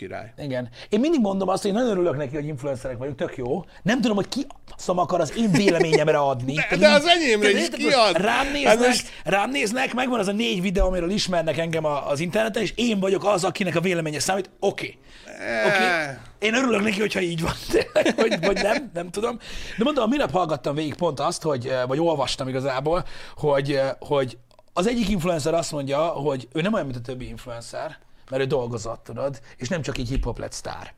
[0.00, 0.32] Király.
[0.38, 0.68] Igen.
[0.88, 3.64] Én mindig mondom azt, hogy nagyon örülök neki, hogy influencerek vagyunk, tök jó.
[3.82, 4.46] Nem tudom, hogy ki
[4.76, 6.54] szom akar az én véleményemre adni.
[6.54, 8.16] De- de az enyémre is érted, ki hogy ad?
[8.16, 12.62] Rám néznek, most- rám néznek, megvan az a négy videó, amiről ismernek engem az interneten,
[12.62, 14.50] és én vagyok az, akinek a véleménye számít.
[14.60, 14.98] Oké.
[15.38, 15.66] Eh.
[15.66, 16.18] Oké.
[16.46, 19.38] Én örülök neki, hogyha így van, tényleg, vagy, vagy nem, nem tudom.
[19.78, 23.04] De mondom, minap hallgattam végig pont azt, hogy, eh, vagy olvastam igazából,
[23.36, 24.38] hogy, eh, hogy
[24.72, 27.98] az egyik influencer azt mondja, hogy ő nem olyan, mint a többi influencer,
[28.30, 30.94] mert ő dolgozott, tudod, és nem csak így hip-hop lett sztár.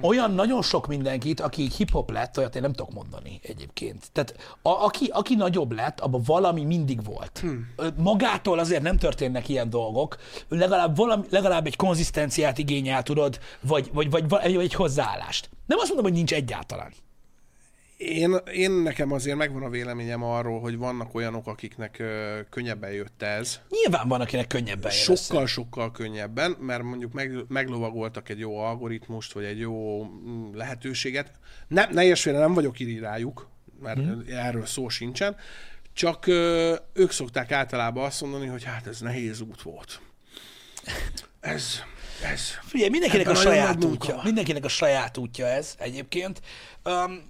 [0.00, 4.10] Olyan nagyon sok mindenkit, aki így hip-hop lett, olyat én nem tudok mondani egyébként.
[4.12, 7.38] Tehát a, aki, aki nagyobb lett, abban valami mindig volt.
[7.38, 7.68] Hmm.
[7.96, 10.16] Magától azért nem történnek ilyen dolgok,
[10.48, 15.50] legalább, valami, legalább egy konzisztenciát igényel, tudod, vagy, vagy, vagy, vagy egy hozzáállást.
[15.66, 16.92] Nem azt mondom, hogy nincs egyáltalán.
[17.98, 23.22] Én, én nekem azért megvan a véleményem arról, hogy vannak olyanok, akiknek ö, könnyebben jött
[23.22, 23.60] ez.
[23.68, 25.24] Nyilván van, akinek könnyebben jön össze.
[25.24, 31.32] Sokkal-sokkal könnyebben, mert mondjuk meg, meglovagoltak egy jó algoritmust, vagy egy jó mm, lehetőséget.
[31.68, 33.48] Ne, ne érts félre, nem vagyok iri rájuk,
[33.80, 34.24] mert hmm.
[34.28, 35.36] erről szó sincsen.
[35.92, 40.00] Csak ö, ők szokták általában azt mondani, hogy hát ez nehéz út volt.
[41.40, 41.82] Ez,
[42.22, 42.40] ez.
[42.62, 44.14] Figyelj, mindenkinek a Ebben nagyon saját munka útja.
[44.14, 44.24] van.
[44.24, 46.40] Mindenkinek a saját útja ez egyébként.
[46.88, 47.22] Um,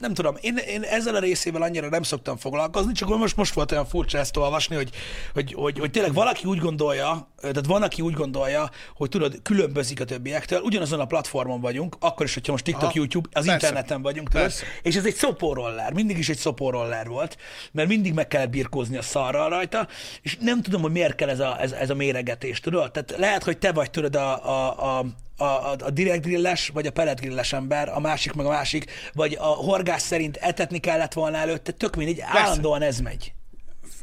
[0.00, 3.72] nem tudom, én, én ezzel a részével annyira nem szoktam foglalkozni, csak most, most volt
[3.72, 4.90] olyan furcsa ezt olvasni, hogy,
[5.32, 10.00] hogy, hogy, hogy tényleg valaki úgy gondolja, tehát van, aki úgy gondolja, hogy tudod, különbözik
[10.00, 13.66] a többiektől, ugyanazon a platformon vagyunk, akkor is, hogyha most TikTok, Aha, YouTube, az persze.
[13.66, 14.64] interneten vagyunk, tudod, Persze.
[14.82, 17.36] és ez egy szopóroller, mindig is egy szopóroller volt,
[17.72, 19.88] mert mindig meg kellett birkózni a szarral rajta,
[20.22, 22.90] és nem tudom, hogy miért kell ez a, ez, ez a méregetés, tudod?
[22.90, 25.04] Tehát lehet, hogy te vagy, tudod, a, a, a,
[25.40, 28.90] a, a, a direkt grilles, vagy a pellet grilles ember, a másik meg a másik,
[29.12, 33.32] vagy a horgász szerint etetni kellett volna előtte, tök mindegy, állandóan ez megy.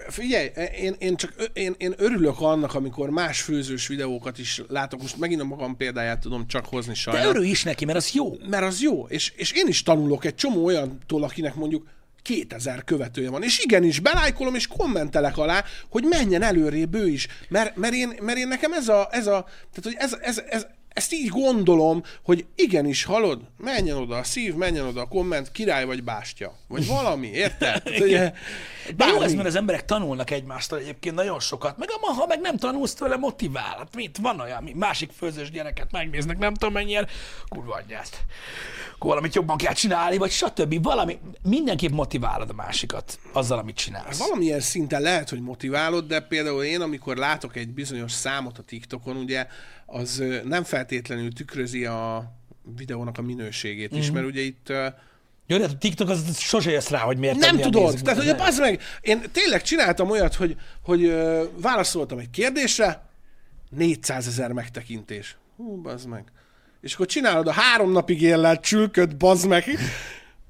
[0.10, 0.52] Figyelj,
[0.82, 5.02] én, én csak én, én örülök annak, amikor más főzős videókat is látok.
[5.02, 7.28] Most megint a magam példáját tudom csak hozni De sajnál.
[7.28, 8.34] örülj is neki, mert az jó.
[8.50, 11.88] Mert az jó, és, és én is tanulok egy csomó olyantól, akinek mondjuk
[12.22, 13.44] 2000 követője van.
[13.44, 17.28] És igenis, belájkolom és kommentelek alá, hogy menjen előrébb ő is.
[17.50, 20.68] Mert, mert, én, mert én nekem ez a, ez a tehát hogy ez, ez, ez,
[20.98, 25.86] ezt így gondolom, hogy igenis, halod, menjen oda a szív, menjen oda a komment, király
[25.86, 26.54] vagy bástya.
[26.68, 27.82] Vagy valami, érted?
[27.98, 29.36] Hogy, De jó ez, bármi.
[29.36, 31.78] mert az emberek tanulnak egymástól egyébként nagyon sokat.
[31.78, 33.76] Meg ha meg nem tanulsz tőle, motivál.
[33.78, 34.18] Hát mit?
[34.22, 37.08] Van olyan, mi másik főzős gyereket megnéznek, nem tudom mennyire,
[37.50, 38.26] kurva anyját.
[38.94, 40.84] Akkor valamit jobban kell csinálni, vagy stb.
[40.84, 44.18] Valami, mindenképp motiválod a másikat azzal, amit csinálsz.
[44.18, 49.16] Valamilyen szinten lehet, hogy motiválod, de például én, amikor látok egy bizonyos számot a TikTokon,
[49.16, 49.48] ugye,
[49.90, 52.32] az nem feltétlenül tükrözi a
[52.76, 54.74] videónak a minőségét is, mert ugye itt
[55.46, 57.84] Jó, de a TikTok az sose jössz rá, hogy miért nem tudod.
[57.84, 63.10] nézők Tehát, hogy az meg, én tényleg csináltam olyat, hogy, hogy ö, válaszoltam egy kérdésre,
[63.70, 65.38] 400 ezer megtekintés.
[65.56, 66.24] Hú, bazd meg.
[66.82, 69.66] És akkor csinálod a három napig éllelt csülköt, bazd meg.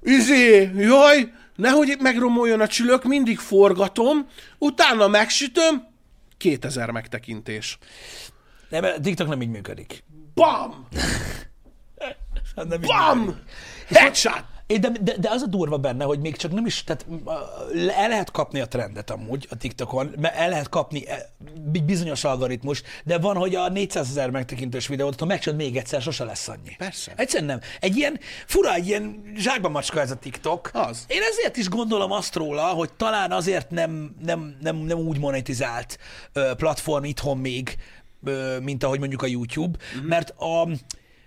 [0.02, 4.28] Izé, jaj, nehogy megromoljon a csülök, mindig forgatom,
[4.58, 5.88] utána megsütöm,
[6.38, 7.78] 2000 megtekintés.
[8.70, 10.04] Nem, a TikTok nem így működik.
[10.34, 10.88] Bam!
[12.56, 12.88] Nem így működik.
[12.88, 13.40] Bam!
[13.88, 14.44] Headshot!
[14.68, 17.06] De, de, de az a durva benne, hogy még csak nem is, tehát
[17.96, 22.84] el lehet kapni a trendet amúgy a TikTokon, mert el lehet kapni egy bizonyos algoritmus,
[23.04, 26.76] de van, hogy a 400 ezer megtekintős videót, ha megcsinálod még egyszer, sose lesz annyi.
[26.78, 27.14] Persze.
[27.16, 27.60] Egyszerűen nem.
[27.80, 30.70] Egy ilyen fura, egy ilyen zsákba macska ez a TikTok.
[30.74, 31.06] Az.
[31.08, 35.98] Én ezért is gondolom azt róla, hogy talán azért nem, nem, nem, nem úgy monetizált
[36.58, 37.78] platform itthon még,
[38.62, 40.04] mint ahogy mondjuk a YouTube, Mhm.
[40.06, 40.08] mm.
[40.08, 40.68] mert a,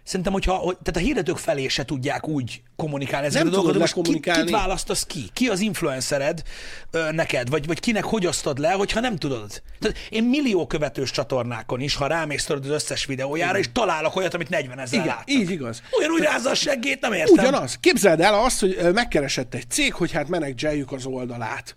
[0.05, 3.81] szerintem, hogyha, hogy, tehát a hirdetők felé se tudják úgy kommunikálni ezeket Nem a dolgokat,
[3.81, 4.45] most ki, lekommunikálni.
[4.45, 5.25] kit választasz ki?
[5.33, 6.43] Ki az influencered
[6.91, 7.49] ö, neked?
[7.51, 9.63] Vagy, vagy kinek hogy osztod le, hogyha nem tudod?
[9.81, 14.49] Tehát én millió követős csatornákon is, ha rámész az összes videójára, és találok olyat, amit
[14.49, 15.31] 40 ezer Igen, láttak.
[15.31, 15.83] így igaz.
[15.99, 17.35] Olyan úgy rázza a seggét, nem értem.
[17.45, 17.77] Ugyanaz.
[17.81, 21.77] Képzeld el azt, hogy megkeresett egy cég, hogy hát menedzseljük az oldalát.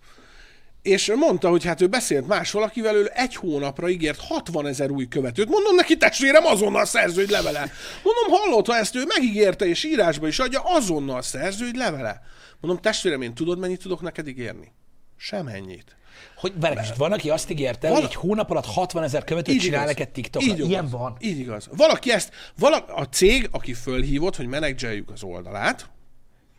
[0.84, 5.08] És mondta, hogy hát ő beszélt más valakivel, ő egy hónapra ígért 60 ezer új
[5.08, 5.48] követőt.
[5.48, 7.70] Mondom neki, testvérem, azonnal szerződj levele.
[8.02, 12.22] Mondom, hallott, ha ezt ő megígérte, és írásba is adja, azonnal szerződj levele.
[12.60, 14.72] Mondom, testvérem, én tudod, mennyit tudok neked ígérni?
[15.16, 15.96] Semennyit.
[16.36, 19.82] Hogy várj, van, aki azt ígérte, Van- hogy egy hónap alatt 60 ezer követőt csinál
[19.82, 19.94] igaz.
[19.94, 20.48] neked TikTokra.
[20.48, 20.68] Így igaz.
[20.68, 21.16] Ilyen van.
[21.20, 21.68] Így igaz.
[21.76, 25.90] Valaki ezt, vala, a cég, aki fölhívott, hogy menedzseljük az oldalát,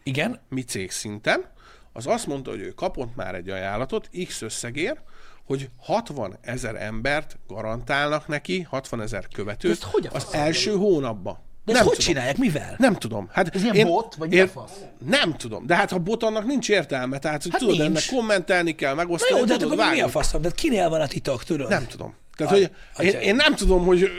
[0.03, 0.39] Igen.
[0.49, 1.53] mi cég szinten,
[1.97, 4.99] az azt mondta, hogy ő kapott már egy ajánlatot X összegért,
[5.45, 11.33] hogy 60 ezer embert garantálnak neki, 60 ezer követőt hogy a az első hónapban.
[11.65, 12.11] De ezt nem hogy tudom.
[12.13, 12.37] csinálják?
[12.37, 12.75] Mivel?
[12.77, 13.29] Nem tudom.
[13.31, 14.71] Hát Ez ilyen bot, vagy mi a fasz?
[15.05, 15.65] Nem tudom.
[15.65, 17.19] De hát ha bot, annak nincs értelme.
[17.19, 17.87] Tehát, hogy Hát tudod, nincs.
[17.89, 20.41] ennek kommentelni kell, Na megosztani, jó, de hát tudod, akkor mi a faszom?
[20.41, 21.69] De kinél van a titok, tudod?
[21.69, 22.13] Nem tudom.
[22.35, 24.09] Tehát, Aj, hogy én, én, nem tudom, hogy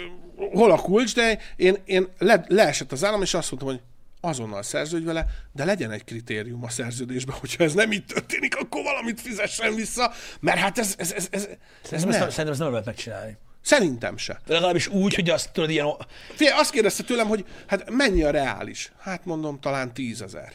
[0.53, 3.81] hol a kulcs, de én, én le, leesett az állam, és azt mondtam, hogy
[4.27, 8.83] azonnal szerződj vele, de legyen egy kritérium a szerződésben, hogyha ez nem így történik, akkor
[8.83, 11.49] valamit fizessen vissza, mert hát ez, ez, ez, ez,
[11.83, 12.11] Szerintem ezt, nem.
[12.11, 13.37] nem, szerintem ezt nem lehet megcsinálni.
[13.63, 14.41] Szerintem se.
[14.47, 15.87] De legalábbis úgy, hogy azt tudod, ilyen...
[16.35, 18.93] Figyelj, azt kérdezte tőlem, hogy hát mennyi a reális?
[18.99, 20.53] Hát mondom, talán tízezer.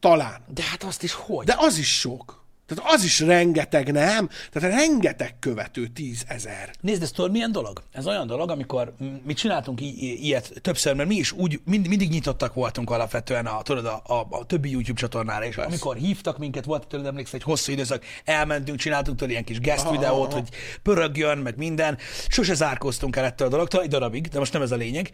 [0.00, 0.44] Talán.
[0.46, 1.46] De hát azt is hogy?
[1.46, 2.46] De az is sok.
[2.68, 4.28] Tehát az is rengeteg, nem?
[4.52, 6.70] Tehát rengeteg követő tízezer.
[6.80, 7.82] Nézd, ez tudod milyen dolog?
[7.92, 11.88] Ez olyan dolog, amikor mi csináltunk i- i- ilyet többször, mert mi is úgy mind,
[11.88, 15.70] mindig nyitottak voltunk alapvetően a, tudod, a, a, a többi YouTube csatornára, és Persze.
[15.70, 19.90] amikor hívtak minket, volt tőled emlékszel, egy hosszú időszak, elmentünk, csináltunk tőle ilyen kis guest
[19.90, 20.48] videót, hogy
[20.82, 21.98] pörögjön, meg minden.
[22.28, 25.10] Sose zárkóztunk el ettől a dologtól, egy darabig, de most nem ez a lényeg.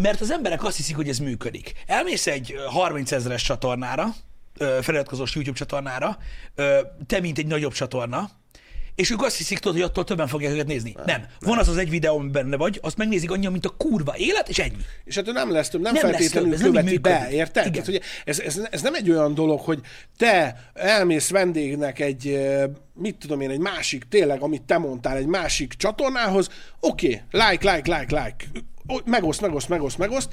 [0.00, 1.72] Mert az emberek azt hiszik, hogy ez működik.
[1.86, 4.04] Elmész egy ö, 30 ezeres csatornára,
[4.58, 6.18] feliratkozós YouTube csatornára,
[7.06, 8.30] te, mint egy nagyobb csatorna,
[8.96, 10.92] és ők azt hiszik, tudod, hogy attól többen fogják őket nézni.
[10.96, 11.04] Nem.
[11.06, 11.26] nem.
[11.40, 14.48] Van az az egy videó, amiben benne vagy, azt megnézik annyian, mint a kurva élet,
[14.48, 14.76] és ennyi.
[15.04, 16.98] És hát ő nem lesz több, nem, Nem nem lesz feltétlenül több, ez nem követi
[16.98, 17.66] be, érted?
[17.66, 17.72] Igen.
[17.72, 19.80] Tehát, ugye ez, ez, ez, nem egy olyan dolog, hogy
[20.16, 22.38] te elmész vendégnek egy,
[22.94, 26.48] mit tudom én, egy másik, tényleg, amit te mondtál, egy másik csatornához,
[26.80, 28.64] oké, okay, like, like, like, like,
[29.04, 30.28] megoszt, megoszt, megoszt, megoszt,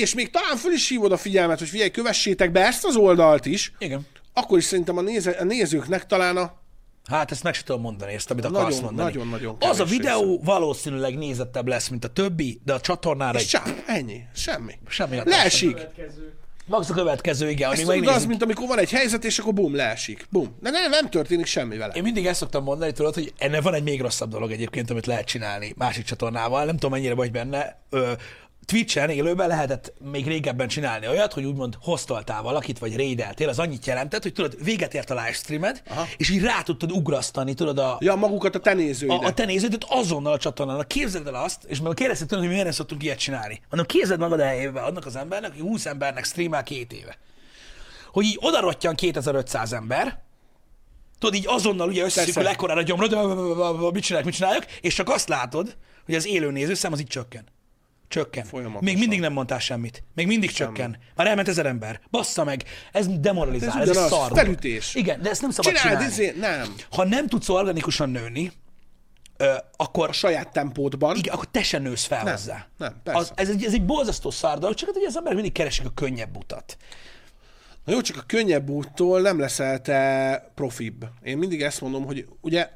[0.00, 3.46] és még talán föl is hívod a figyelmet, hogy figyelj, kövessétek be ezt az oldalt
[3.46, 4.06] is, Igen.
[4.32, 6.58] akkor is szerintem a, néze, a nézőknek talán a
[7.04, 9.12] Hát ezt meg sem tudom mondani, ezt, amit Nagyon, akarsz mondani.
[9.12, 13.48] nagyon-nagyon Az a videó valószínűleg nézettebb lesz, mint a többi, de a csatornára és egy
[13.48, 14.72] csá, ennyi, semmi.
[14.88, 15.20] semmi.
[15.24, 15.86] Leesik.
[16.66, 19.74] Max a következő, igen, Ez tudod, az, mint amikor van egy helyzet, és akkor bum,
[19.74, 20.26] leesik.
[20.30, 20.56] Bum.
[20.60, 21.92] De nem, nem történik semmi vele.
[21.94, 25.06] Én mindig ezt szoktam mondani, tudod, hogy ennek van egy még rosszabb dolog egyébként, amit
[25.06, 26.64] lehet csinálni másik csatornával.
[26.64, 27.80] Nem tudom, mennyire vagy benne.
[27.90, 28.12] Ö,
[28.70, 33.86] Twitch-en élőben lehetett még régebben csinálni olyat, hogy úgymond hoztoltál valakit, vagy raideltél, az annyit
[33.86, 35.82] jelentett, hogy tudod, véget ért a livestreamed,
[36.16, 39.22] és így rá tudtad ugrasztani, tudod, a, Ja, magukat a te nézőidet.
[39.22, 40.84] a, a te néződet azonnal a csatornán.
[40.86, 43.60] Képzeld el azt, és meg kérdezted tőlem, hogy miért nem szoktunk ilyet csinálni.
[43.70, 47.18] Mondom, képzeld magad helyébe annak az embernek, aki 20 embernek streamel két éve.
[48.12, 50.18] Hogy így odarottyan 2500 ember,
[51.18, 53.10] tudod, így azonnal ugye összeszűkül ekkorára gyomrod,
[53.92, 57.44] mit csinálják, mit csinálják, és csak azt látod, hogy az élő nézőszám az így csökken.
[58.10, 58.44] Csökken.
[58.44, 58.84] Folyamatosan.
[58.84, 60.02] Még mindig nem mondtál semmit.
[60.14, 60.98] Még mindig csökken.
[61.16, 62.00] Már elment ezer ember.
[62.10, 62.64] Bassza meg.
[62.92, 63.68] Ez demoralizál.
[63.68, 64.10] Ez Ez, ez ugyanaz.
[64.10, 64.30] szar.
[64.38, 64.94] Felütés.
[64.94, 66.12] Igen, de ezt nem szabad Csináld, csinálni.
[66.12, 66.74] izé, nem.
[66.90, 68.52] Ha nem tudsz organikusan nőni,
[69.36, 71.16] ö, akkor, A saját tempódban.
[71.16, 72.66] igen, akkor te sem nősz fel Nem, hozzá.
[72.78, 73.20] nem, persze.
[73.20, 75.86] Az, ez, egy, ez egy borzasztó szár dolog, csak hát, hogy az emberek mindig keresik
[75.86, 76.76] a könnyebb utat.
[77.84, 81.04] Na jó, csak a könnyebb úttól nem leszel te profibb.
[81.22, 82.68] Én mindig ezt mondom, hogy ugye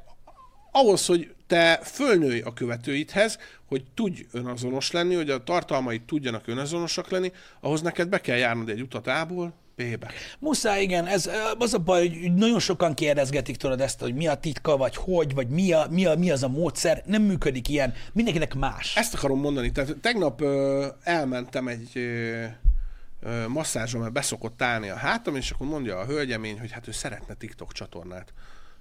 [0.75, 7.09] ahhoz, hogy te fölnőj a követőidhez, hogy tudj önazonos lenni, hogy a tartalmaid tudjanak önazonosak
[7.09, 10.11] lenni, ahhoz neked be kell járnod egy utat A-ból B-be.
[10.39, 14.35] Muszáj, igen, ez, az a baj, hogy nagyon sokan kérdezgetik tőled ezt, hogy mi a
[14.35, 17.03] titka, vagy hogy, vagy mi, a, mi, a, mi az a módszer.
[17.05, 17.93] Nem működik ilyen.
[18.13, 18.95] Mindenkinek más.
[18.95, 19.71] Ezt akarom mondani.
[19.71, 22.43] Tehát tegnap ö, elmentem egy ö,
[23.21, 26.91] ö, masszázsra, mert beszokott állni a hátam, és akkor mondja a hölgyemény, hogy hát ő
[26.91, 28.33] szeretne TikTok csatornát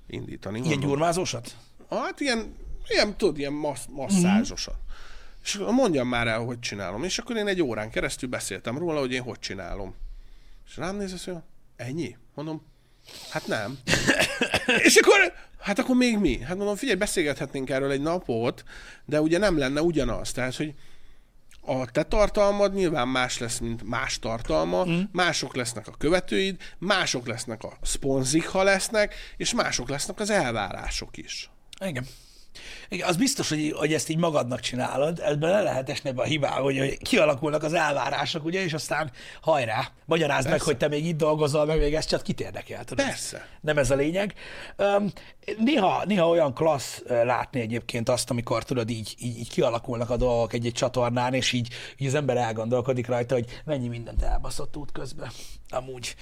[0.07, 0.59] indítani.
[0.59, 1.57] Ilyen Mondom, gyurmázósat?
[1.91, 2.55] Hát ilyen,
[2.89, 4.75] ilyen tudod, ilyen massz, masszázsosan.
[5.45, 7.05] És akkor mondjam már el, hogy csinálom.
[7.05, 9.95] És akkor én egy órán keresztül beszéltem róla, hogy én hogy csinálom.
[10.67, 11.45] És rám néz, azt mondja,
[11.77, 12.17] ennyi?
[12.35, 12.63] Mondom,
[13.31, 13.79] hát nem.
[14.87, 16.39] és akkor, hát akkor még mi?
[16.43, 18.65] Hát mondom, figyelj, beszélgethetnénk erről egy napot,
[19.05, 20.33] de ugye nem lenne ugyanaz.
[20.33, 20.75] Tehát, hogy
[21.61, 25.01] a te tartalmad nyilván más lesz, mint más tartalma, mm.
[25.13, 31.17] mások lesznek a követőid, mások lesznek a szponzik, ha lesznek, és mások lesznek az elvárások
[31.17, 31.51] is.
[31.85, 32.07] Igen.
[32.89, 36.25] Igen, az biztos, hogy, hogy ezt így magadnak csinálod, ebben le lehet esni ebbe a
[36.25, 40.67] hibába, hogy, hogy kialakulnak az elvárások, ugye, és aztán hajrá, magyarázd meg, Persze.
[40.67, 43.07] hogy te még itt dolgozol, meg még ez csak kit érdekel, tudod?
[43.07, 43.49] Persze.
[43.61, 44.35] Nem ez a lényeg.
[44.77, 45.13] Um,
[45.59, 50.53] néha, néha olyan klassz látni egyébként azt, amikor tudod, így, így, így kialakulnak a dolgok
[50.53, 55.31] egy-egy csatornán, és így, így az ember elgondolkodik rajta, hogy mennyi mindent elbaszott út közben.
[55.69, 56.15] Amúgy.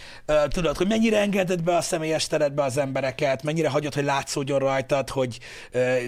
[0.48, 5.08] Tudod, hogy mennyire engeded be a személyes teredbe az embereket, mennyire hagyod, hogy látszódjon rajtad,
[5.10, 5.38] hogy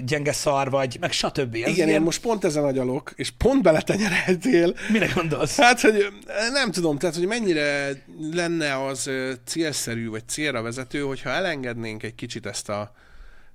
[0.04, 1.54] gyenge szar vagy, meg stb.
[1.54, 4.74] Ez Igen, ilyen- én most pont ezen agyalok, és pont beletenyereltél.
[4.92, 5.56] Mire gondolsz?
[5.56, 6.06] Hát, hogy
[6.52, 7.90] nem tudom, tehát, hogy mennyire
[8.32, 9.10] lenne az
[9.46, 12.92] célszerű, vagy célra vezető, hogyha elengednénk egy kicsit ezt a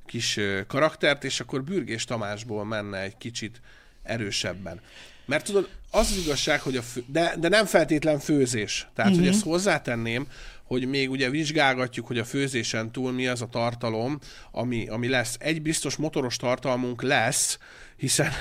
[0.10, 3.62] kis karaktert, és akkor Bürgés Tamásból menne egy kicsit
[4.04, 4.82] erősebben.
[5.26, 8.88] Mert tudod, az az igazság, hogy a fő, de, de nem feltétlen főzés.
[8.96, 9.26] Tehát, uh-huh.
[9.26, 10.28] hogy ezt hozzátenném,
[10.64, 14.20] hogy még ugye vizsgálgatjuk, hogy a főzésen túl mi az a tartalom,
[14.52, 15.36] ami, ami lesz.
[15.40, 17.58] Egy biztos motoros tartalmunk lesz,
[17.96, 18.32] hiszen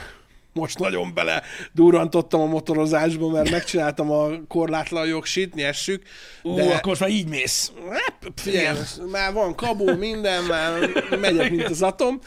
[0.58, 6.02] most nagyon bele durrantottam a motorozásba, mert megcsináltam a korlátlan jogsit, nyessük.
[6.42, 6.62] Ú, de...
[6.62, 7.72] akkor most már így mész.
[7.90, 8.78] Hát, figyelj,
[9.10, 10.90] már van kabó, minden, már
[11.20, 12.20] megyek, mint az atom,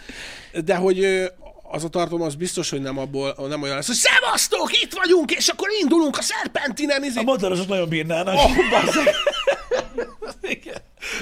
[0.65, 1.29] de hogy
[1.73, 5.31] az a tartalom az biztos, hogy nem, abból, nem olyan lesz, hogy szevasztok, itt vagyunk,
[5.31, 7.19] és akkor indulunk a szerpentinen, izé.
[7.19, 8.35] A motorosok nagyon bírnának.
[8.35, 8.51] Oh.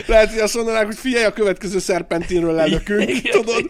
[0.06, 3.70] Lehet, hogy azt mondanák, hogy figyelj, a következő szerpentinről lelökünk, tudod?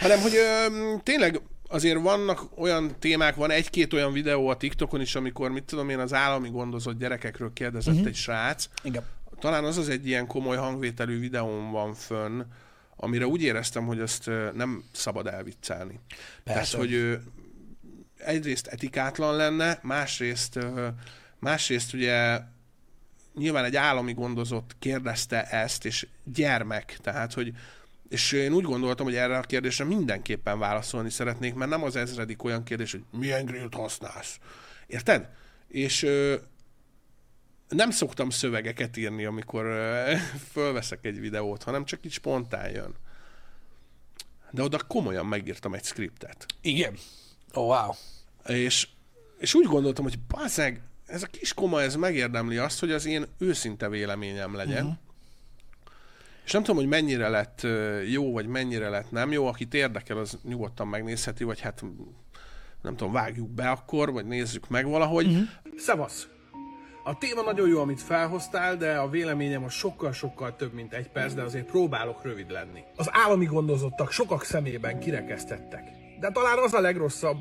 [0.00, 0.66] Hanem, hogy ö,
[1.02, 1.40] tényleg
[1.76, 5.98] azért vannak olyan témák, van egy-két olyan videó a TikTokon is, amikor, mit tudom én,
[5.98, 8.08] az állami gondozott gyerekekről kérdezett uh-huh.
[8.08, 9.04] egy srác, Igen.
[9.38, 12.42] talán az az egy ilyen komoly hangvételű videón van fönn,
[12.96, 16.00] amire úgy éreztem, hogy ezt ö, nem szabad elviccelni.
[16.44, 16.76] Tehát, Persze.
[16.76, 17.14] hogy ö,
[18.16, 20.58] egyrészt etikátlan lenne, másrészt,
[21.38, 22.40] másrészt ugye
[23.34, 27.52] nyilván egy állami gondozott kérdezte ezt, és gyermek, tehát, hogy
[28.08, 32.44] és én úgy gondoltam, hogy erre a kérdésre mindenképpen válaszolni szeretnék, mert nem az ezredik
[32.44, 34.38] olyan kérdés, hogy milyen grillt használsz.
[34.86, 35.28] Érted?
[35.68, 36.36] És ö,
[37.68, 40.12] nem szoktam szövegeket írni, amikor ö,
[40.52, 42.94] fölveszek egy videót, hanem csak így spontán jön.
[44.50, 46.46] De oda komolyan megírtam egy skriptet.
[46.60, 46.96] Igen.
[47.52, 47.92] Oh, wow.
[48.56, 48.88] És,
[49.38, 53.26] és úgy gondoltam, hogy bazzeg, ez a kis koma, ez megérdemli azt, hogy az én
[53.38, 54.84] őszinte véleményem legyen.
[54.84, 54.98] Uh-huh.
[56.46, 57.66] És nem tudom, hogy mennyire lett
[58.10, 59.46] jó, vagy mennyire lett nem jó.
[59.46, 61.84] Akit érdekel, az nyugodtan megnézheti, vagy hát
[62.82, 65.26] nem tudom, vágjuk be akkor, vagy nézzük meg valahogy.
[65.26, 65.46] Uh-huh.
[65.76, 66.28] Szevasz!
[67.04, 71.34] A téma nagyon jó, amit felhoztál, de a véleményem az sokkal-sokkal több, mint egy perc,
[71.34, 72.80] de azért próbálok rövid lenni.
[72.96, 75.84] Az állami gondozottak sokak szemében kirekesztettek.
[76.20, 77.36] De talán az a legrosszabb,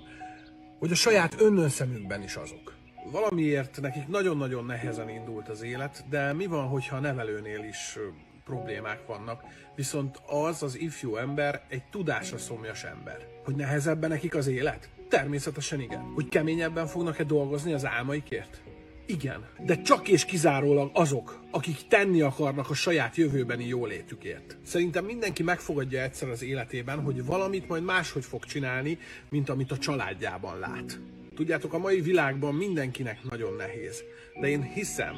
[0.80, 2.74] hogy a saját önnönszemükben is azok.
[3.12, 7.98] Valamiért nekik nagyon-nagyon nehezen indult az élet, de mi van, hogyha a nevelőnél is
[8.46, 9.44] problémák vannak,
[9.76, 13.28] viszont az az ifjú ember egy tudásra szomjas ember.
[13.44, 14.90] Hogy nehezebben nekik az élet?
[15.10, 16.12] Természetesen igen.
[16.14, 18.62] Hogy keményebben fognak-e dolgozni az álmaikért?
[19.08, 24.58] Igen, de csak és kizárólag azok, akik tenni akarnak a saját jövőbeni jólétükért.
[24.64, 28.98] Szerintem mindenki megfogadja egyszer az életében, hogy valamit majd máshogy fog csinálni,
[29.30, 31.00] mint amit a családjában lát.
[31.36, 34.04] Tudjátok, a mai világban mindenkinek nagyon nehéz,
[34.42, 35.16] de én hiszem,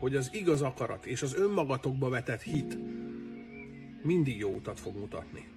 [0.00, 2.78] hogy az igaz akarat és az önmagatokba vetett hit
[4.02, 5.48] mindig jó utat fog mutatni.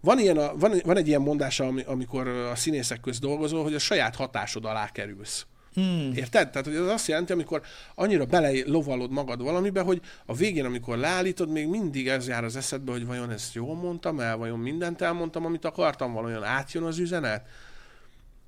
[0.00, 3.78] Van, ilyen a, van, van egy ilyen mondása, amikor a színészek közt dolgozol, hogy a
[3.78, 5.46] saját hatásod alá kerülsz.
[5.74, 6.12] Hmm.
[6.14, 6.50] Érted?
[6.50, 7.62] Tehát hogy ez azt jelenti, amikor
[7.94, 12.56] annyira bele lovalod magad valamibe, hogy a végén, amikor leállítod, még mindig ez jár az
[12.56, 16.98] eszedbe, hogy vajon ezt jól mondtam el, vajon mindent elmondtam, amit akartam, valójában átjön az
[16.98, 17.46] üzenet.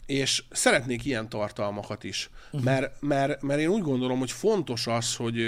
[0.07, 2.63] És szeretnék ilyen tartalmakat is, uh-huh.
[2.63, 5.41] mert, mert, mert én úgy gondolom, hogy fontos az, hogy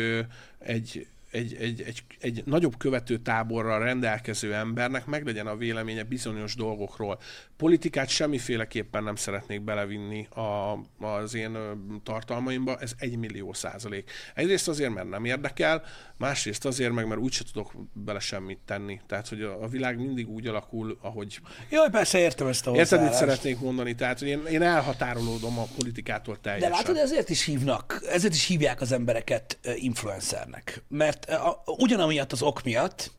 [0.58, 7.18] egy, egy, egy, egy, egy nagyobb követő táborral rendelkező embernek meglegyen a véleménye bizonyos dolgokról.
[7.56, 11.58] Politikát semmiféleképpen nem szeretnék belevinni a, az én
[12.02, 14.10] tartalmaimba, ez egy millió százalék.
[14.34, 15.82] Egyrészt azért, mert nem érdekel,
[16.16, 19.00] másrészt azért meg, mert úgyse tudok bele semmit tenni.
[19.06, 21.40] Tehát, hogy a, a világ mindig úgy alakul, ahogy...
[21.68, 23.94] Jó, persze értem ezt a Érted, mit szeretnék mondani?
[23.94, 26.70] Tehát, hogy én, én elhatárolódom a politikától teljesen.
[26.70, 30.82] De látod, ezért is hívnak, ezért is hívják az embereket influencernek.
[30.88, 33.10] Mert a, ugyanamiatt az ok miatt,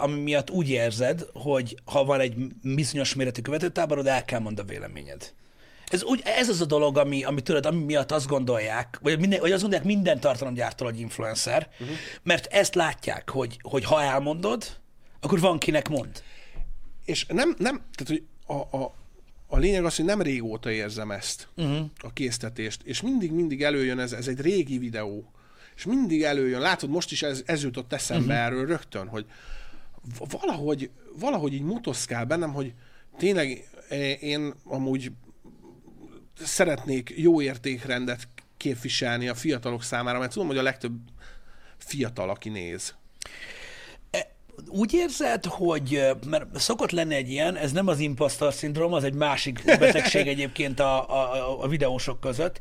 [0.00, 4.72] ami miatt úgy érzed, hogy ha van egy bizonyos méretű követőtáborod, el kell mondani a
[4.72, 5.32] véleményed.
[5.86, 9.40] Ez, úgy, ez az a dolog, ami, ami tudod, ami miatt azt gondolják, vagy, minden,
[9.40, 11.96] vagy azt gondolják minden tartalomgyártó, hogy influencer, uh-huh.
[12.22, 14.64] mert ezt látják, hogy, hogy ha elmondod,
[15.20, 16.22] akkor van kinek mond.
[17.04, 18.94] És nem, nem tehát hogy a, a,
[19.46, 21.86] a lényeg az, hogy nem régóta érzem ezt, uh-huh.
[21.96, 25.32] a késztetést, és mindig-mindig előjön ez, ez egy régi videó,
[25.80, 28.46] és mindig előjön, látod, most is ez, ez jutott eszembe uh-huh.
[28.46, 29.26] erről rögtön, hogy
[30.18, 32.74] valahogy, valahogy így motoszkál bennem, hogy
[33.18, 33.68] tényleg
[34.20, 35.12] én amúgy
[36.42, 40.98] szeretnék jó értékrendet képviselni a fiatalok számára, mert tudom, hogy a legtöbb
[41.76, 42.94] fiatal, aki néz.
[44.68, 49.14] Úgy érzed, hogy, mert szokott lenni egy ilyen, ez nem az impostor szindróma, az egy
[49.14, 52.60] másik betegség egyébként a, a, a videósok között,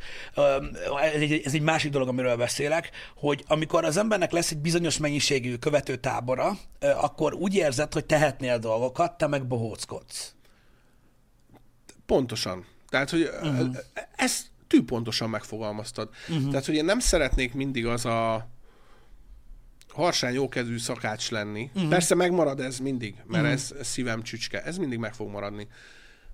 [1.14, 4.98] ez egy, ez egy másik dolog, amiről beszélek, hogy amikor az embernek lesz egy bizonyos
[4.98, 10.34] mennyiségű követő tábora, akkor úgy érzed, hogy tehetnél dolgokat, te meg bohóckodsz.
[12.06, 12.66] Pontosan.
[12.90, 13.78] Tehát, hogy uh-huh.
[14.16, 16.10] ezt tűpontosan megfogalmaztad.
[16.30, 16.50] Uh-huh.
[16.50, 18.48] Tehát, hogy én nem szeretnék mindig az a
[19.94, 21.70] harsány, jókedvű szakács lenni.
[21.74, 21.90] Uh-huh.
[21.90, 23.52] Persze megmarad ez mindig, mert uh-huh.
[23.52, 24.64] ez, ez szívem csücske.
[24.64, 25.68] Ez mindig meg fog maradni.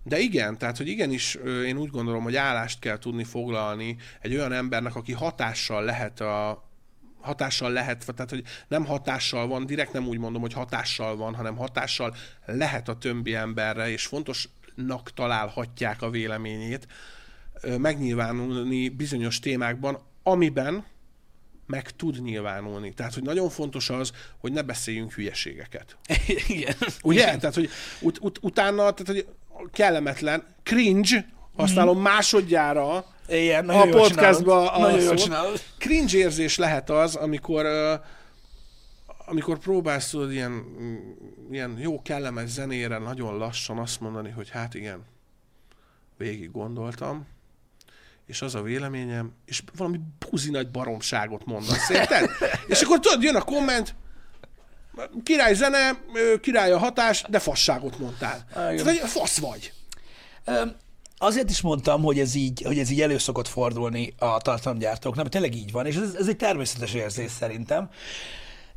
[0.04, 4.52] De igen, tehát, hogy igenis én úgy gondolom, hogy állást kell tudni foglalni egy olyan
[4.52, 6.64] embernek, aki hatással lehet a,
[7.26, 11.58] hatással lehet, tehát hogy nem hatással van, direkt nem úgy mondom, hogy hatással van, hanem
[11.58, 12.16] hatással
[12.46, 16.88] lehet a többi emberre, és fontosnak találhatják a véleményét,
[17.78, 20.86] megnyilvánulni bizonyos témákban, amiben
[21.66, 22.94] meg tud nyilvánulni.
[22.94, 25.98] Tehát, hogy nagyon fontos az, hogy ne beszéljünk hülyeségeket.
[26.48, 26.76] Igen.
[27.04, 27.22] Ugye?
[27.22, 27.40] Igen.
[27.40, 27.70] Tehát, hogy
[28.02, 29.26] ut- ut- utána, tehát, hogy
[29.72, 32.02] kellemetlen, cringe, használom mm.
[32.02, 35.64] másodjára Igen, a podcastba a szót.
[35.78, 37.66] Cringe érzés lehet az, amikor
[39.28, 40.64] amikor próbálsz tudod ilyen,
[41.52, 45.04] ilyen jó kellemes zenére nagyon lassan azt mondani, hogy hát igen,
[46.18, 47.28] végig gondoltam,
[48.26, 50.00] és az a véleményem, és valami
[50.30, 52.30] buzi nagy baromságot mondasz, érted?
[52.68, 53.96] és akkor tudod, jön a komment,
[55.24, 55.98] király zene,
[56.42, 58.46] király a hatás, de fasságot mondtál.
[58.54, 59.74] Tehát, fasz vagy.
[61.18, 65.32] Azért is mondtam, hogy ez így, hogy ez így elő szokott fordulni a tartalomgyártóknak, mert
[65.32, 67.90] tényleg így van, és ez, ez egy természetes érzés szerintem.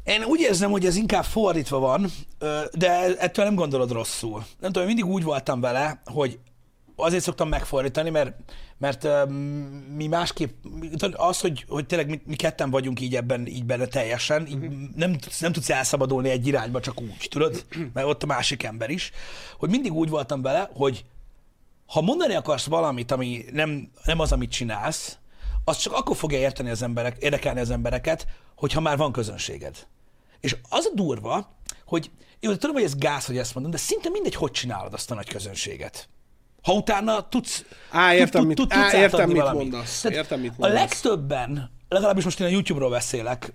[0.04, 2.10] Én úgy érzem, hogy ez inkább fordítva van,
[2.72, 4.46] de ettől nem gondolod rosszul.
[4.60, 6.38] Nem tudom, mindig úgy voltam vele, hogy
[7.04, 8.32] azért szoktam megfordítani, mert,
[8.78, 9.28] mert uh,
[9.96, 10.64] mi másképp,
[11.12, 14.72] az, hogy, hogy tényleg mi, mi ketten vagyunk így ebben, így benne teljesen, így uh-huh.
[14.96, 17.64] nem, nem tudsz elszabadulni egy irányba csak úgy, tudod?
[17.94, 19.10] Mert ott a másik ember is.
[19.58, 21.04] Hogy mindig úgy voltam vele, hogy
[21.86, 25.18] ha mondani akarsz valamit, ami nem, nem az, amit csinálsz,
[25.64, 28.26] az csak akkor fogja érteni az emberek, érdekelni az embereket,
[28.56, 29.86] hogyha már van közönséged.
[30.40, 32.10] És az a durva, hogy
[32.40, 35.14] én tudom, hogy ez gáz, hogy ezt mondom, de szinte mindegy, hogy csinálod azt a
[35.14, 36.08] nagy közönséget.
[36.68, 40.04] Ha utána tudsz, á, értem, tud, mit, á, értem, mit mondasz.
[40.04, 40.70] értem, mit mondasz.
[40.70, 43.52] A legtöbben, legalábbis most én a YouTube-ról beszélek,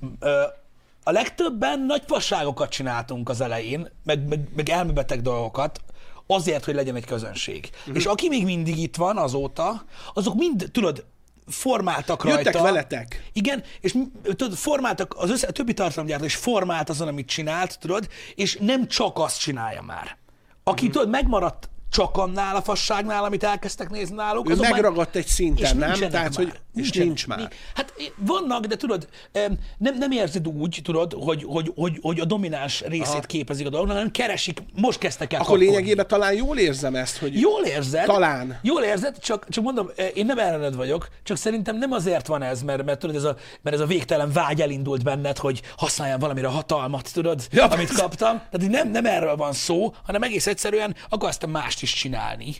[1.03, 5.79] a legtöbben nagy fasságokat csináltunk az elején, meg, meg, meg elmebeteg dolgokat,
[6.27, 7.69] azért, hogy legyen egy közönség.
[7.79, 7.95] Uh-huh.
[7.95, 9.83] És aki még mindig itt van azóta,
[10.13, 11.05] azok mind, tudod,
[11.47, 12.39] formáltak rajta.
[12.39, 13.29] Jöttek veletek.
[13.33, 18.07] Igen, és tudod, formáltak, az össze, a többi tartalomgyártó is formált azon, amit csinált, tudod,
[18.35, 20.17] és nem csak azt csinálja már.
[20.63, 20.93] Aki, Mhm.
[20.93, 24.49] tudod, megmaradt csak annál a fasságnál, amit elkezdtek nézni náluk.
[24.49, 25.87] Ő megragadt egy szinten, nem?
[25.87, 26.45] nincsenek Tehát, már.
[26.45, 27.07] hogy és Nincsenek.
[27.07, 27.49] nincs már.
[27.75, 32.25] Hát vannak, de tudod, em, nem, nem érzed úgy, tudod, hogy, hogy, hogy, hogy a
[32.25, 33.19] domináns részét Aha.
[33.19, 35.73] képezik a dolognak, hanem keresik, most kezdtek el Akkor kapkodni.
[35.75, 38.05] lényegében talán jól érzem ezt, hogy Jól érzed.
[38.05, 38.59] Talán.
[38.61, 42.41] Jól érzed, csak, csak mondom, eh, én nem ellened vagyok, csak szerintem nem azért van
[42.41, 46.19] ez, mert, mert tudod, ez a, mert ez a végtelen vágy elindult benned, hogy használjam
[46.19, 48.01] valamire hatalmat, tudod, Ja, amit persze.
[48.01, 48.41] kaptam.
[48.51, 52.55] Tehát nem, nem erről van szó, hanem egész egyszerűen akarsz mást is csinálni.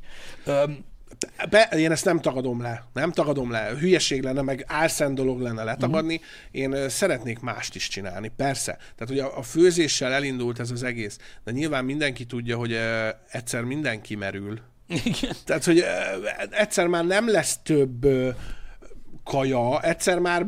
[0.45, 0.85] Öm,
[1.50, 2.86] Be, én ezt nem tagadom le.
[2.94, 3.76] Nem tagadom le.
[3.80, 6.22] Hülyeség lenne, meg álszent dolog lenne letagadni.
[6.52, 8.72] Én ö, szeretnék mást is csinálni, persze.
[8.72, 13.10] Tehát, hogy a, a főzéssel elindult ez az egész, de nyilván mindenki tudja, hogy ö,
[13.30, 14.60] egyszer mindenki merül.
[14.88, 15.36] igen.
[15.45, 15.84] Tehát, hogy ö,
[16.50, 18.30] egyszer már nem lesz több ö,
[19.24, 20.45] kaja, egyszer már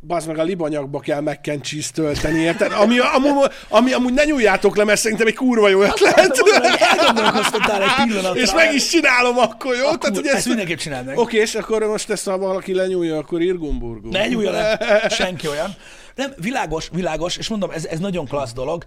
[0.00, 2.72] bazd meg a libanyagba kell cheese tölteni, érted?
[2.72, 3.28] Ami, ami,
[3.68, 6.40] ami, amúgy ne nyúljátok le, mert szerintem egy kurva jó ötlet.
[6.80, 8.40] Elgondolkoztattál egy pillanatra.
[8.40, 9.86] És meg is csinálom akkor, jó?
[9.86, 11.18] Akkor, Tehát, hogy ezt ezt, mindenképp csináld meg.
[11.18, 14.10] Oké, és akkor most ezt, ha valaki lenyúlja, akkor irgumburgum.
[14.10, 15.74] Ne nyúlja le, senki olyan.
[16.18, 18.84] Nem, világos, világos, és mondom, ez, ez nagyon klassz dolog,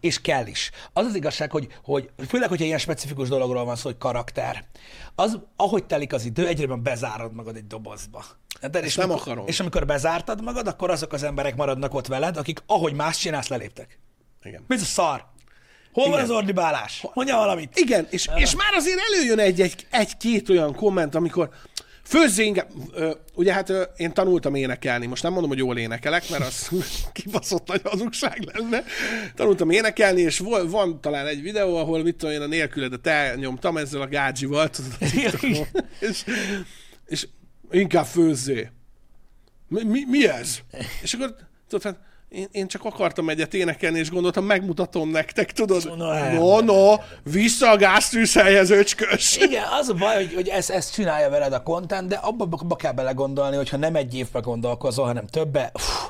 [0.00, 0.70] és kell is.
[0.92, 4.64] Az az igazság, hogy, hogy főleg, hogyha ilyen specifikus dologról van szó, hogy karakter,
[5.14, 8.24] az, ahogy telik az idő, egyre bezárod magad egy dobozba.
[8.70, 9.46] De, és nem amikor, akarom.
[9.46, 13.48] És amikor bezártad magad, akkor azok az emberek maradnak ott veled, akik ahogy más csinálsz,
[13.48, 13.98] leléptek.
[14.42, 14.64] Igen.
[14.66, 15.24] Mi a szar?
[15.92, 16.24] Hol van Igen.
[16.24, 17.06] az ordibálás?
[17.14, 17.78] Mondja valamit.
[17.78, 19.38] Igen, és, és már azért előjön
[19.90, 21.50] egy-két olyan komment, amikor
[22.12, 26.46] főzzé inkább, ö, ugye hát én tanultam énekelni, most nem mondom, hogy jól énekelek, mert
[26.46, 26.70] az
[27.12, 28.84] kibaszott nagy hazugság lenne.
[29.34, 33.76] Tanultam énekelni, és vol, van talán egy videó, ahol mit tudom én, a nélküledet elnyomtam
[33.76, 34.96] ezzel a gádzsival, tudod,
[36.00, 36.24] és,
[37.06, 37.28] és
[37.70, 38.70] inkább főzzé.
[39.68, 40.58] Mi, mi, mi ez?
[41.02, 41.36] És akkor,
[41.68, 41.98] tudod, hát
[42.32, 45.96] én, én csak akartam egyet énekelni, és gondoltam, megmutatom nektek, tudod?
[45.96, 46.34] No, nem.
[46.34, 49.36] No, no, vissza a gáztűzhelyhez, öcskös.
[49.36, 52.76] Igen, az a baj, hogy, hogy ezt, ezt csinálja veled a content, de abba, abba
[52.76, 56.08] kell belegondolni, hogyha nem egy évbe gondolkozol, hanem többe, uff,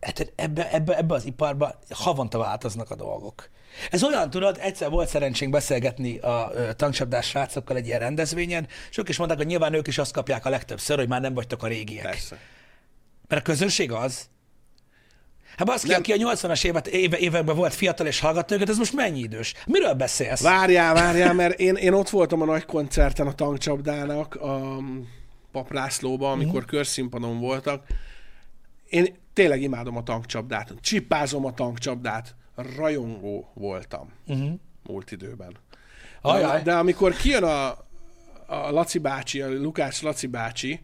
[0.00, 3.48] hát ebbe, ebbe, ebbe az iparba havonta változnak a dolgok.
[3.90, 9.08] Ez olyan, tudod, egyszer volt szerencsénk beszélgetni a tankcsapdás srácokkal egy ilyen rendezvényen, és ők
[9.08, 11.66] is mondták, hogy nyilván ők is azt kapják a legtöbbször, hogy már nem vagytok a
[11.66, 12.04] régiek.
[12.04, 12.38] Persze.
[13.28, 14.29] Mert a közönség az.
[15.60, 18.92] Hát baszki, aki a 80-as évet, éve, években volt fiatal és hallgatta őket, ez most
[18.92, 19.54] mennyi idős?
[19.66, 20.42] Miről beszélsz?
[20.42, 24.78] Várjál, várjál, mert én, én ott voltam a nagy koncerten a tankcsapdának, a
[25.52, 27.84] Paplászlóba, amikor körszínpadon voltak.
[28.88, 32.34] Én tényleg imádom a tankcsapdát, csipázom a tankcsapdát,
[32.76, 34.50] rajongó voltam uh-huh.
[34.86, 35.56] múlt időben.
[36.20, 36.56] Ajaj.
[36.56, 37.68] De, de amikor kijön a,
[38.46, 40.80] a Laci bácsi, a Lukács Laci bácsi,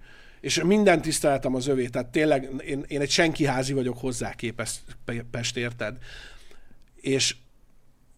[0.46, 5.96] és minden tiszteletem az övé, tehát tényleg én, én egy senkiházi vagyok hozzá képest, érted?
[7.00, 7.36] És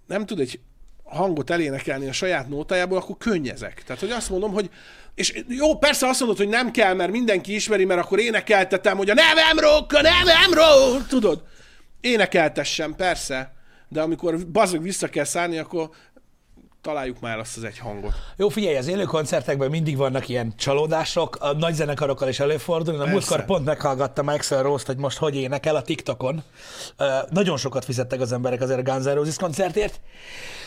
[0.07, 0.61] nem tud egy
[1.05, 3.83] hangot elénekelni a saját nótájából, akkor könnyezek.
[3.87, 4.71] Tehát, hogy azt mondom, hogy
[5.15, 9.11] és jó, persze azt mondod, hogy nem kell, mert mindenki ismeri, mert akkor énekeltetem, hogy
[9.11, 11.43] a nevem rock, a nevem rock, tudod?
[12.01, 13.53] Énekeltessem, persze,
[13.89, 15.91] de amikor bazog vissza kell szállni, akkor
[16.83, 18.13] találjuk már azt az egy hangot.
[18.37, 23.01] Jó, figyelj, az élő koncertekben mindig vannak ilyen csalódások, a nagy zenekarokkal is előfordul.
[23.01, 26.43] A múltkor pont meghallgattam Axel Rose-t, hogy most hogy énekel a TikTokon.
[26.99, 30.01] Uh, nagyon sokat fizettek az emberek azért a Guns N' Roses koncertért.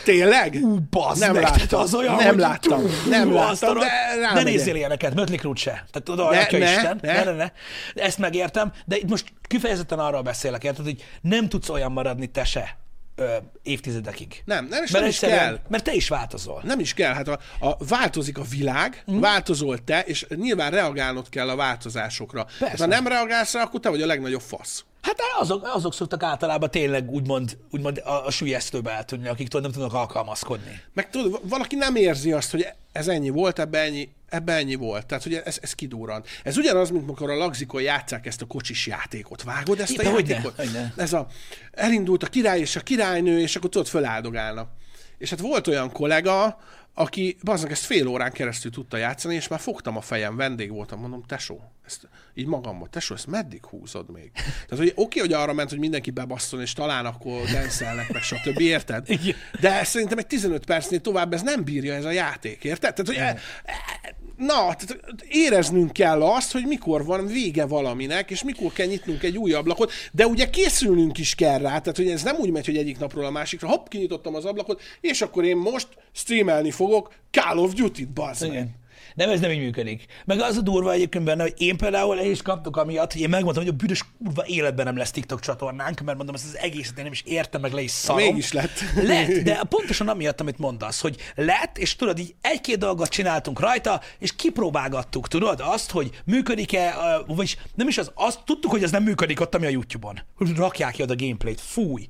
[0.04, 0.58] Tényleg?
[0.62, 1.68] Ú, bazd nem meg, láttam.
[1.68, 2.82] tehát az olyan, nem hogy- láttam.
[3.10, 3.88] Nem láttam, de
[4.34, 5.86] Ne nézzél ilyeneket, Mötley Crue se.
[5.92, 7.00] Tehát oda Ne, ne, Isten.
[7.02, 7.14] ne.
[7.14, 7.52] Ne, ne, ne.
[7.94, 12.44] Ezt megértem, de itt most kifejezetten arról beszélek, érted, hogy nem tudsz olyan maradni te
[12.44, 12.80] se
[13.16, 14.42] ö, évtizedekig.
[14.46, 15.60] Nem, nem, és mert nem is kell.
[15.68, 16.62] Mert te is változol.
[16.66, 19.20] Nem is kell, hát a, a, változik a világ, mm.
[19.20, 22.48] változol te, és nyilván reagálnod kell a változásokra.
[22.60, 24.86] Hát, ha nem reagálsz rá, akkor te vagy a legnagyobb fasz.
[25.02, 29.72] Hát azok, azok szoktak általában tényleg úgymond, úgymond a, a sülyeztőbe eltűnni, akik tudod, nem
[29.72, 30.82] tudnak alkalmazkodni.
[30.94, 35.06] Meg tudod, valaki nem érzi azt, hogy ez ennyi volt, ebbe ennyi, ebbe ennyi volt.
[35.06, 36.28] Tehát, hogy ez, ez kidurrant.
[36.44, 39.44] Ez ugyanaz, mint amikor a lagzikon játszák ezt a kocsis játékot.
[39.44, 40.56] Vágod ezt a hogyne, játékot?
[40.56, 40.94] hogyne.
[40.98, 41.28] Ez a,
[41.72, 44.70] elindult a király és a királynő, és akkor tudod, föláldogálnak.
[45.18, 46.60] És hát volt olyan kollega,
[46.94, 51.00] aki bazdmeg ezt fél órán keresztül tudta játszani, és már fogtam a fejem, vendég voltam,
[51.00, 54.32] mondom, tesó, ezt így magamban, tesó, ezt meddig húzod még?
[54.34, 58.60] Tehát, hogy oké, hogy arra ment, hogy mindenki bebasszon, és talán akkor denszelnek, meg stb.
[58.60, 59.08] Érted?
[59.60, 62.94] De szerintem egy 15 percnél tovább ez nem bírja ez a játék, érted?
[62.94, 63.42] Tehát, hogy e,
[63.72, 64.16] e,
[64.46, 64.98] na, tehát
[65.28, 69.92] éreznünk kell azt, hogy mikor van vége valaminek, és mikor kell nyitnunk egy új ablakot,
[70.12, 73.26] de ugye készülnünk is kell rá, tehát hogy ez nem úgy megy, hogy egyik napról
[73.26, 78.10] a másikra, hopp, kinyitottam az ablakot, és akkor én most streamelni fogok Call of Duty-t,
[78.14, 78.70] bazd meg.
[79.16, 80.06] Nem, ez nem így működik.
[80.26, 83.30] Meg az a durva egyébként benne, hogy én például el is kaptok amiatt, hogy én
[83.30, 86.98] megmondtam, hogy a büdös kurva életben nem lesz TikTok csatornánk, mert mondom, ezt az egészet
[86.98, 88.24] én nem is értem, meg le is szarom.
[88.24, 88.80] Mégis lett.
[89.12, 94.02] Lett, de pontosan amiatt, amit mondasz, hogy lett, és tudod, így egy-két dolgot csináltunk rajta,
[94.20, 96.96] és kipróbálgattuk, tudod, azt, hogy működik-e,
[97.28, 100.20] vagyis nem is az, azt tudtuk, hogy ez nem működik ott, ami a YouTube-on.
[100.56, 102.08] Rakják ki oda a gameplayt, fúj.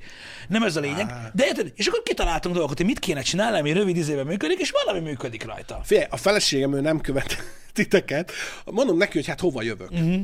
[0.48, 1.14] Nem ez a lényeg.
[1.34, 4.74] De érted, és akkor kitaláltunk dolgokat, hogy mit kéne csinálni, ami rövid izében működik, és
[4.84, 5.82] valami működik rajta.
[5.84, 7.38] Figyelj, a feleségem ő nem követ
[7.74, 8.32] titeket.
[8.66, 9.92] Mondom neki, hogy hát hova jövök.
[9.92, 10.22] Uh-huh.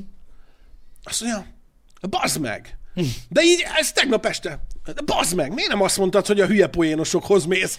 [1.03, 1.45] Azt mondja,
[2.09, 2.77] bazd meg.
[3.29, 4.59] De így, ez tegnap este.
[4.85, 7.77] De bazd meg, miért nem azt mondtad, hogy a hülye poénosokhoz mész?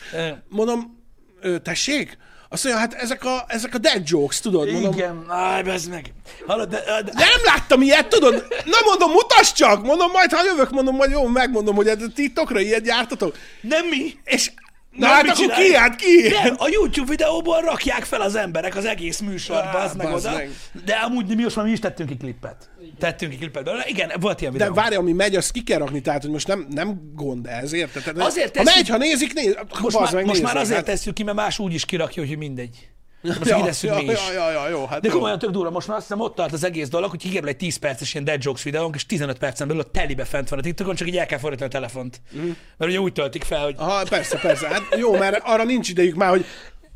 [0.48, 1.04] Mondom,
[1.40, 2.18] "Ö, tessék?
[2.48, 4.70] Azt mondja, hát ezek a, ezek a dead jokes, tudod?
[4.72, 5.26] Mondom, Igen,
[5.64, 6.12] bezd meg.
[6.46, 8.46] Hallod, de, de, De nem láttam ilyet, tudod?
[8.64, 9.82] Na mondom, mutasd csak!
[9.84, 13.36] Mondom, majd ha jövök, mondom, majd jó, megmondom, hogy ez titokra ilyet gyártatok.
[13.60, 14.14] nem mi.
[14.24, 14.52] És
[14.98, 16.28] na hát akkor ki, hát ki?
[16.42, 20.32] Nem, a YouTube videóból rakják fel az emberek az egész műsort, Á, bazd meg oda.
[20.32, 20.50] meg.
[20.84, 22.70] De amúgy mi most már mi is tettünk ki klippet.
[22.98, 23.84] Tettünk ki klippet belőle.
[23.86, 24.74] Igen, volt ilyen De videó.
[24.74, 28.02] várj, ami megy, azt ki kell rakni, tehát hogy most nem, nem gond ez, érted?
[28.02, 30.76] Tehát, Azért ha tesszük- megy, ha nézik, néz, most már, meg, most már nézzek, azért
[30.76, 30.84] hát.
[30.84, 32.88] tesszük ki, mert más úgy is kirakja, hogy mindegy.
[33.22, 34.18] Most Ja, kidesszük ja, mi is.
[34.28, 35.14] ja, ja, ja, jó, hát De jó.
[35.14, 37.56] komolyan tök durva, most már azt hiszem ott tart az egész dolog, hogy kikerül egy
[37.56, 40.62] 10 perces ilyen dead jokes videónk, és 15 percen belül a telibe fent van a
[40.62, 42.20] TikTokon, csak így el kell fordítani a telefont.
[42.30, 42.46] Mhm.
[42.76, 44.68] Mert ugye úgy töltik fel, hogy Aha, persze, persze.
[44.68, 46.44] Hát jó, mert arra nincs idejük már, hogy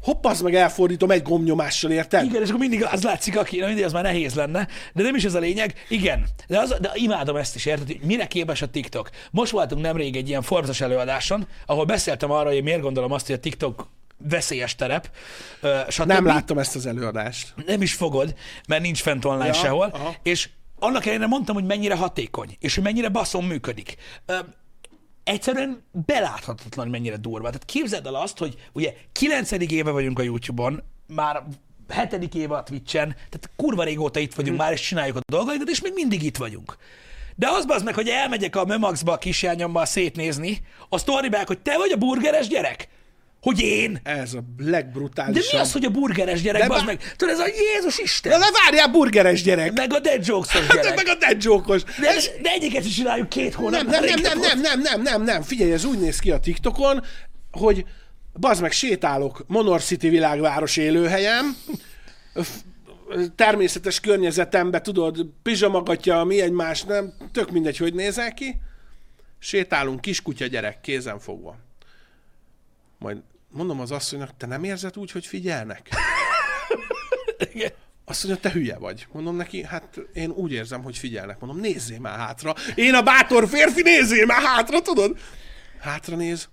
[0.03, 2.25] hopp, az meg elfordítom egy gomnyomással, érted?
[2.25, 5.15] Igen, és akkor mindig az látszik, aki, na mindig az már nehéz lenne, de nem
[5.15, 5.75] is ez a lényeg.
[5.89, 9.11] Igen, de, az, de imádom ezt is, érted, hogy mire képes a TikTok.
[9.31, 13.35] Most voltunk nemrég egy ilyen Forbes-os előadáson, ahol beszéltem arra, hogy miért gondolom azt, hogy
[13.35, 13.89] a TikTok
[14.29, 15.11] veszélyes terep,
[15.89, 16.07] stb.
[16.07, 17.55] Nem láttam ezt az előadást.
[17.67, 18.35] nem is fogod,
[18.69, 20.15] mert nincs fent online ja, sehol, aha.
[20.23, 23.97] és annak ellenére mondtam, hogy mennyire hatékony, és hogy mennyire baszom működik.
[25.25, 27.47] Egyszerűen beláthatatlan, hogy mennyire durva.
[27.47, 29.51] Tehát képzeld el azt, hogy ugye 9.
[29.51, 31.43] éve vagyunk a YouTube-on, már
[31.89, 35.81] hetedik éve a Twitch-en, tehát kurva régóta itt vagyunk már, és csináljuk a dolgainkat, és
[35.81, 36.77] még mindig itt vagyunk.
[37.37, 41.77] De az az meg, hogy elmegyek a Mömaxba a kisjányommal szétnézni, a sztoribák, hogy te
[41.77, 42.89] vagy a burgeres gyerek?
[43.43, 44.01] Hogy én?
[44.03, 45.53] Ez a De legbrutálisabb.
[45.53, 47.15] mi az, hogy a burgeres gyerek, De bá- meg?
[47.17, 48.39] Tudod, ez a Jézus De Isten!
[48.39, 49.73] ne várjál, burgeres gyerek!
[49.73, 50.97] Meg a dead jokes De gyerek.
[50.97, 51.83] meg a dead joke-os.
[51.83, 53.83] De, de egyiket is csináljuk két hónap.
[53.83, 55.43] Nem, nem, nem, nem, nem, nem, nem, nem, nem.
[55.43, 57.03] Figyelj, ez úgy néz ki a TikTokon,
[57.51, 57.85] hogy
[58.33, 61.57] bazd meg, sétálok Monor City világváros élőhelyem,
[63.37, 68.61] természetes környezetembe, tudod, pizsamagatja, mi egymás, nem, tök mindegy, hogy nézel ki.
[69.39, 71.57] Sétálunk, kiskutya gyerek, kézen fogva.
[72.99, 73.19] Majd
[73.53, 75.89] mondom az asszonynak, te nem érzed úgy, hogy figyelnek?
[77.53, 77.73] Igen.
[78.05, 79.07] Azt mondja, te hülye vagy.
[79.13, 81.41] Mondom neki, hát én úgy érzem, hogy figyelnek.
[81.41, 82.55] Mondom, nézzél már hátra.
[82.75, 85.19] Én a bátor férfi, nézzél már hátra, tudod?
[85.81, 86.49] Hátra néz.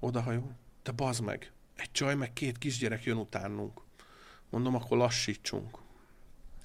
[0.00, 0.56] Odahajol.
[0.82, 1.52] Te bazd meg.
[1.76, 3.80] Egy csaj, meg két kisgyerek jön utánunk.
[4.50, 5.78] Mondom, akkor lassítsunk.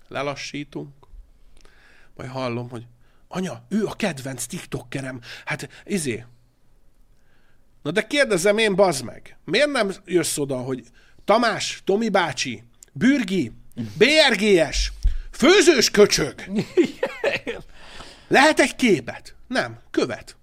[0.08, 0.94] Lelassítunk.
[2.16, 2.88] Majd hallom, hogy
[3.28, 5.22] anya, ő a kedvenc tiktokerem.
[5.46, 6.26] Hát, izé.
[7.86, 9.38] Na de kérdezem én, bazd meg.
[9.44, 10.84] Miért nem jössz oda, hogy
[11.26, 13.52] Tamás, Tomi bácsi, Bürgi,
[13.98, 14.92] BRGS,
[15.32, 16.34] főzős köcsög.
[18.28, 19.36] Lehet egy képet?
[19.48, 20.36] Nem, követ.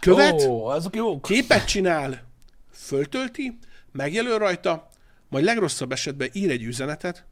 [0.00, 0.42] Követ.
[0.42, 1.22] Ó, azok jók.
[1.22, 2.24] képet csinál,
[2.72, 3.58] föltölti,
[3.92, 4.88] megjelöl rajta,
[5.28, 7.24] majd legrosszabb esetben ír egy üzenetet,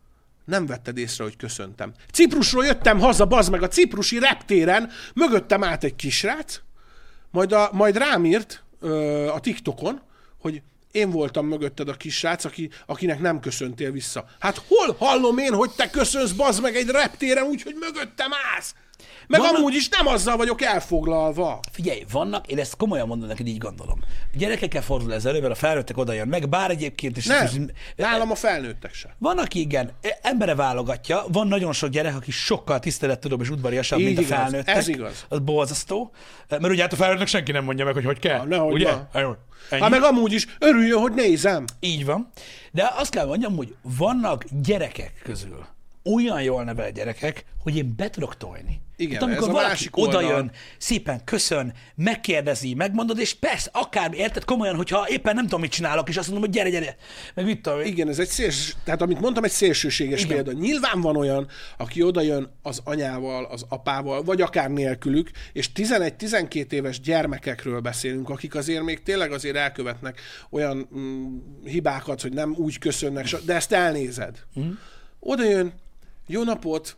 [0.44, 1.92] nem vetted észre, hogy köszöntem.
[2.12, 6.60] Ciprusról jöttem haza, bazd meg, a ciprusi reptéren, mögöttem állt egy kisrác,
[7.30, 10.00] majd, a, majd rám írt ö, a TikTokon,
[10.40, 14.24] hogy én voltam mögötted a kisrác, aki, akinek nem köszöntél vissza.
[14.38, 18.74] Hát hol hallom én, hogy te köszönsz, bazd meg egy reptéren úgy, hogy mögöttem állsz?
[19.26, 21.60] Meg Vannak- amúgy is nem azzal vagyok elfoglalva.
[21.72, 23.98] Figyelj, vannak, én ezt komolyan mondom neked, így gondolom.
[24.32, 27.26] A gyerekekkel fordul ez elő, mert a felnőttek oda jön meg, bár egyébként is.
[27.26, 27.46] Nem,
[27.96, 29.14] nálam a felnőttek se.
[29.18, 29.90] Van, aki igen,
[30.22, 34.36] embere válogatja, van nagyon sok gyerek, aki sokkal tisztelettudóbb és udvariasabb, Így mint a igaz,
[34.38, 34.76] felnőttek.
[34.76, 35.24] ez igaz.
[35.28, 36.10] Az borzasztó.
[36.48, 38.38] Mert ugye hát a felnőttnek senki nem mondja meg, hogy hogy kell.
[38.40, 38.92] Ah, nehogy ugye?
[39.12, 39.38] van.
[39.70, 39.80] Ennyi.
[39.82, 41.64] Hát meg amúgy is örüljön, hogy nézem.
[41.80, 42.30] Így van.
[42.72, 45.64] De azt kell mondjam, hogy vannak gyerekek közül
[46.04, 48.80] olyan jól nevelt gyerekek, hogy én be tudok tolni.
[48.96, 50.50] Igen, hát, amikor ez valaki másik oda oldal.
[50.78, 56.08] szépen köszön, megkérdezi, megmondod, és persze, akár, érted, komolyan, hogyha éppen nem tudom, mit csinálok,
[56.08, 56.96] és azt mondom, hogy gyere, gyere,
[57.34, 57.80] meg mit tudom.
[57.80, 60.34] Igen, ez egy szélső, tehát amit mondtam, egy szélsőséges Igen.
[60.34, 60.52] példa.
[60.60, 66.72] Nyilván van olyan, aki oda jön az anyával, az apával, vagy akár nélkülük, és 11-12
[66.72, 70.20] éves gyermekekről beszélünk, akik azért még tényleg azért elkövetnek
[70.50, 74.38] olyan mm, hibákat, hogy nem úgy köszönnek, de ezt elnézed.
[74.54, 74.70] Mhm.
[75.24, 75.72] Oda jön,
[76.26, 76.96] jó napot,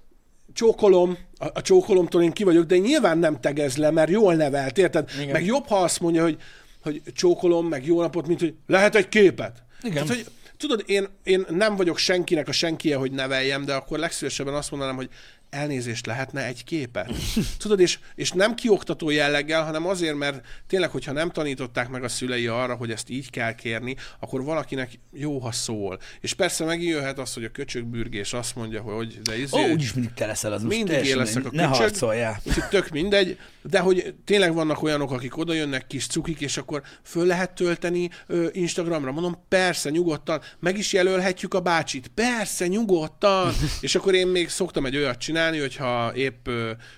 [0.52, 4.78] csókolom, a, a csókolomtól én ki vagyok, de nyilván nem tegez le, mert jól nevelt,
[4.78, 5.10] érted?
[5.20, 5.32] Igen.
[5.32, 6.36] Meg jobb, ha azt mondja, hogy,
[6.82, 9.62] hogy csókolom, meg jó napot, mint hogy lehet egy képet.
[9.82, 9.92] Igen.
[9.92, 10.26] Tehát, hogy
[10.56, 14.96] tudod, én, én nem vagyok senkinek a senkie, hogy neveljem, de akkor legszívesebben azt mondanám,
[14.96, 15.08] hogy
[15.54, 17.12] elnézést lehetne egy képet.
[17.58, 22.08] Tudod, és, és nem kioktató jelleggel, hanem azért, mert tényleg, hogyha nem tanították meg a
[22.08, 25.98] szülei arra, hogy ezt így kell kérni, akkor valakinek jó, ha szól.
[26.20, 30.12] És persze megjöhet az, hogy a köcsögbürgés azt mondja, hogy de izé, Ó, úgyis mindig
[30.12, 31.80] te leszel az mindig én leszek a Ne köcsög.
[31.80, 32.42] harcoljál.
[32.70, 37.26] Tök mindegy, de hogy tényleg vannak olyanok, akik oda jönnek kis cukik, és akkor föl
[37.26, 39.12] lehet tölteni ö, Instagramra.
[39.12, 42.10] Mondom, persze, nyugodtan, meg is jelölhetjük a bácsit.
[42.14, 43.52] Persze, nyugodtan.
[43.80, 46.48] és akkor én még szoktam egy olyat csinálni, hogyha épp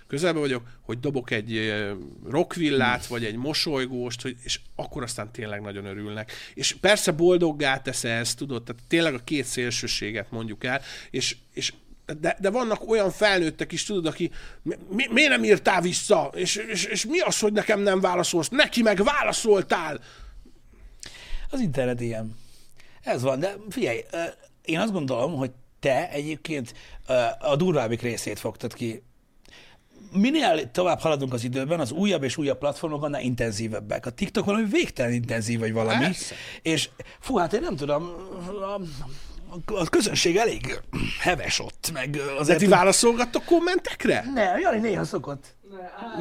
[0.06, 1.74] közelben vagyok, hogy dobok egy
[2.24, 6.32] rockvillát, vagy egy mosolygóst, hogy, és akkor aztán tényleg nagyon örülnek.
[6.54, 11.72] És persze boldoggá tesz ez, tudod, tehát tényleg a két szélsőséget mondjuk el, és, és
[12.20, 14.30] de, de vannak olyan felnőttek is, tudod, aki
[14.62, 16.30] mi, mi, miért nem írtál vissza?
[16.34, 18.48] És, és, és mi az, hogy nekem nem válaszolsz?
[18.48, 20.00] Neki meg válaszoltál!
[21.50, 22.36] Az internet ilyen.
[23.02, 24.04] Ez van, de figyelj,
[24.64, 25.50] én azt gondolom, hogy
[25.80, 26.74] te egyébként
[27.38, 29.02] a durvábbik részét fogtad ki.
[30.12, 34.06] Minél tovább haladunk az időben, az újabb és újabb platformok annál intenzívebbek.
[34.06, 36.04] A TikTok valami végtelen intenzív, vagy valami.
[36.04, 36.34] Persze.
[36.62, 36.88] És
[37.20, 38.02] fú, hát én nem tudom,
[38.60, 40.80] a, a közönség elég
[41.20, 42.58] heves ott, meg De azért...
[42.58, 44.24] ti válaszolgattok kommentekre?
[44.34, 45.55] Nem, Jani néha szokott.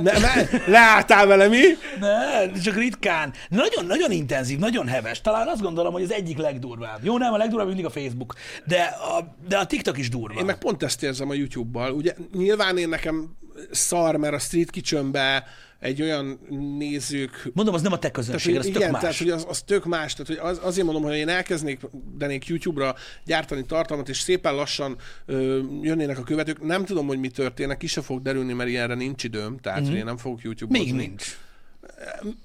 [0.02, 1.62] Ne, ne, leálltál vele, mi?
[2.00, 3.34] Ne, csak ritkán.
[3.50, 5.22] Nagyon, nagyon intenzív, nagyon heves.
[5.22, 7.04] Talán azt gondolom, hogy az egyik legdurvább.
[7.04, 8.34] Jó, nem, a legdurvább mindig a Facebook,
[8.66, 10.40] de a, de a TikTok is durva.
[10.40, 11.92] Én meg pont ezt érzem a YouTube-bal.
[11.92, 13.38] Ugye nyilván én nekem
[13.72, 15.46] szar, mert a Street Kitchenbe
[15.86, 16.40] egy olyan
[16.78, 19.02] nézők Mondom, az nem a te Tehát, közönséged, hogy az tök igen, más.
[19.02, 20.14] tehát hogy az, az tök más.
[20.14, 21.80] Tehát, hogy az, azért mondom, hogy én elkeznék
[22.18, 22.96] denék YouTube-ra
[23.26, 26.62] gyártani tartalmat, és szépen lassan ö, jönnének a követők.
[26.62, 29.90] Nem tudom, hogy mi történnek, ki se fog derülni, mert ilyenre nincs időm, tehát mm-hmm.
[29.90, 30.92] hogy én nem fogok YouTube-ozni.
[30.92, 31.38] Még nincs.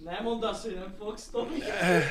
[0.04, 1.58] Nem mondd azt, hogy nem fogsz, Tomi.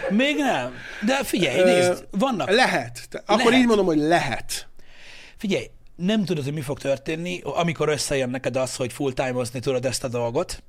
[0.10, 0.73] Még nem.
[1.06, 2.49] De figyelj, nézd, vannak...
[2.49, 3.07] Lehet.
[3.26, 3.60] Akkor Lehet.
[3.60, 4.68] így mondom, hogy lehet.
[5.38, 5.65] Figyelj,
[5.95, 10.07] nem tudod, hogy mi fog történni, amikor összejön neked az, hogy full-time-ozni tudod ezt a
[10.07, 10.64] dolgot.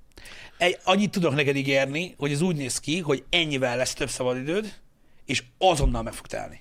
[0.61, 4.74] Egy, annyit tudok neked ígérni, hogy ez úgy néz ki, hogy ennyivel lesz több szabadidőd,
[5.24, 6.61] és azonnal meg fog telni.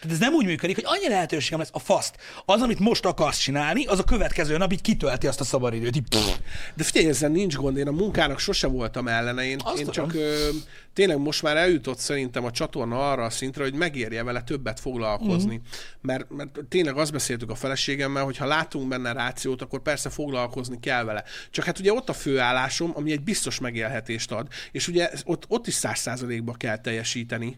[0.00, 2.16] Tehát ez nem úgy működik, hogy annyi lehetőségem lesz a faszt.
[2.44, 5.96] Az, amit most akarsz csinálni, az a következő nap így kitölti azt a szabadidőt.
[5.96, 6.38] Így, pff,
[6.74, 10.08] De figyelj, ezzel nincs gond, én a munkának sose voltam ellene, én, Azt én tudom.
[10.08, 10.48] csak ö,
[10.94, 15.54] tényleg most már eljutott szerintem a csatorna arra a szintre, hogy megérje vele többet foglalkozni.
[15.54, 15.60] Mm.
[16.00, 20.80] Mert, mert tényleg azt beszéltük a feleségemmel, hogy ha látunk benne rációt, akkor persze foglalkozni
[20.80, 21.24] kell vele.
[21.50, 25.66] Csak hát ugye ott a főállásom, ami egy biztos megélhetést ad, és ugye ott, ott
[25.66, 27.56] is száz százalékba kell teljesíteni.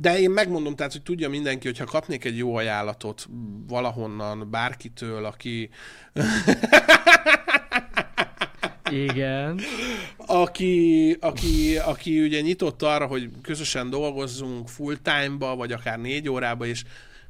[0.00, 3.28] De én megmondom, tehát, hogy tudja mindenki, hogy ha kapnék egy jó ajánlatot
[3.68, 5.70] valahonnan, bárkitől, aki,
[8.90, 9.60] Igen.
[10.16, 16.66] aki, aki, aki ugye nyitott arra, hogy közösen dolgozzunk full time-ba, vagy akár négy órába,
[16.66, 16.84] és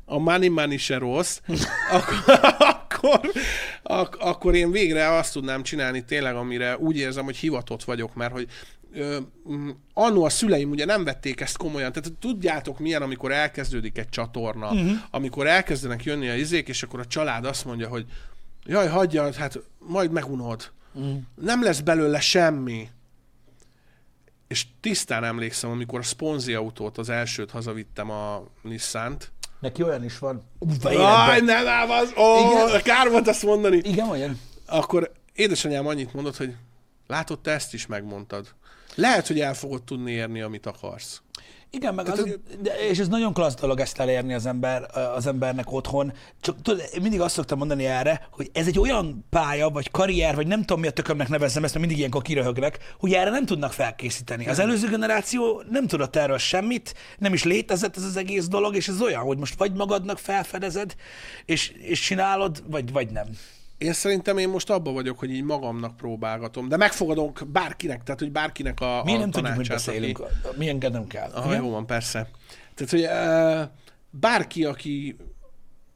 [0.05, 1.41] a money money se rossz,
[1.97, 3.21] akkor, akkor,
[3.83, 8.33] ak, akkor én végre azt tudnám csinálni tényleg, amire úgy érzem, hogy hivatott vagyok, mert
[8.33, 8.49] hogy
[9.95, 11.93] annó a szüleim ugye nem vették ezt komolyan.
[11.93, 14.91] Tehát tudjátok milyen, amikor elkezdődik egy csatorna, uh-huh.
[15.11, 18.07] amikor elkezdenek jönni a izék, és akkor a család azt mondja, hogy
[18.65, 20.71] jaj, hagyjad, hát majd megunod.
[20.93, 21.19] Uh-huh.
[21.35, 22.89] Nem lesz belőle semmi.
[24.49, 29.33] És tisztán emlékszem, amikor a Sponzi autót, az elsőt hazavittem a Nissan-t.
[29.61, 30.43] neki olyan is van.
[30.83, 32.13] Aj, nem ám az!
[32.17, 32.83] Ó, Igen.
[32.83, 33.77] kár volt azt mondani.
[33.77, 34.41] Igen, olyan?
[34.67, 36.55] Akkor édesanyám annyit mondott, hogy
[37.07, 38.55] látod, te ezt is megmondtad.
[39.01, 41.23] Lehet, hogy el fogod tudni érni, amit akarsz.
[41.73, 45.27] Igen, meg Tehát, az, de, és ez nagyon klassz dolog ezt elérni az, ember, az
[45.27, 46.13] embernek otthon.
[46.41, 50.47] Csak tudod, mindig azt szoktam mondani erre, hogy ez egy olyan pálya, vagy karrier, vagy
[50.47, 53.73] nem tudom mi a tökömnek nevezzem ezt, mert mindig ilyenkor kiröhögnek, hogy erre nem tudnak
[53.73, 54.49] felkészíteni.
[54.49, 58.89] Az előző generáció nem tudott erről semmit, nem is létezett ez az egész dolog, és
[58.89, 60.95] ez olyan, hogy most vagy magadnak felfedezed,
[61.45, 63.27] és, és csinálod, vagy, vagy nem.
[63.81, 68.33] Én szerintem én most abba vagyok, hogy így magamnak próbálgatom, de megfogadok bárkinek, tehát hogy
[68.33, 70.23] bárkinek a, Mi a nem tudjuk, mit tanácsát, aki- beszélünk,
[70.57, 71.31] mi enged nem kell.
[71.31, 72.31] Aha, jó van, persze.
[72.75, 73.77] Tehát, hogy uh,
[74.11, 75.17] bárki, aki,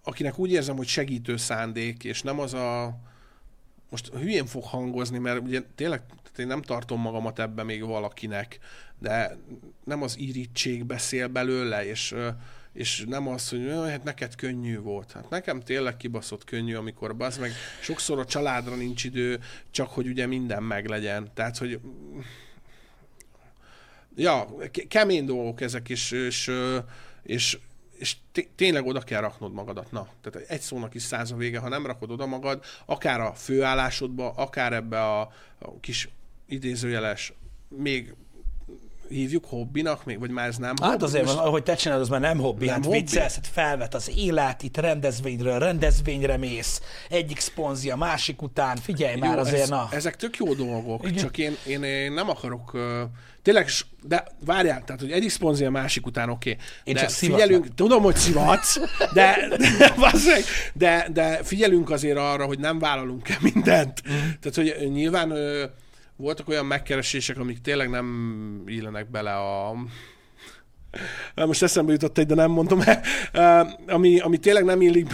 [0.03, 2.99] akinek úgy érzem, hogy segítő szándék, és nem az a...
[3.91, 8.59] Most hülyén fog hangozni, mert ugye tényleg tehát én nem tartom magamat ebbe még valakinek,
[8.99, 9.37] de
[9.85, 12.29] nem az irítség beszél belőle, és, ö,
[12.75, 15.13] és nem az, hogy "Jaj, hát neked könnyű volt.
[15.13, 19.41] Hát nekem tényleg kibaszott könnyű, amikor az meg sokszor a családra nincs idő,
[19.71, 21.31] csak hogy ugye minden meglegyen.
[21.35, 21.81] Tehát, hogy
[24.17, 26.51] ja, ke- kemény dolgok ezek, és, és,
[27.23, 27.59] és,
[27.99, 29.93] és té- tényleg oda kell raknod magadat.
[29.93, 33.33] Na, tehát egy szónak is száz a vége, ha nem rakod oda magad, akár a
[33.35, 35.21] főállásodba, akár ebbe a,
[35.59, 36.09] a kis
[36.47, 37.33] idézőjeles,
[37.69, 38.15] még
[39.09, 41.47] hívjuk hobbinak még, vagy már ez nem Hát azért, Most- most...
[41.47, 42.65] ahogy te csinálod, az már nem hobbi.
[42.65, 42.99] Nem hát hobbi?
[42.99, 49.35] viccelsz, hát felvet az élet, itt rendezvényről rendezvényre mész, egyik szponzia, másik után, figyelj már
[49.35, 49.89] Jó, azért, ez, na.
[49.91, 51.17] Ezek tök jó dolgok, Igen.
[51.17, 52.75] Csak én, én, én nem akarok...
[52.75, 52.81] Uh,
[53.43, 53.69] tényleg,
[54.03, 56.51] de várjál, tehát, hogy egyik szponzia, másik után oké.
[56.51, 56.65] Okay.
[56.85, 58.79] Én de csak figyelünk, tudom, hogy szivatsz,
[59.13, 60.35] de, de,
[60.75, 64.03] de, de figyelünk azért arra, hogy nem vállalunk el mindent.
[64.05, 64.15] Mhm.
[64.15, 64.19] Mm.
[64.41, 65.63] Tehát, hogy nyilván uh,
[66.17, 69.75] voltak olyan megkeresések, amik tényleg nem illenek bele a
[71.35, 72.83] Na, most eszembe jutott egy, de nem mondom
[73.33, 75.09] el, ami, ami tényleg nem illik,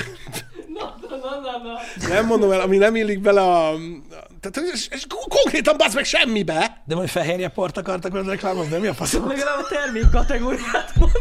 [0.74, 3.74] Na, na, na, na, nem mondom el, ami nem illik bele a...
[4.40, 6.82] Tehát ez, ez konkrétan bazd meg semmibe.
[6.86, 9.28] De majd fehérje port akartak volna reklámozni, de mi a faszom?
[9.28, 11.12] Legalább a termék kategóriát mond.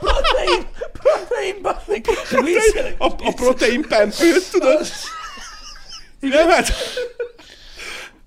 [0.00, 2.06] Protein, protein, basszik.
[2.44, 2.94] Viccelek.
[2.98, 4.86] A, a protein pempőt, tudod?
[6.20, 6.72] Nem, hát...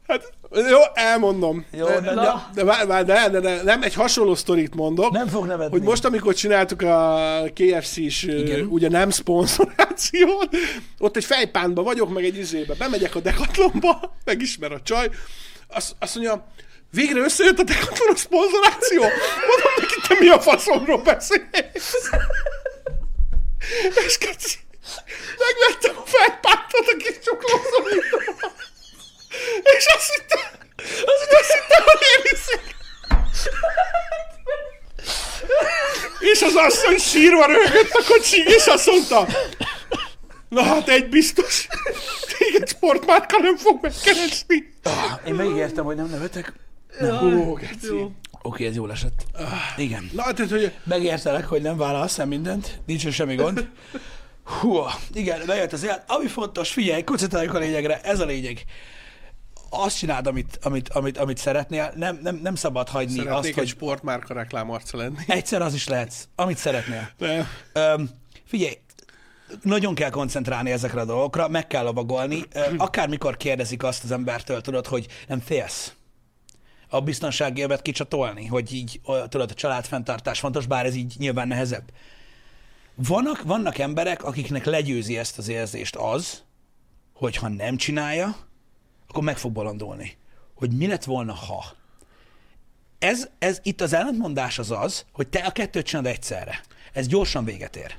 [0.07, 0.31] Hát,
[0.69, 1.65] jó, elmondom.
[1.71, 2.13] Jó, de, de-
[2.53, 5.11] de, de, de, de, de, nem, egy hasonló sztorit mondok.
[5.11, 5.77] Nem fog nevetni.
[5.77, 8.65] Hogy most, amikor csináltuk a KFC-s, Igen.
[8.69, 10.49] ugye nem szponzorációt,
[10.99, 15.09] ott egy fejpánba vagyok, meg egy izébe, bemegyek a Decathlonba, megismer a csaj,
[15.67, 16.47] azt, azt mondja,
[16.91, 19.01] végre összejött a Decathlon a szponzoráció.
[19.01, 21.93] Mondom neki, te mi a faszomról beszélsz?
[24.07, 24.57] És keci,
[25.43, 28.51] megvettem a fejpántot a kis csuklószorítóval.
[29.77, 30.39] És azt hittem,
[31.11, 32.75] azt, azt hittem, hogy én hiszek.
[36.19, 39.27] És az asszony sírva röhögött a kocsig, és azt mondta,
[40.49, 41.67] na hát egy biztos,
[42.37, 44.73] téged sportmárka nem fog megkeresni.
[45.25, 46.53] Én megígértem, hogy nem nevetek.
[47.01, 47.87] Ó, geci.
[47.87, 48.11] Jó.
[48.41, 49.23] Oké, ez jól esett.
[49.77, 50.09] Igen.
[50.13, 53.67] Na, tehát, hogy Megértelek, hogy nem vállalsz el mindent, nincs semmi gond.
[54.59, 54.79] Hú,
[55.13, 56.03] igen, bejött az élet.
[56.07, 58.63] Ami fontos, figyelj, koncentráljunk a lényegre, ez a lényeg.
[59.69, 63.53] Azt csináld, amit, amit, amit, amit szeretnél, nem, nem, nem szabad hagyni szeretnék azt, egy
[63.53, 65.15] hogy sportmárka reklámarca lenni.
[65.27, 67.09] egyszer az is lehetsz, amit szeretnél.
[67.17, 67.47] Nem.
[67.73, 68.09] Öm,
[68.45, 68.77] figyelj,
[69.61, 72.43] nagyon kell koncentrálni ezekre a dolgokra, meg kell lovagolni.
[72.77, 75.93] Akármikor kérdezik azt az embertől, tudod, hogy nem félsz
[76.93, 81.83] a biztonsági élvet kicsatolni, hogy így, tudod, a családfenntartás fontos, bár ez így nyilván nehezebb.
[83.07, 86.43] Vannak, vannak emberek, akiknek legyőzi ezt az érzést az,
[87.13, 88.35] hogy ha nem csinálja,
[89.07, 90.17] akkor meg fog bolondulni.
[90.55, 91.65] Hogy mi lett volna, ha.
[92.99, 96.61] Ez, ez itt az ellentmondás az az, hogy te a kettőt csinálod egyszerre.
[96.93, 97.97] Ez gyorsan véget ér.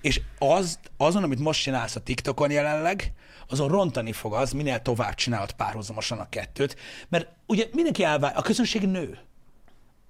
[0.00, 3.12] És az, azon, amit most csinálsz a TikTokon jelenleg,
[3.48, 6.76] azon rontani fog az, minél tovább csinálod párhuzamosan a kettőt,
[7.08, 9.18] mert ugye mindenki elvár, a közönség nő.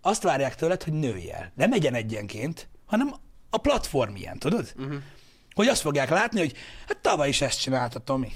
[0.02, 1.52] Azt várják tőled, hogy nőj el.
[1.54, 3.14] Nem egyen egyenként, hanem
[3.50, 4.72] a platform ilyen, tudod?
[4.76, 4.94] Uh-huh.
[5.54, 6.54] Hogy azt fogják látni, hogy
[6.86, 8.32] hát tavaly is ezt csinálta Tomi.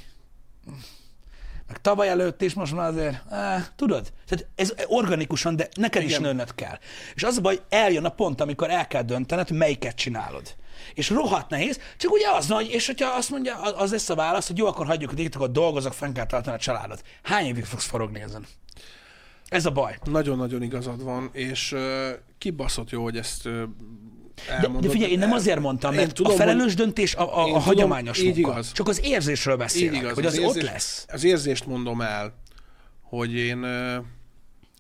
[1.67, 4.13] Meg tavaly előtt is most már azért, á, tudod?
[4.27, 6.15] Tehát ez organikusan, de neked Igen.
[6.15, 6.79] is nőned kell.
[7.15, 10.55] És az a baj, eljön a pont, amikor el kell döntened, melyiket csinálod.
[10.95, 14.47] És rohadt nehéz, csak ugye az nagy, és hogyha azt mondja, az- lesz a válasz,
[14.47, 17.03] hogy jó, akkor hagyjuk a TikTokot, dolgozok, fenn kell tartani a családot.
[17.23, 18.47] Hány évig fogsz forogni ezen?
[19.49, 19.99] Ez a baj.
[20.05, 22.09] Nagyon-nagyon igazad van, és uh,
[22.39, 23.63] kibaszott jó, hogy ezt uh,
[24.49, 24.83] elmondod.
[24.83, 27.45] de figyelj, én nem azért mondtam, mert tudom, a felelős hogy- döntés a, a, a
[27.47, 28.51] tudom, hagyományos így munka.
[28.51, 28.73] igaz.
[28.73, 31.07] Csak az érzésről beszélek, igaz, hogy az, az ott érzés, lesz.
[31.13, 32.35] Az érzést mondom el,
[33.03, 33.65] hogy én,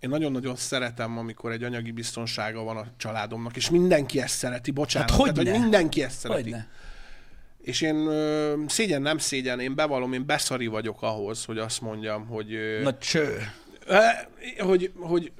[0.00, 5.10] én nagyon-nagyon szeretem, amikor egy anyagi biztonsága van a családomnak, és mindenki ezt szereti, bocsánat.
[5.10, 5.50] Hát Tehát, hogyne?
[5.50, 6.42] hogy mindenki ezt szereti.
[6.42, 6.68] Hogyne.
[7.62, 12.26] És én ö, szégyen, nem szégyen, én bevallom, én beszari vagyok ahhoz, hogy azt mondjam,
[12.26, 13.50] hogy, ö, Na cső.
[13.86, 13.96] ö,
[14.58, 15.32] hogy, hogy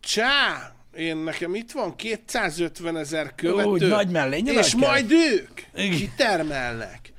[0.00, 7.12] csá, én nekem itt van 250 ezer követő, Úgy, nagy mellénye és majd ők kitermelnek.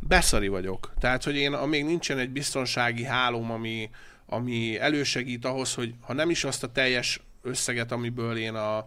[0.00, 0.92] Beszari vagyok.
[1.00, 3.90] Tehát, hogy én, amíg nincsen egy biztonsági hálóm, ami,
[4.26, 8.84] ami elősegít ahhoz, hogy ha nem is azt a teljes összeget, amiből én a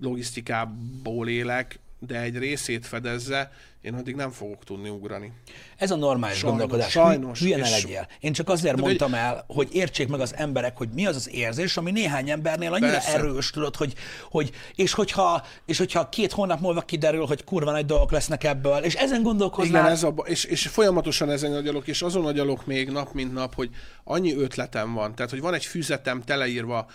[0.00, 3.50] logisztikából élek, de egy részét fedezze,
[3.80, 5.32] én addig nem fogok tudni ugrani.
[5.76, 6.90] Ez a normális Sajnos, gondolkodás.
[6.90, 7.40] sajnos.
[7.40, 8.08] Hülye ne legyél.
[8.20, 11.30] Én csak azért De mondtam el, hogy értsék meg az emberek, hogy mi az az
[11.30, 13.12] érzés, ami néhány embernél annyira Persze.
[13.12, 13.94] erős, tudod, hogy,
[14.30, 18.78] hogy és, hogyha, és hogyha két hónap múlva kiderül, hogy kurva nagy dolgok lesznek ebből,
[18.78, 22.90] és ezen gondolkoznál, Igen, ez a, és, és folyamatosan ezen agyalok, és azon agyalok még
[22.90, 23.70] nap, mint nap, hogy
[24.04, 25.14] annyi ötletem van.
[25.14, 26.86] Tehát, hogy van egy füzetem teleírva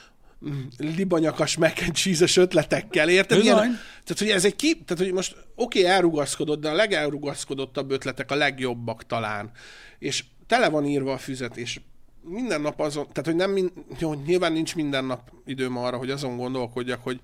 [0.77, 3.38] libanyakas mac and cheese-es ötletekkel, érted?
[3.38, 3.55] Bizony.
[4.03, 8.31] tehát, hogy ez egy ki, tehát, hogy most oké, okay, elrugaszkodott, de a legelrugaszkodottabb ötletek
[8.31, 9.51] a legjobbak talán.
[9.99, 11.80] És tele van írva a füzet, és
[12.22, 16.09] minden nap azon, tehát, hogy nem, min, jó, nyilván nincs minden nap időm arra, hogy
[16.09, 17.19] azon gondolkodjak, hogy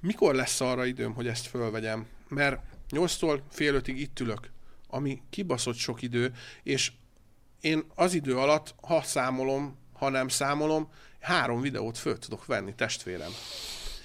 [0.00, 2.06] mikor lesz arra időm, hogy ezt fölvegyem?
[2.28, 4.50] Mert 8-tól fél ötig itt ülök,
[4.88, 6.32] ami kibaszott sok idő,
[6.62, 6.92] és
[7.60, 10.88] én az idő alatt, ha számolom, ha nem számolom,
[11.24, 13.30] három videót föl tudok venni, testvérem.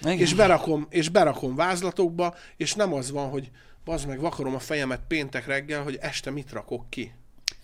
[0.02, 0.18] Igen.
[0.18, 3.52] És berakom, és berakom vázlatokba, és nem az van, hogy
[3.86, 7.14] bazd meg, vakarom a fejemet péntek reggel, hogy este mit rakok ki.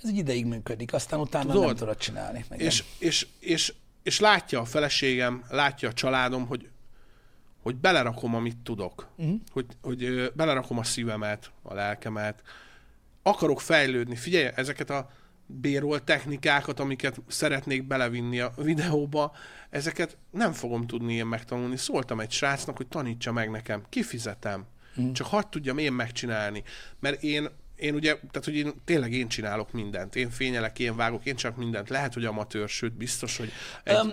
[0.03, 1.65] Ez egy ideig működik, aztán utána Tudod?
[1.65, 2.45] nem tudod csinálni.
[2.51, 2.67] Igen.
[2.67, 3.73] És, és, és,
[4.03, 6.69] és látja a feleségem, látja a családom, hogy,
[7.61, 9.07] hogy belerakom, amit tudok.
[9.15, 9.39] Uh-huh.
[9.51, 12.41] Hogy, hogy belerakom a szívemet, a lelkemet.
[13.23, 14.15] Akarok fejlődni.
[14.15, 15.09] Figyelj, ezeket a
[15.45, 19.35] bérolt technikákat, amiket szeretnék belevinni a videóba,
[19.69, 21.77] ezeket nem fogom tudni én megtanulni.
[21.77, 23.83] Szóltam egy srácnak, hogy tanítsa meg nekem.
[23.89, 24.65] Kifizetem.
[25.01, 25.11] Mm.
[25.11, 26.63] Csak hagyd tudjam én megcsinálni.
[26.99, 30.15] Mert én, én ugye, tehát hogy én tényleg én csinálok mindent.
[30.15, 31.89] Én fényelek, én vágok, én csak mindent.
[31.89, 33.51] Lehet, hogy amatőr, sőt, biztos, hogy
[33.83, 33.95] egy...
[33.95, 34.11] Um,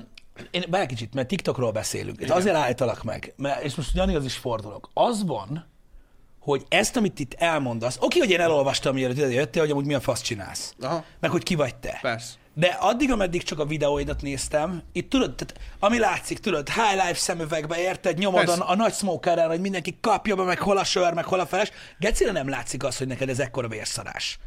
[0.50, 2.20] én bár kicsit, mert TikTokról beszélünk.
[2.20, 4.90] Itt azért állítalak meg, mert, és most Janihoz is fordulok.
[4.94, 5.71] Az van,
[6.42, 9.94] hogy ezt, amit itt elmondasz, oké, hogy én elolvastam, mielőtt ide jöttél, hogy amúgy mi
[9.94, 10.74] a fasz csinálsz.
[10.80, 11.04] Aha.
[11.20, 11.98] Meg hogy ki vagy te.
[12.02, 12.34] Persze.
[12.54, 17.14] De addig, ameddig csak a videóidat néztem, itt tudod, tehát, ami látszik, tudod, high life
[17.14, 21.12] szemüvegbe érted, nyomod a, a nagy smokeren, hogy mindenki kapja be, meg hol a sör,
[21.12, 21.70] meg hol a feles.
[21.98, 24.38] Gecire nem látszik az, hogy neked ez ekkora vérszarás.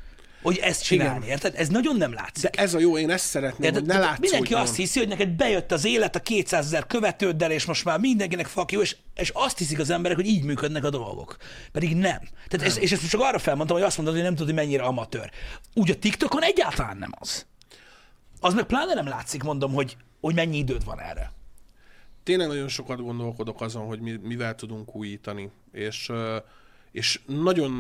[0.46, 1.30] Hogy ezt csinálni, Igen.
[1.30, 1.54] érted?
[1.56, 2.50] Ez nagyon nem látszik.
[2.50, 3.80] De ez a jó, én ezt szeretném, Érted?
[3.80, 4.62] hogy ne Tehát Mindenki látszódjon.
[4.62, 8.46] azt hiszi, hogy neked bejött az élet a 200 ezer követőddel, és most már mindenkinek
[8.48, 11.38] fuck you, és, és azt hiszik az emberek, hogy így működnek a dolgok.
[11.72, 12.20] Pedig nem.
[12.48, 14.84] Tehát Ez, és ezt csak arra felmondtam, hogy azt mondod, hogy nem tudod, hogy mennyire
[14.84, 15.30] amatőr.
[15.74, 17.46] Úgy a TikTokon egyáltalán nem az.
[18.40, 21.32] Az meg pláne nem látszik, mondom, hogy, hogy mennyi időd van erre.
[22.24, 26.12] tényleg nagyon sokat gondolkodok azon, hogy mi, mivel tudunk újítani, és,
[26.92, 27.72] és nagyon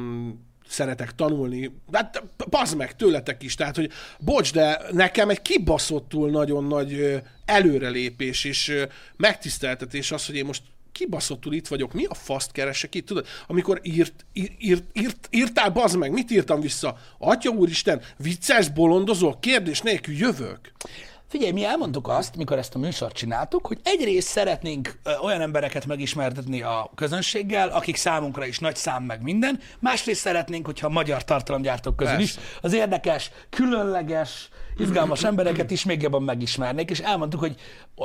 [0.67, 6.63] szeretek tanulni, hát pazd meg tőletek is, tehát, hogy bocs, de nekem egy kibaszottul nagyon
[6.63, 8.73] nagy előrelépés és
[9.17, 10.61] megtiszteltetés az, hogy én most
[10.91, 13.27] kibaszottul itt vagyok, mi a faszt keresek itt, tudod?
[13.47, 16.97] Amikor írt, írt, írt, írt írtál, bazd meg, mit írtam vissza?
[17.17, 20.71] Atya úristen, vicces, bolondozol, kérdés nélkül jövök.
[21.35, 26.61] Figyelj, mi elmondtuk azt, mikor ezt a műsort csináltuk, hogy egyrészt szeretnénk olyan embereket megismertetni
[26.61, 31.95] a közönséggel, akik számunkra is nagy szám meg minden, másrészt szeretnénk, hogyha a magyar tartalomgyártók
[31.95, 32.49] közül is Persze.
[32.61, 37.55] az érdekes, különleges, izgalmas embereket is még jobban megismernék, és elmondtuk, hogy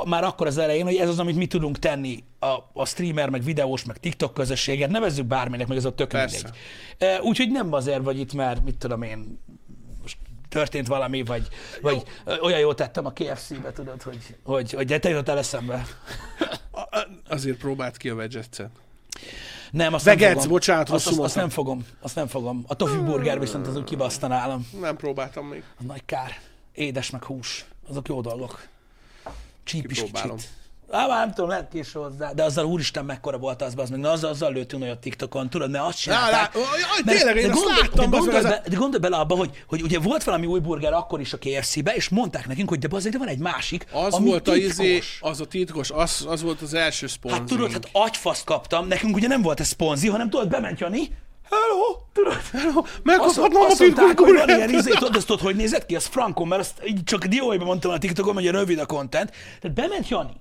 [0.05, 3.43] már akkor az elején, hogy ez az, amit mi tudunk tenni a, a streamer, meg
[3.43, 6.45] videós, meg TikTok közösséget, nevezzük bárminek, meg ez a tök mindegy.
[7.21, 9.39] Úgyhogy nem azért vagy itt, mert mit tudom én,
[10.51, 11.47] történt valami, vagy,
[11.81, 15.85] vagy ö, olyan jót tettem a KFC-be, tudod, hogy, hogy, hogy de te jutottál eszembe.
[17.27, 18.69] Azért próbált ki a veggetset.
[19.71, 20.49] Nem, azt nem Vegetsz, fogom.
[20.49, 21.85] bocsánat, azt, azt, azt, nem fogom.
[22.01, 22.63] Azt nem fogom.
[22.67, 24.67] A tofu burger viszont azok kibaszta nálam.
[24.79, 25.63] Nem próbáltam még.
[25.79, 26.39] A nagy kár.
[26.73, 27.65] Édes meg hús.
[27.89, 28.67] Azok jó dolgok.
[29.63, 30.49] Csíp is kicsit.
[30.91, 33.99] Á, már nem tudom, lehet késő hozzá, de azzal úristen mekkora volt az, az meg,
[33.99, 36.31] na azzal, azzal lőttünk nagyon TikTokon, tudod, mert azt csinálták.
[36.31, 36.65] lá-
[37.05, 39.81] jaj, tényleg, én azt láttam, de gondolj, a- be, de gondolj bele abba, hogy, hogy
[39.81, 43.13] ugye volt valami új burger akkor is a KFC-be, és mondták nekünk, hogy de azért
[43.13, 44.71] de van egy másik, Az ami volt a titkos.
[44.71, 47.39] izé, az a titkos, az, az volt az első szponzor.
[47.39, 50.99] Hát tudod, hát agyfaszt kaptam, nekünk ugye nem volt ez szponzi, hanem tudod, bement Jani,
[51.49, 55.85] hello, tudod, hello, megkaphatnám a titkos hogy van ilyen izé, tudod, azt tudod, hogy nézett
[55.85, 59.31] ki, az frankon, mert azt így csak dióiban mondtam a TikTokon, hogy rövid a content,
[59.61, 60.31] tehát bement Jani,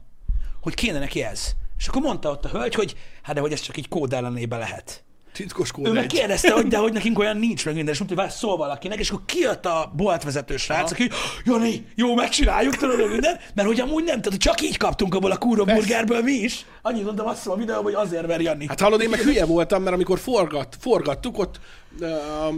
[0.61, 1.53] hogy kéne neki ez.
[1.78, 4.57] És akkor mondta ott a hölgy, hogy hát de hogy ez csak így kód ellenébe
[4.57, 5.05] lehet.
[5.32, 8.23] Titkos kód Ő meg kérdezte, hogy de hogy nekünk olyan nincs meg minden, és mondta,
[8.23, 11.11] hogy szól valakinek, és akkor kijött a boltvezető srác, aki,
[11.45, 15.37] Jani, jó, megcsináljuk, tudod, minden, mert hogy amúgy nem, tehát csak így kaptunk abból a
[15.37, 16.66] kúró burgerből mi is.
[16.82, 18.66] Annyit mondtam azt a videóban, hogy azért ver Jani.
[18.69, 21.61] Hát hallod, én meg hülye voltam, mert amikor forgat, forgattuk, ott
[21.99, 22.51] a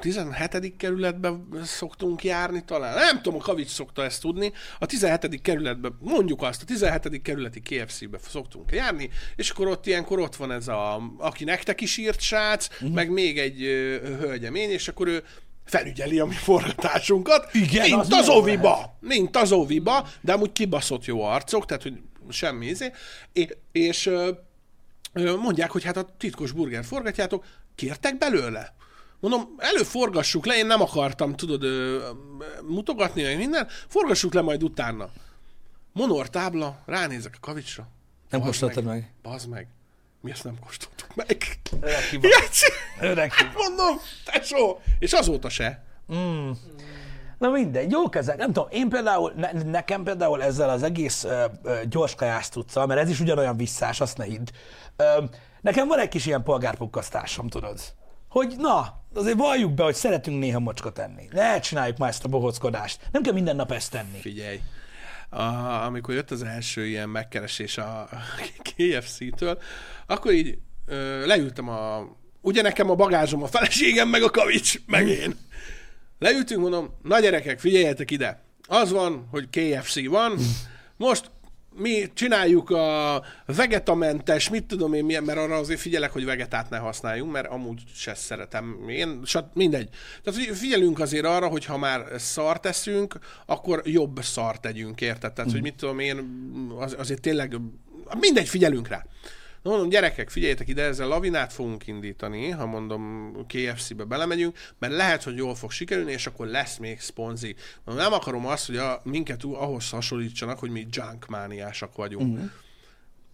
[0.00, 0.76] 17.
[0.76, 2.94] kerületben szoktunk járni talán.
[2.94, 4.52] Nem tudom, a Kavics szokta ezt tudni.
[4.78, 5.40] A 17.
[5.42, 7.22] kerületben, mondjuk azt, a 17.
[7.22, 11.96] kerületi KFC-be szoktunk járni, és akkor ott ilyenkor ott van ez a, aki nektek is
[11.96, 12.90] írt srác, uh-huh.
[12.90, 15.24] meg még egy ö, hölgyemény, és akkor ő
[15.64, 21.04] felügyeli a mi forgatásunkat, Igen, mint az az, oviba, mint az oviba, de amúgy kibaszott
[21.04, 22.92] jó arcok, tehát hogy semmi izé,
[23.32, 24.10] és, és
[25.42, 27.44] mondják, hogy hát a titkos burger forgatjátok,
[27.74, 28.74] kértek belőle?
[29.20, 31.64] Mondom, előforgassuk le, én nem akartam, tudod,
[32.62, 35.08] mutogatni, meg minden, forgassuk le majd utána.
[35.92, 37.88] Monor tábla, ránézek a kavicsra.
[38.30, 39.12] Nem kóstoltad meg?
[39.22, 39.66] Bazd meg.
[40.20, 41.58] Mi ezt nem kóstoltuk meg.
[41.80, 43.50] Öreg hiba.
[43.54, 44.80] Mondom, tesó!
[44.98, 45.84] És azóta se.
[47.38, 48.36] Na mindegy, jó kezek.
[48.36, 52.86] Nem tudom, én például, ne, nekem például ezzel az egész ö, ö, gyors kajász tudszal,
[52.86, 54.48] mert ez is ugyanolyan visszás, azt ne hidd.
[54.96, 55.24] Ö,
[55.60, 57.80] nekem van egy kis ilyen polgárpukkasztásom, tudod.
[58.28, 61.28] Hogy na, azért valljuk be, hogy szeretünk néha mocskot enni.
[61.32, 63.08] Ne csináljuk már ezt a bohockodást.
[63.12, 64.18] Nem kell minden nap ezt tenni.
[64.20, 64.60] Figyelj,
[65.28, 65.42] a,
[65.84, 68.08] amikor jött az első ilyen megkeresés a
[68.68, 69.58] KFC-től,
[70.06, 72.18] akkor így ö, leültem a...
[72.40, 75.36] Ugye nekem a bagázsom, a feleségem, meg a kavics, meg én.
[76.18, 78.42] Leültünk, mondom, na gyerekek, figyeljetek ide.
[78.68, 80.38] Az van, hogy KFC van,
[80.96, 81.30] most
[81.76, 86.76] mi csináljuk a vegetamentes, mit tudom én milyen, mert arra azért figyelek, hogy vegetát ne
[86.76, 89.88] használjunk, mert amúgy se szeretem én, sat, mindegy.
[90.22, 95.32] Tehát figyelünk azért arra, hogy ha már szart teszünk, akkor jobb szart tegyünk, érted?
[95.32, 96.18] Tehát, hogy mit tudom én,
[96.78, 97.56] az, azért tényleg,
[98.20, 99.04] mindegy, figyelünk rá.
[99.62, 105.22] Na mondom, gyerekek, figyeljetek ide, ezzel lavinát fogunk indítani, ha mondom KFC-be belemegyünk, mert lehet,
[105.22, 107.54] hogy jól fog sikerülni, és akkor lesz még szponzi.
[107.84, 112.32] Mondom, nem akarom azt, hogy a, minket ahhoz hasonlítsanak, hogy mi junkmániásak vagyunk.
[112.32, 112.50] Uh-huh.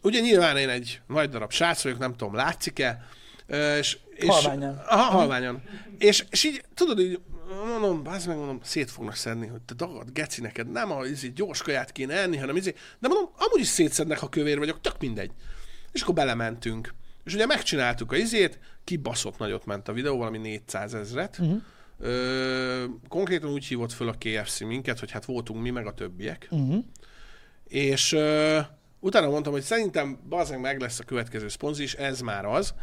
[0.02, 3.06] Ugye nyilván én egy nagy darab srác vagyok, nem tudom, látszik-e,
[3.78, 4.82] és, és, Halványan.
[4.86, 5.62] Aha, halványan.
[5.98, 7.20] És, és így, tudod, így
[7.64, 11.28] mondom, bázd meg, mondom, szét fognak szedni, hogy te dagad, geci neked, nem a izé,
[11.28, 14.94] gyors kaját kéne enni, hanem izé, de mondom, amúgy is szétszednek, ha kövér vagyok, tök
[14.98, 15.30] mindegy.
[15.96, 16.94] És akkor belementünk.
[17.24, 21.38] És ugye megcsináltuk a izét, kibaszott nagyot ment a videó, valami 400 ezret.
[21.38, 21.62] Uh-huh.
[21.98, 26.48] Ö, konkrétan úgy hívott föl a KFC minket, hogy hát voltunk mi, meg a többiek.
[26.50, 26.84] Uh-huh.
[27.68, 28.58] És ö,
[29.00, 32.74] utána mondtam, hogy szerintem bazdmeg meg lesz a következő szponz is, ez már az.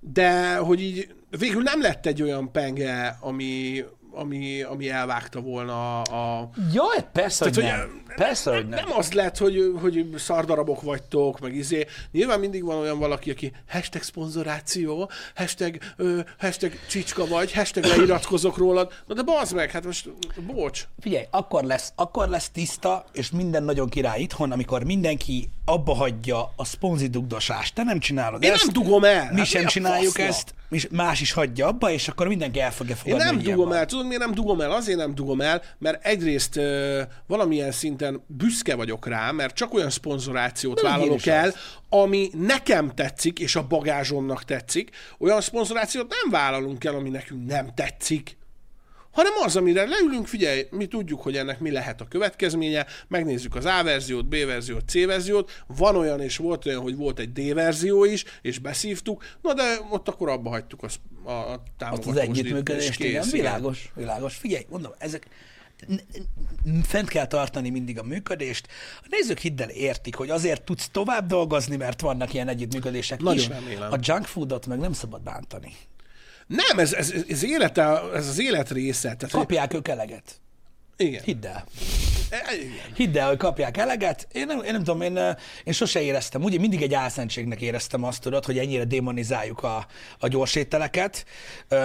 [0.00, 3.84] De hogy így végül nem lett egy olyan penge, ami,
[4.14, 8.02] ami, ami elvágta volna a, Jaj, persze, hogy Tehát, nem.
[8.16, 8.84] Persze, hogy nem.
[8.84, 11.86] nem az lett, hogy, hogy szardarabok vagytok, meg izé.
[12.12, 18.56] Nyilván mindig van olyan valaki, aki hashtag szponzoráció, hashtag, ö, hashtag csicska vagy, hashtag leiratkozok
[18.56, 18.92] rólad.
[19.06, 20.08] Na de bazd meg, hát most,
[20.46, 20.84] bocs.
[21.00, 26.52] Figyelj, akkor lesz, akkor lesz tiszta, és minden nagyon király itthon, amikor mindenki abba hagyja
[26.56, 27.74] a szponzidugdosást.
[27.74, 28.64] Te nem csinálod Én ezt.
[28.64, 29.28] nem dugom el.
[29.32, 30.24] Mi Hát sem csináljuk faszna?
[30.24, 33.24] ezt, és más is hagyja abba, és akkor mindenki el fogja Én fogadni.
[33.24, 33.78] nem hogy ilyen dugom van.
[33.78, 33.86] el.
[33.86, 34.70] Tudod, miért nem dugom el?
[34.72, 39.90] Azért nem dugom el, mert egyrészt ö, valamilyen szinten büszke vagyok rá, mert csak olyan
[39.90, 41.54] szponzorációt én vállalok el, az.
[41.88, 44.90] ami nekem tetszik, és a bagázsomnak tetszik.
[45.18, 48.36] Olyan szponzorációt nem vállalunk el, ami nekünk nem tetszik
[49.12, 53.64] hanem az, amire leülünk, figyelj, mi tudjuk, hogy ennek mi lehet a következménye, megnézzük az
[53.64, 57.54] A verziót, B verziót, C verziót, van olyan és volt olyan, hogy volt egy D
[57.54, 62.22] verzió is, és beszívtuk, na de ott akkor abba hagytuk az, a, a Azt támogatósdit,
[62.22, 64.34] az és együttműködést, kész, igen, világos, világos.
[64.36, 65.26] Figyelj, mondom, ezek
[66.82, 68.68] fent kell tartani mindig a működést.
[69.00, 73.38] A nézők hidd el értik, hogy azért tudsz tovább dolgozni, mert vannak ilyen együttműködések Nagyon
[73.38, 73.48] is.
[73.48, 73.92] remélem.
[73.92, 75.72] A junk foodot meg nem szabad bántani.
[76.52, 79.02] Nem, ez, ez, ez, élete, ez az élet része.
[79.02, 80.40] Tehát, hogy, Kapják ők eleget.
[80.96, 81.22] igen.
[81.24, 81.64] Hidd el.
[82.30, 82.94] E, igen.
[82.94, 84.28] Hidd el, hogy kapják eleget.
[84.32, 86.42] Én nem, én nem tudom, én, eh, én sose éreztem.
[86.42, 89.86] Ugye mindig egy álszentségnek éreztem azt, tudod, hogy ennyire demonizáljuk a,
[90.18, 91.24] a gyors ételeket,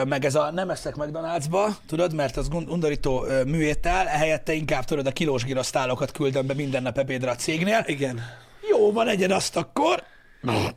[0.05, 5.11] meg ez a nem eszek McDonald'sba, tudod, mert az undorító műétel, helyette inkább tudod a
[5.11, 7.83] kilós girasztálokat küldöm be minden nap ebédre a cégnél.
[7.87, 8.21] Igen.
[8.69, 10.03] Jó, van, egyen azt akkor.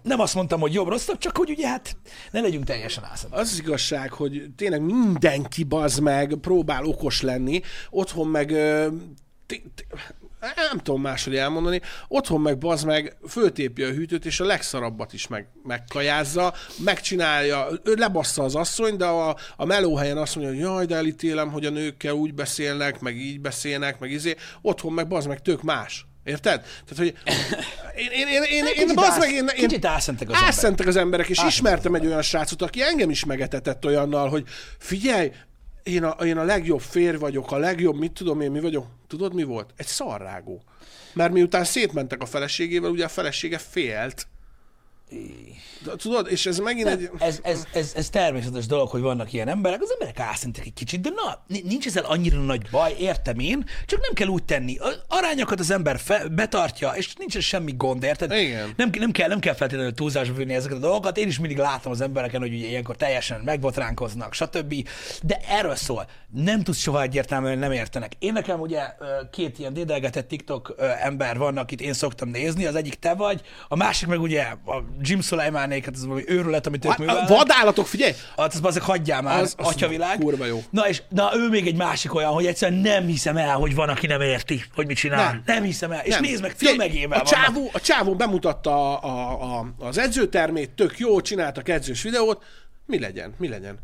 [0.03, 1.97] Nem azt mondtam, hogy jobb, rosszabb, csak hogy ugye hát
[2.31, 3.35] ne legyünk teljesen álszent.
[3.35, 7.61] Az az igazság, hogy tényleg mindenki bazd meg, próbál okos lenni,
[7.91, 8.51] otthon meg
[10.41, 15.27] nem tudom máshogy elmondani, otthon meg bazd meg, föltépje a hűtőt, és a legszarabbat is
[15.27, 16.55] meg, megkajázza,
[16.85, 21.51] megcsinálja, ő lebassza az asszony, de a, a melóhelyen azt mondja, hogy jaj, de elítélem,
[21.51, 25.63] hogy a nőkkel úgy beszélnek, meg így beszélnek, meg izé, otthon meg bazd meg tök
[25.63, 26.07] más.
[26.25, 26.61] Érted?
[26.61, 27.15] Tehát, hogy
[28.05, 30.37] én, én, én, én, én, álsz- meg, én, én, kicsit álszentek az.
[30.43, 34.45] Álszentek az emberek, és ismertem egy olyan srácot, aki engem is megetetett olyannal, hogy
[34.79, 35.33] figyelj,
[35.83, 38.87] én a, én a legjobb férj vagyok, a legjobb, mit tudom én, mi vagyok.
[39.09, 39.71] Tudod, mi volt?
[39.77, 40.63] Egy szarrágó.
[41.13, 44.27] Mert miután szétmentek a feleségével, ugye a felesége félt.
[45.85, 47.11] De, tudod, és ez megint egy...
[47.19, 51.01] Ez, ez, ez, ez természetes dolog, hogy vannak ilyen emberek, az emberek álszentek egy kicsit,
[51.01, 54.79] de na, ni- nincs ezzel annyira nagy baj, értem én, csak nem kell úgy tenni.
[55.09, 58.33] Arányokat az ember fe, betartja, és nincs ez semmi gond, érted?
[58.33, 58.73] Igen.
[58.77, 61.17] Nem, nem, kell, nem kell feltétlenül túlzásba vinni ezeket a dolgokat.
[61.17, 64.89] Én is mindig látom az embereken, hogy ugye ilyenkor teljesen megbotránkoznak, stb.
[65.23, 66.07] De erről szól.
[66.31, 68.13] Nem tudsz soha egyértelműen nem értenek.
[68.19, 68.83] Én nekem ugye
[69.31, 73.77] két ilyen dédelgetett TikTok ember van, akit én szoktam nézni, az egyik te vagy, a
[73.77, 77.29] másik meg ugye a Jim Sulaimanék, hát ez valami őrület, amit ők a művelnek.
[77.29, 78.13] vadállatok, figyelj!
[78.37, 80.19] Hát az azért hagyjál már, Az- az, atyavilág.
[80.19, 80.63] kurva jó.
[80.71, 83.89] Na és na, ő még egy másik olyan, hogy egyszerűen nem hiszem el, hogy van,
[83.89, 85.25] aki nem érti, hogy mit csinál.
[85.33, 85.43] Nem.
[85.47, 86.01] Nem, hiszem el.
[86.05, 86.23] És Nem.
[86.23, 91.21] nézd meg, filmegével a csávó, a csávó bemutatta a, a, a, az edzőtermét, tök jó,
[91.21, 92.43] csináltak edzős videót.
[92.87, 93.35] Mi legyen?
[93.39, 93.79] Mi legyen?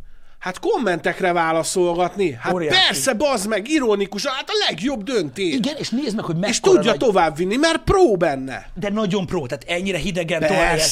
[0.47, 2.33] Hát kommentekre válaszolgatni?
[2.33, 2.79] Hát Óriási.
[2.87, 5.55] persze, bazd meg, ironikus, hát a legjobb döntés.
[5.55, 6.99] Igen, és nézd meg, hogy mekkora és tudja nagy...
[6.99, 8.71] továbbvinni, mert pró benne.
[8.75, 10.83] De nagyon pró, tehát ennyire hidegen tovább, és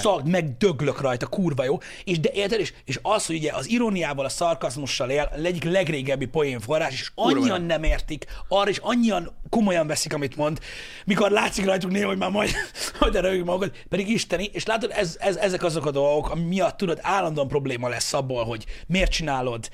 [0.00, 1.78] szag, meg döglök rajta, kurva jó.
[2.04, 5.64] És de érted, és, és az, hogy ugye az iróniával, a szarkazmussal él, a egyik
[5.64, 7.66] legrégebbi poén forrás, és annyian jó.
[7.66, 10.58] nem értik, arra is annyian komolyan veszik, amit mond,
[11.04, 12.50] mikor látszik rajtuk néha, hogy már majd,
[12.98, 16.76] hogy erőjük magukat, pedig isteni, és látod, ez, ez, ezek azok a dolgok, ami miatt
[16.76, 19.68] tudod, állandóan probléma lesz abból, hogy miért miért csinálod,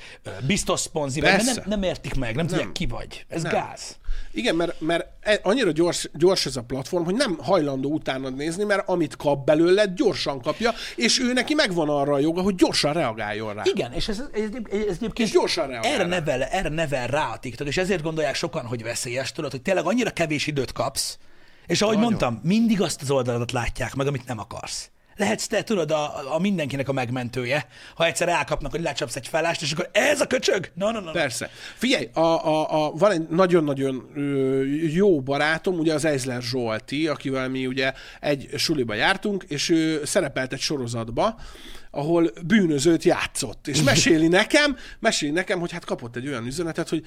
[0.47, 3.25] biztos szponzi, nem, nem értik meg, nem, tudják ki vagy.
[3.29, 3.53] Ez Nem.
[3.53, 3.99] gáz.
[4.33, 8.65] Igen, mert, mert e- annyira gyors, gyors ez a platform, hogy nem hajlandó utána nézni,
[8.65, 12.93] mert amit kap belőle, gyorsan kapja, és ő neki megvan arra a joga, hogy gyorsan
[12.93, 13.63] reagáljon rá.
[13.65, 17.31] Igen, és ez, ez, ez, ez egyébként És gyorsan reagál erre nevel, erre nevel rá
[17.33, 21.19] a TikTok, és ezért gondolják sokan, hogy veszélyes, tudod, hogy tényleg annyira kevés időt kapsz,
[21.67, 22.11] és ahogy Nagyon.
[22.11, 24.91] mondtam, mindig azt az oldaladat látják meg, amit nem akarsz.
[25.21, 29.63] Lehetsz te, tudod, a, a mindenkinek a megmentője, ha egyszer elkapnak, hogy lecsapsz egy felást,
[29.63, 30.71] és akkor ez a köcsög?
[30.75, 31.11] No, no, no.
[31.11, 31.51] Persze.
[31.75, 34.11] Figyelj, a, a, a, van egy nagyon-nagyon
[34.93, 40.53] jó barátom, ugye az Eizler Zsolti, akivel mi ugye egy suliba jártunk, és ő szerepelt
[40.53, 41.41] egy sorozatba,
[41.91, 43.69] ahol bűnözőt játszott.
[43.69, 47.07] És meséli nekem, meséli nekem, hogy hát kapott egy olyan üzenetet, hogy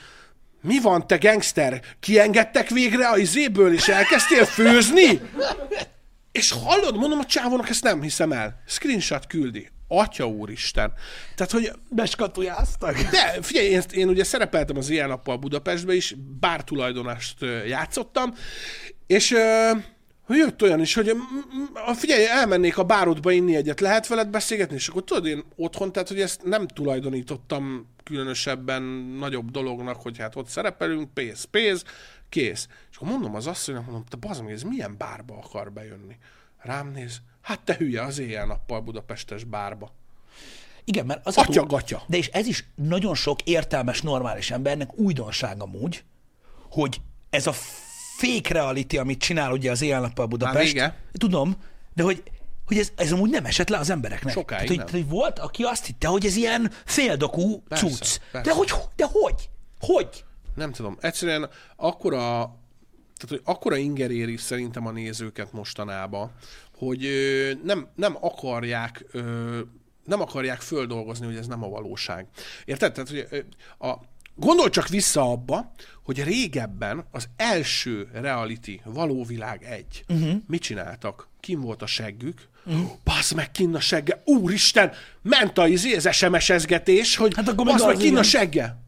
[0.62, 1.82] mi van, te gangster?
[2.00, 5.22] Kiengedtek végre a izéből, és elkezdtél főzni?
[6.34, 8.62] És hallod, mondom a csávónak, ezt nem hiszem el.
[8.66, 9.70] Screenshot küldi.
[9.88, 10.94] Atya úristen.
[11.36, 13.02] Tehát, hogy Beskatujáztak.
[13.12, 17.36] de figyelj, én, én ugye szerepeltem az ilyen nappal Budapestbe is, bár tulajdonást
[17.68, 18.34] játszottam,
[19.08, 19.72] és ö,
[20.28, 21.16] jött olyan is, hogy
[21.96, 24.76] figyelj, elmennék a bárodba inni egyet, lehet veled beszélgetni?
[24.76, 28.84] És akkor tudod, én otthon, tehát hogy ezt nem tulajdonítottam különösebben
[29.20, 31.84] nagyobb dolognak, hogy hát ott szerepelünk, pénz, pénz,
[32.34, 32.68] kész.
[32.92, 36.18] És akkor mondom az asszonynak, mondom, te bazd ez milyen bárba akar bejönni?
[36.58, 39.92] Rám néz, hát te hülye, az éjjel-nappal Budapestes bárba.
[40.84, 42.04] Igen, mert az a Atya túl- gatya.
[42.08, 46.04] De és ez is nagyon sok értelmes, normális embernek újdonság amúgy,
[46.70, 47.54] hogy ez a
[48.18, 50.74] fake reality, amit csinál ugye az éjjel-nappal Budapest.
[50.74, 50.98] vége.
[51.12, 51.56] Tudom,
[51.94, 52.24] de hogy,
[52.66, 54.34] hogy ez, ez amúgy nem esett le az embereknek.
[54.34, 54.86] Sokáig tehát, hogy, nem.
[54.86, 58.20] tehát, hogy volt, aki azt hitte, hogy ez ilyen féldokú cucc.
[58.32, 58.50] persze.
[58.50, 59.50] De hogy, de hogy?
[59.80, 60.24] Hogy?
[60.56, 60.98] Nem tudom.
[61.00, 62.22] Egyszerűen akkora,
[63.16, 66.32] tehát, hogy akkora inger éri szerintem a nézőket mostanában,
[66.78, 67.10] hogy
[67.64, 69.06] nem, nem akarják
[70.06, 72.28] nem akarják földolgozni, hogy ez nem a valóság.
[72.66, 72.94] Érted?
[72.94, 73.46] Tehát, hogy
[73.90, 74.00] a,
[74.36, 75.72] gondolj csak vissza abba,
[76.04, 80.36] hogy régebben az első reality, való világ egy, uh-huh.
[80.48, 81.28] mit csináltak?
[81.40, 82.92] Kim volt a seggük, uh-huh.
[83.04, 87.86] Basz meg kinn a segge, úristen, ment a izé, az SMS-ezgetés, hogy Hát akkor basz
[87.86, 88.83] meg kinn a segge.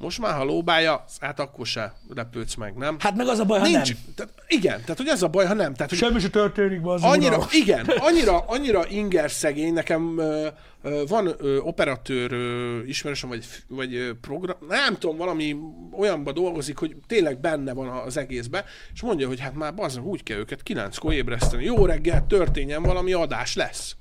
[0.00, 2.96] Most már, ha lóbálja, hát akkor se lepődsz meg, nem?
[2.98, 3.94] Hát meg az a baj, ha Nincs.
[3.94, 4.14] nem.
[4.14, 5.74] Tehát, igen, tehát hogy ez a baj, ha nem.
[5.74, 10.46] Tehát, hogy Semmi se történik, az annyira, igen, annyira, annyira inger szegény, nekem ö,
[10.82, 15.56] ö, van ö, operatőr ö, ismerősöm, vagy, vagy ö, program, nem tudom, valami
[15.92, 18.64] olyanba dolgozik, hogy tényleg benne van az egészbe,
[18.94, 21.64] és mondja, hogy hát már bazdmeg úgy kell őket kilenckor ébreszteni.
[21.64, 23.96] Jó reggel, történjen valami adás lesz.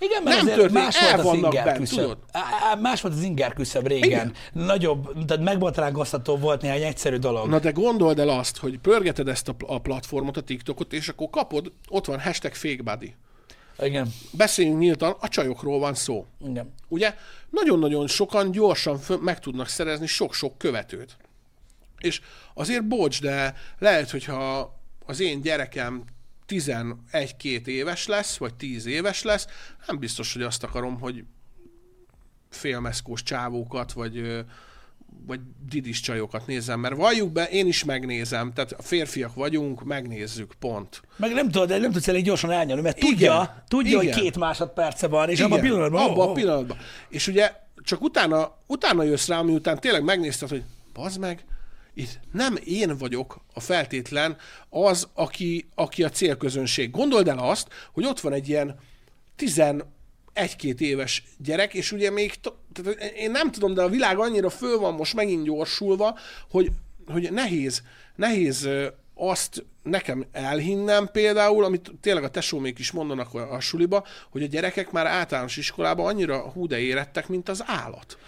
[0.00, 2.18] Igen, mert Nem történik, más volt az inger küszöb.
[2.80, 4.08] Más volt az inger küszöb régen.
[4.08, 4.32] Igen.
[4.52, 7.48] Nagyobb, tehát megbotránkoztató volt néhány egyszerű dolog.
[7.48, 11.30] Na de gondold el azt, hogy pörgeted ezt a, a platformot, a TikTokot, és akkor
[11.30, 13.14] kapod, ott van hashtag fakebuddy.
[13.78, 14.12] Igen.
[14.30, 16.26] Beszéljünk nyíltan, a csajokról van szó.
[16.48, 16.74] Igen.
[16.88, 17.14] Ugye
[17.50, 21.16] nagyon-nagyon sokan gyorsan meg tudnak szerezni sok-sok követőt.
[21.98, 22.20] És
[22.54, 24.70] azért bocs, de lehet, hogyha
[25.06, 26.04] az én gyerekem
[26.50, 29.46] 11-2 éves lesz, vagy 10 éves lesz,
[29.86, 31.24] nem biztos, hogy azt akarom, hogy
[32.50, 34.44] félmeszkós csávókat, vagy,
[35.26, 41.02] vagy didis csajokat nézzem, mert valljuk be, én is megnézem, tehát férfiak vagyunk, megnézzük, pont.
[41.16, 43.10] Meg nem tudod, nem tudsz elég gyorsan elnyomni, mert Igen.
[43.10, 44.18] tudja, tudja, hogy Igen.
[44.18, 46.02] két másodperce van, és abban a Igen, pillanatban...
[46.02, 46.76] abban oh, a pillanatban.
[47.08, 47.52] És ugye
[47.82, 50.62] csak utána, utána jössz rá, miután tényleg megnézted, hogy
[50.92, 51.44] bazd meg,
[51.94, 54.36] itt nem én vagyok a feltétlen
[54.68, 56.90] az, aki, aki a célközönség.
[56.90, 58.78] Gondold el azt, hogy ott van egy ilyen
[59.38, 59.84] 11-2
[60.78, 62.34] éves gyerek, és ugye még,
[62.72, 66.18] tehát én nem tudom, de a világ annyira föl van most megint gyorsulva,
[66.50, 66.70] hogy,
[67.06, 67.82] hogy nehéz,
[68.16, 68.68] nehéz
[69.14, 74.90] azt nekem elhinnem például, amit tényleg a tesómék is mondanak a, suliba, hogy a gyerekek
[74.90, 78.18] már általános iskolában annyira hú de érettek, mint az állat.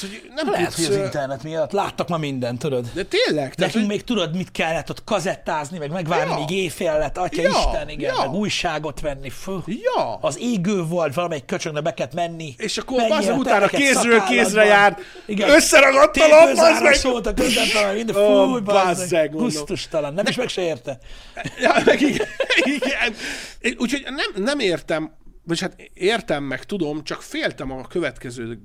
[0.00, 2.86] Tehát, hogy nem Lehet, tudsz, hogy az internet miatt láttak ma mindent, tudod?
[2.94, 3.54] De tényleg?
[3.54, 6.38] Tehát, Nekünk hogy, még tudod, mit kellett ott kazettázni, meg megvárni, Ja.
[6.38, 8.20] míg éjfél lett, atya Ja, Isten, igen, ja.
[8.20, 9.30] meg újságot venni.
[9.30, 9.62] Fú.
[9.66, 10.14] ja.
[10.20, 12.54] Az égő volt, valamelyik köcsögnek be kellett menni.
[12.58, 15.50] És akkor Menjél bazdmeg a utána kézről kézre járt, Igen.
[15.50, 16.98] összeragadt a lap, bazd meg!
[17.02, 20.93] Volt a Ó, fúj, bazzeg, gusztustalan, nem is meg se érte.
[21.58, 22.26] Ja, meg igen.
[22.76, 23.14] igen.
[23.78, 28.60] Úgyhogy nem, nem értem, vagy hát értem meg, tudom, csak féltem a következő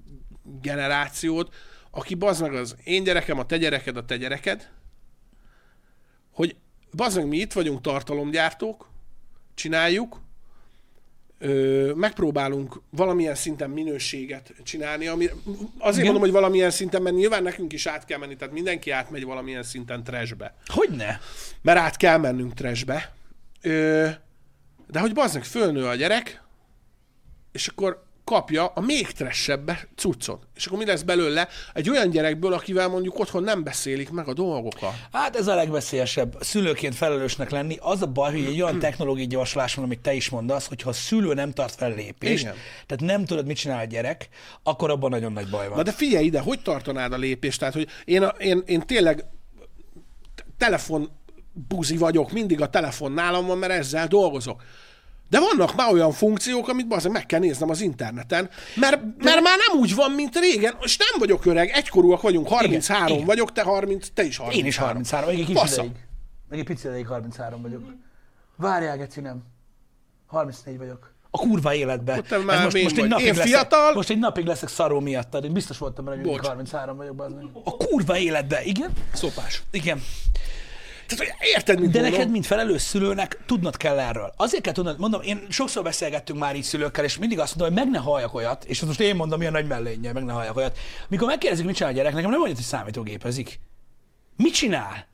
[0.61, 1.53] generációt,
[1.91, 4.69] aki bazd meg az én gyerekem, a te gyereked, a te gyereked,
[6.31, 6.55] hogy
[6.91, 8.89] bazd meg mi itt vagyunk tartalomgyártók,
[9.53, 10.21] csináljuk,
[11.39, 15.25] ö, megpróbálunk valamilyen szinten minőséget csinálni, ami,
[15.77, 16.03] azért Igen.
[16.03, 19.63] mondom, hogy valamilyen szinten, mert nyilván nekünk is át kell menni, tehát mindenki átmegy valamilyen
[19.63, 21.19] szinten trashbe Hogyne?
[21.61, 23.13] mert át kell mennünk trashbe.
[23.61, 24.07] Ö,
[24.87, 26.41] de hogy bazdmeg, fölnő a gyerek,
[27.51, 30.47] és akkor kapja a még tressebb cuccot.
[30.55, 31.47] És akkor mi lesz belőle?
[31.73, 34.93] Egy olyan gyerekből, akivel mondjuk otthon nem beszélik meg a dolgokat.
[35.11, 36.35] Hát ez a legveszélyesebb.
[36.39, 37.77] Szülőként felelősnek lenni.
[37.81, 40.93] Az a baj, hogy egy olyan technológiai gyorsulás van, amit te is mondasz, hogyha a
[40.93, 42.55] szülő nem tart fel lépést, Igen.
[42.85, 44.29] tehát nem tudod, mit csinál a gyerek,
[44.63, 45.77] akkor abban nagyon nagy baj van.
[45.77, 47.59] Na de figyelj ide, hogy tartanád a lépést?
[47.59, 49.25] Tehát, hogy én, a, én, én tényleg
[50.57, 51.09] telefon
[51.67, 54.61] buzi vagyok, mindig a telefon nálam van, mert ezzel dolgozok.
[55.29, 59.57] De vannak már olyan funkciók, amit bazen meg kell néznem az interneten, mert, mert már
[59.67, 63.27] nem úgy van, mint régen, és nem vagyok öreg, egykorúak vagyunk, 33 Igen, igen.
[63.27, 64.63] vagyok, te 30, te is 33.
[64.63, 65.85] Én is 33, még egy kicsi Faszom.
[65.85, 66.01] ideig.
[66.49, 67.83] Még egy pici ideig 33 vagyok.
[68.55, 69.43] Várjál, Geci, nem.
[70.27, 71.13] 34 vagyok.
[71.31, 72.21] A kurva életbe.
[72.21, 73.07] Te már vén vagy.
[73.07, 73.93] napig Én leszek, fiatal?
[73.93, 75.43] Most egy napig leszek szaró miattad.
[75.43, 76.49] Én biztos voltam benne, hogy mindig Bocs.
[76.49, 77.15] 33 vagyok.
[77.15, 77.45] bazd meg.
[77.63, 78.91] A kurva életbe, igen?
[79.13, 79.63] Szopás.
[79.71, 80.01] Igen.
[81.09, 82.17] Tehát, hogy érted, mit De mondom?
[82.17, 84.33] neked, mint felelős szülőnek, tudnod kell erről.
[84.37, 87.85] Azért kell tudnod, mondom, én sokszor beszélgettünk már így szülőkkel, és mindig azt mondom, hogy
[87.85, 90.77] meg ne halljak olyat, és most én mondom, milyen nagy mellénnyel, meg ne halljak olyat.
[91.07, 93.59] Mikor megkérdezik, mit csinál a gyerek, nekem nem mondja, hogy számítógépezik.
[94.35, 95.07] Mit csinál?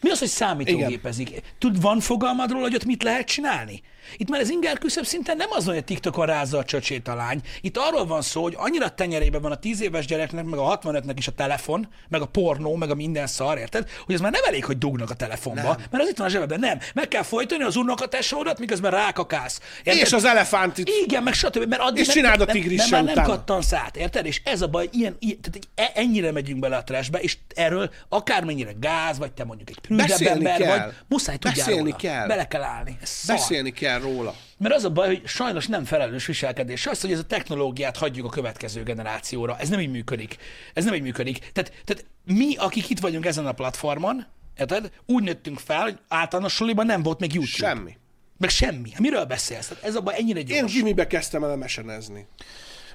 [0.00, 1.42] Mi az, hogy számítógépezik?
[1.58, 3.82] Tud, van fogalmad róla, hogy ott mit lehet csinálni?
[4.16, 7.14] Itt már az inger küszöbb szinten nem az, hogy a TikTokon rázza a csöcsét a
[7.14, 7.40] lány.
[7.60, 11.14] Itt arról van szó, hogy annyira tenyerében van a 10 éves gyereknek, meg a 65-nek
[11.16, 13.88] is a telefon, meg a pornó, meg a minden szar, érted?
[14.06, 15.76] Hogy az már nem elég, hogy dugnak a telefonba, nem.
[15.90, 16.58] mert az itt van a zsebedben.
[16.60, 16.78] Nem.
[16.94, 19.60] Meg kell folytani az unokatesódat, miközben rákakálsz.
[19.82, 20.02] Érted?
[20.02, 20.90] És az elefántit.
[21.04, 21.68] Igen, meg stb.
[21.68, 24.26] Mert addig És nem- csináld a nem- tigrissel nem, már nem kattansz át, érted?
[24.26, 27.90] És ez a baj, ilyen, ilyen tehát e- ennyire megyünk bele a trashbe, és erről
[28.08, 30.78] akármennyire gáz, vagy te mondjuk egy prűdebb ember kell.
[30.86, 31.96] vagy, muszáj tudjál Beszélni róla.
[31.96, 32.26] kell.
[32.26, 32.96] Bele kell állni.
[33.02, 33.36] Ez szar.
[33.36, 34.34] Beszélni kell róla.
[34.58, 36.86] Mert az a baj, hogy sajnos nem felelős viselkedés.
[36.86, 39.56] Az, hogy ez a technológiát hagyjuk a következő generációra.
[39.58, 40.36] Ez nem így működik.
[40.74, 41.38] Ez nem így működik.
[41.38, 44.26] Tehát, tehát mi, akik itt vagyunk ezen a platformon,
[44.58, 44.90] érted?
[45.06, 47.56] Úgy nőttünk fel, hogy általános suliban nem volt még YouTube.
[47.56, 47.96] Semmi.
[48.38, 48.92] Meg semmi.
[48.98, 49.68] Miről beszélsz?
[49.68, 50.72] Tehát ez a baj ennyire Én gyors.
[50.72, 52.26] gimibe kezdtem el mesenezni.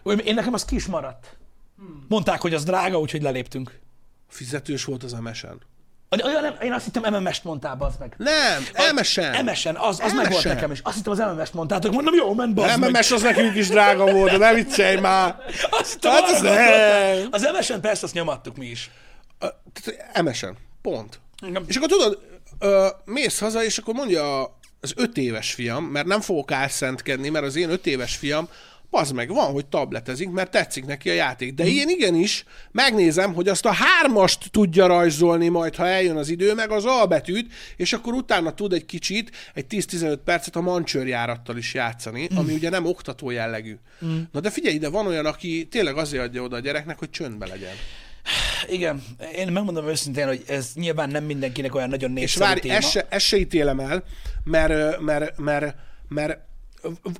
[0.03, 1.37] Én, én nekem az ki is maradt.
[2.07, 3.79] Mondták, hogy az drága, úgyhogy leléptünk.
[4.27, 5.47] Fizetős volt az MSN.
[6.23, 8.13] Olyan nem, én azt hittem MMS-t mondtál, bazd meg.
[8.17, 8.63] Nem,
[8.95, 9.21] MSN.
[9.45, 10.47] MSN, az, az meg volt MSN.
[10.47, 10.79] nekem is.
[10.83, 12.77] Azt hittem az MMS-t mondtátok, mondom, jó, ment meg.
[12.79, 15.35] MMS az nekünk is drága volt, de ne viccelj már.
[15.69, 17.27] Azt hittem, Hát az nem.
[17.31, 18.89] Az MSN persze azt nyomattuk mi is.
[20.23, 20.49] MSN.
[20.81, 21.19] Pont.
[21.47, 21.63] Igen.
[21.67, 22.19] És akkor tudod,
[22.59, 24.43] ö, mész haza, és akkor mondja
[24.81, 28.49] az öt éves fiam, mert nem fogok álszentkedni, mert az én öt éves fiam,
[28.89, 31.53] az meg van, hogy tabletezik, mert tetszik neki a játék.
[31.53, 36.53] De én igenis megnézem, hogy azt a hármast tudja rajzolni majd, ha eljön az idő,
[36.53, 41.57] meg az A betűt, és akkor utána tud egy kicsit, egy 10-15 percet a mancsőrjárattal
[41.57, 43.77] is játszani, ami ugye nem oktató jellegű.
[44.31, 47.47] Na de figyelj ide, van olyan, aki tényleg azért adja oda a gyereknek, hogy csöndbe
[47.47, 47.73] legyen.
[48.69, 49.03] Igen,
[49.35, 52.73] én megmondom őszintén, hogy ez nyilván nem mindenkinek olyan nagyon És népszerű várj, téma.
[52.73, 54.03] ezt se, ezt se ítélem el,
[54.43, 55.75] mert, ö, mert, mert,
[56.07, 56.39] mert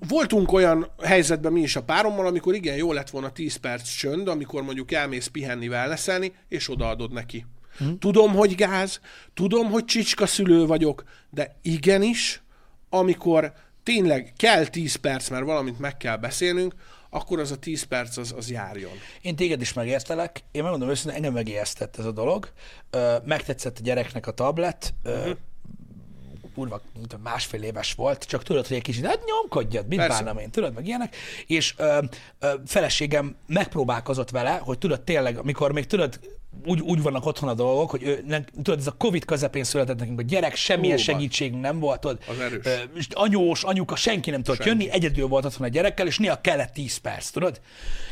[0.07, 4.27] voltunk olyan helyzetben mi is a párommal, amikor igen, jó lett volna 10 perc csönd,
[4.27, 7.45] amikor mondjuk elmész pihenni, wellnesselni, és odaadod neki.
[7.77, 7.94] Hm?
[7.99, 8.99] Tudom, hogy gáz,
[9.34, 12.41] tudom, hogy csicska szülő vagyok, de igenis,
[12.90, 13.53] amikor
[13.84, 16.73] tényleg kell 10 perc, mert valamit meg kell beszélnünk,
[17.10, 18.91] akkor az a 10 perc az, az járjon.
[19.22, 20.44] Én téged is megértelek.
[20.52, 22.52] Én megmondom őszintén, engem megijesztett ez a dolog.
[23.26, 24.94] Megtetszett a gyereknek a tablet.
[25.03, 25.31] Ö,
[26.60, 26.81] kurva,
[27.23, 30.23] másfél éves volt, csak tudod, hogy egy kicsit, hát nyomkodjad, mit Persze.
[30.23, 31.15] bánom én, tudod, meg ilyenek.
[31.48, 31.99] És ö,
[32.40, 36.19] ö, feleségem megpróbálkozott vele, hogy tudod tényleg, amikor még tudod,
[36.65, 39.99] úgy, úgy vannak otthon a dolgok, hogy ő, nem, tudod, ez a Covid közepén született
[39.99, 42.65] nekünk, a gyerek, semmilyen Hú, segítség nem volt, tudod, Az erős.
[42.65, 42.76] Ö,
[43.10, 44.84] anyós, anyuka, senki nem tudott Senki.
[44.84, 47.61] jönni, egyedül volt otthon a gyerekkel, és néha kellett 10 perc, tudod?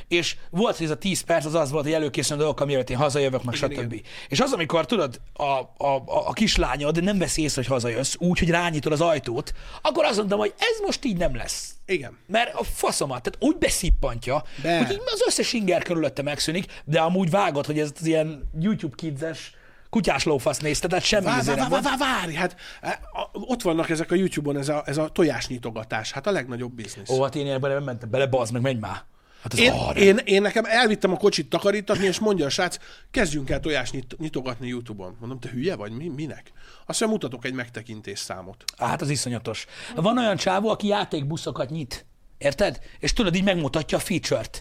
[0.07, 2.89] És volt, hogy ez a 10 perc az az volt, hogy előkészülni a dolgok, amiért
[2.89, 3.93] én hazajövök, meg Igen, stb.
[3.93, 4.05] igen.
[4.27, 8.39] És az, amikor tudod, a, a, a, a kislányod nem veszi észre, hogy hazajössz, úgy,
[8.39, 11.75] hogy rányítod az ajtót, akkor azt mondtam, hogy ez most így nem lesz.
[11.85, 12.17] Igen.
[12.27, 14.77] Mert a faszomat, tehát úgy beszippantja, De.
[14.77, 18.95] hogy így az összes inger körülötte megszűnik, de amúgy vágod, hogy ez az ilyen YouTube
[18.95, 19.55] kidzes
[19.89, 22.99] kutyás lófasz nézte, tehát semmi Várj, izé várj, nem várj, hát e,
[23.31, 27.09] ott vannak ezek a YouTube-on, ez a, ez a tojásnyitogatás, hát a legnagyobb biznisz.
[27.09, 29.03] Ó, hát én ilyenben nem mentem bele, bazd meg, menj már.
[29.51, 29.99] Hát ez Én, arra.
[29.99, 32.77] én, én nekem elvittem a kocsit takarítatni, és mondja a srác,
[33.11, 35.15] kezdjünk el tojást nyit, nyitogatni YouTube-on.
[35.19, 35.91] Mondom, te hülye vagy?
[35.91, 36.51] Mi, minek?
[36.85, 38.63] Azt mondja, mutatok egy megtekintés számot.
[38.77, 39.65] Hát az iszonyatos.
[39.95, 42.05] Van olyan csávó, aki játékbuszokat nyit.
[42.37, 42.79] Érted?
[42.99, 44.51] És tudod, így megmutatja a feature-t.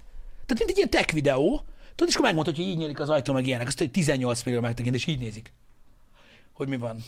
[0.46, 1.64] Tehát mint egy ilyen tech videó,
[1.94, 3.66] tudod, és akkor megmutatja, hogy így nyílik az ajtó, meg ilyenek.
[3.66, 5.52] Azt egy 18 millió megtekintés, így nézik.
[6.52, 7.04] Hogy mi van.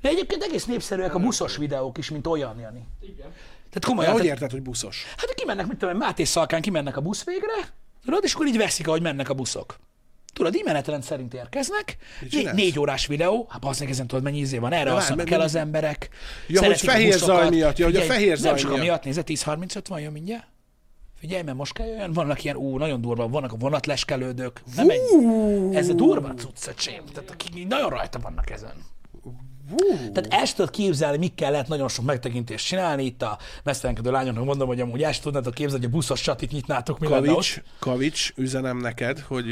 [0.00, 2.86] De egyébként egész népszerűek a buszos videók is, mint olyan, Jani.
[3.00, 3.32] Igen.
[3.70, 5.04] Tehát komolyan, hogy érted, hogy buszos?
[5.16, 7.52] hát kimennek, mit tudom, Máté Szalkán kimennek a busz végre,
[8.04, 9.78] tudod, és akkor így veszik, ahogy mennek a buszok.
[10.32, 11.96] Tudod, így menetrend szerint érkeznek,
[12.30, 15.54] né- négy órás videó, hát bazdmeg ezen tudod, mennyi izé van, erre alszanak el az
[15.54, 16.08] emberek.
[16.46, 19.04] Ja, hogy fehér zaj miatt, ja, hogy a fehér zaj Nem sokan miatt.
[19.04, 20.46] nézze, 10.35 van, jön mindjárt.
[21.18, 24.62] Figyelj, mert most kell jöjjön, vannak ilyen, ú, nagyon durva, vannak a vonatleskelődők.
[24.76, 25.00] Nem egy,
[25.74, 27.04] ez a durva cucc, öcsém.
[27.12, 28.72] Tehát akik nagyon rajta vannak ezen.
[30.12, 33.04] Tehát ezt tudod képzelni, mikkel lehet nagyon sok megtekintést csinálni.
[33.04, 36.98] Itt a mesztelenkedő lányoknak mondom, hogy amúgy ezt tudnátok képzelni, hogy a buszos csatit nyitnátok,
[36.98, 37.64] mi lenne Kavics, ott.
[37.78, 39.46] Kavics, üzenem neked, hogy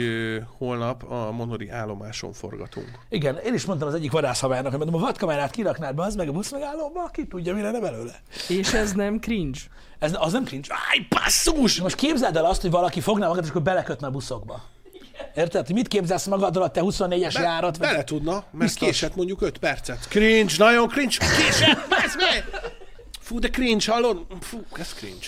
[0.58, 2.88] holnap a Monori állomáson forgatunk.
[3.08, 6.28] Igen, én is mondtam az egyik vadászhavernak, hogy mondom, a vadkamerát kiraknád be, az meg
[6.28, 8.20] a busz megállóba, ki tudja, mi lenne belőle.
[8.48, 9.58] És ez nem cringe?
[9.98, 10.68] Ez, az nem cringe.
[10.90, 11.80] Áj, basszus!
[11.80, 14.62] Most képzeld el azt, hogy valaki fogná magad, és akkor belekötne a buszokba.
[15.34, 15.72] Érted?
[15.72, 17.76] Mit képzelsz magadról a te 24-es Be, járat?
[17.76, 18.88] vagy- bele tudna, mert Biztos.
[18.88, 20.06] késett mondjuk 5 percet.
[20.08, 21.16] Cringe, nagyon cringe.
[21.18, 22.44] Késett, ez meg!
[23.20, 24.26] Fú, de cringe, hallod?
[24.40, 25.26] Fú, ez cringe.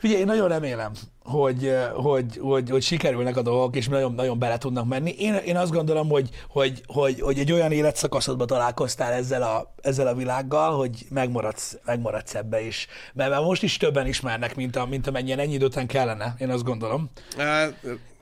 [0.00, 0.92] Figyelj, én nagyon remélem,
[1.24, 5.14] hogy, eh, hogy, hogy, hogy sikerülnek a dolgok, és nagyon, nagyon bele tudnak menni.
[5.18, 10.06] Én, én azt gondolom, hogy, hogy, hogy, hogy egy olyan életszakaszodba találkoztál ezzel a, ezzel
[10.06, 12.86] a világgal, hogy megmaradsz, megmaradsz ebbe is.
[13.12, 16.50] Mert, mert most is többen ismernek, mint, a, mint amennyien ennyi idő után kellene, én
[16.50, 17.10] azt gondolom.
[17.38, 17.68] Á,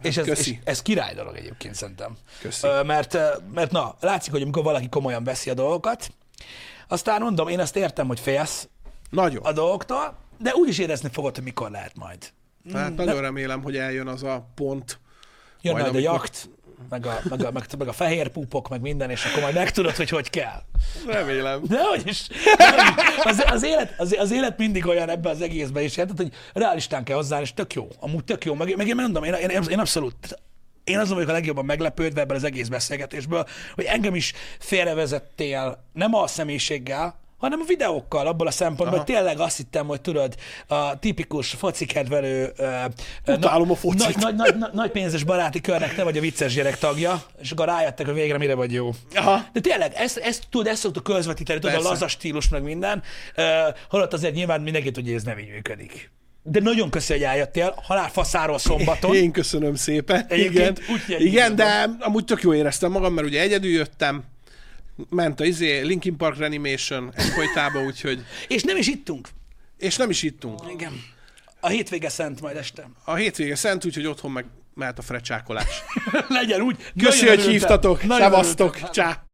[0.02, 0.50] És ez, köszi.
[0.50, 2.16] és ez király dolog egyébként szerintem.
[2.40, 2.66] Köszi.
[2.86, 6.12] Mert, ö, mert na, látszik, hogy amikor valaki komolyan veszi a dolgokat,
[6.88, 8.68] aztán mondom, én azt értem, hogy félsz
[9.10, 9.44] Nagyon.
[9.44, 12.32] a dolgoktól, de úgy is érezni fogod, hogy mikor lehet majd.
[12.72, 14.98] Hát nagyon remélem, hogy eljön az a pont.
[15.60, 16.48] Jön Majd majd, a amikor- jakt,
[16.88, 19.94] meg a, meg, a, meg, meg a fehér púpok, meg minden, és akkor majd megtudod,
[19.94, 20.62] hogy hogy kell.
[21.06, 21.60] Remélem.
[21.64, 22.26] De hogy is.
[23.22, 27.04] Az, az, élet, az, az, élet mindig olyan ebben az egészben is, érted, hogy realistán
[27.04, 27.88] kell hozzáállni, és tök jó.
[28.00, 28.54] Amúgy tök jó.
[28.54, 30.38] Meg, meg én mondom, én, én, én abszolút
[30.84, 36.14] én azon vagyok a legjobban meglepődve ebben az egész beszélgetésből, hogy engem is félrevezettél, nem
[36.14, 40.34] a személyiséggel, hanem a videókkal, abból a szempontból, hogy tényleg azt hittem, hogy tudod,
[40.66, 42.64] a tipikus foci kedvelő, ö,
[43.24, 44.16] ö, Utálom a focit.
[44.16, 47.66] Nagy, nagy, nagy, nagy, pénzes baráti körnek te vagy a vicces gyerek tagja, és akkor
[47.66, 48.90] rájöttek, hogy végre mire vagy jó.
[49.14, 49.44] Aha.
[49.52, 51.92] De tényleg, ezt, ezt tudod, ezt szoktuk közvetíteni, tudod, a Persze.
[51.92, 53.02] laza stílus, meg minden.
[53.36, 53.44] Uh,
[53.90, 56.10] holott azért nyilván mindenki tudja, hogy ez nem így működik.
[56.42, 59.14] De nagyon köszi, hogy eljöttél, halálfaszáról szombaton.
[59.14, 60.24] Én köszönöm szépen.
[60.28, 64.24] Egyébként Igen, úgy igen így de amúgy tök jó éreztem magam, mert ugye egyedül jöttem,
[65.08, 69.28] ment a izé, Linkin Park Reanimation egyfolytában, úgyhogy, És nem is ittunk.
[69.78, 70.60] és nem is ittunk.
[70.72, 70.92] Igen.
[71.60, 72.88] A hétvége szent majd este.
[73.04, 74.44] A hétvége szent, úgyhogy otthon meg
[74.74, 75.82] mehet a frecsákolás.
[76.28, 76.76] Legyen úgy.
[76.98, 78.00] Köszi, hogy hívtatok.
[78.08, 78.90] Szevasztok.
[78.90, 79.24] Csá.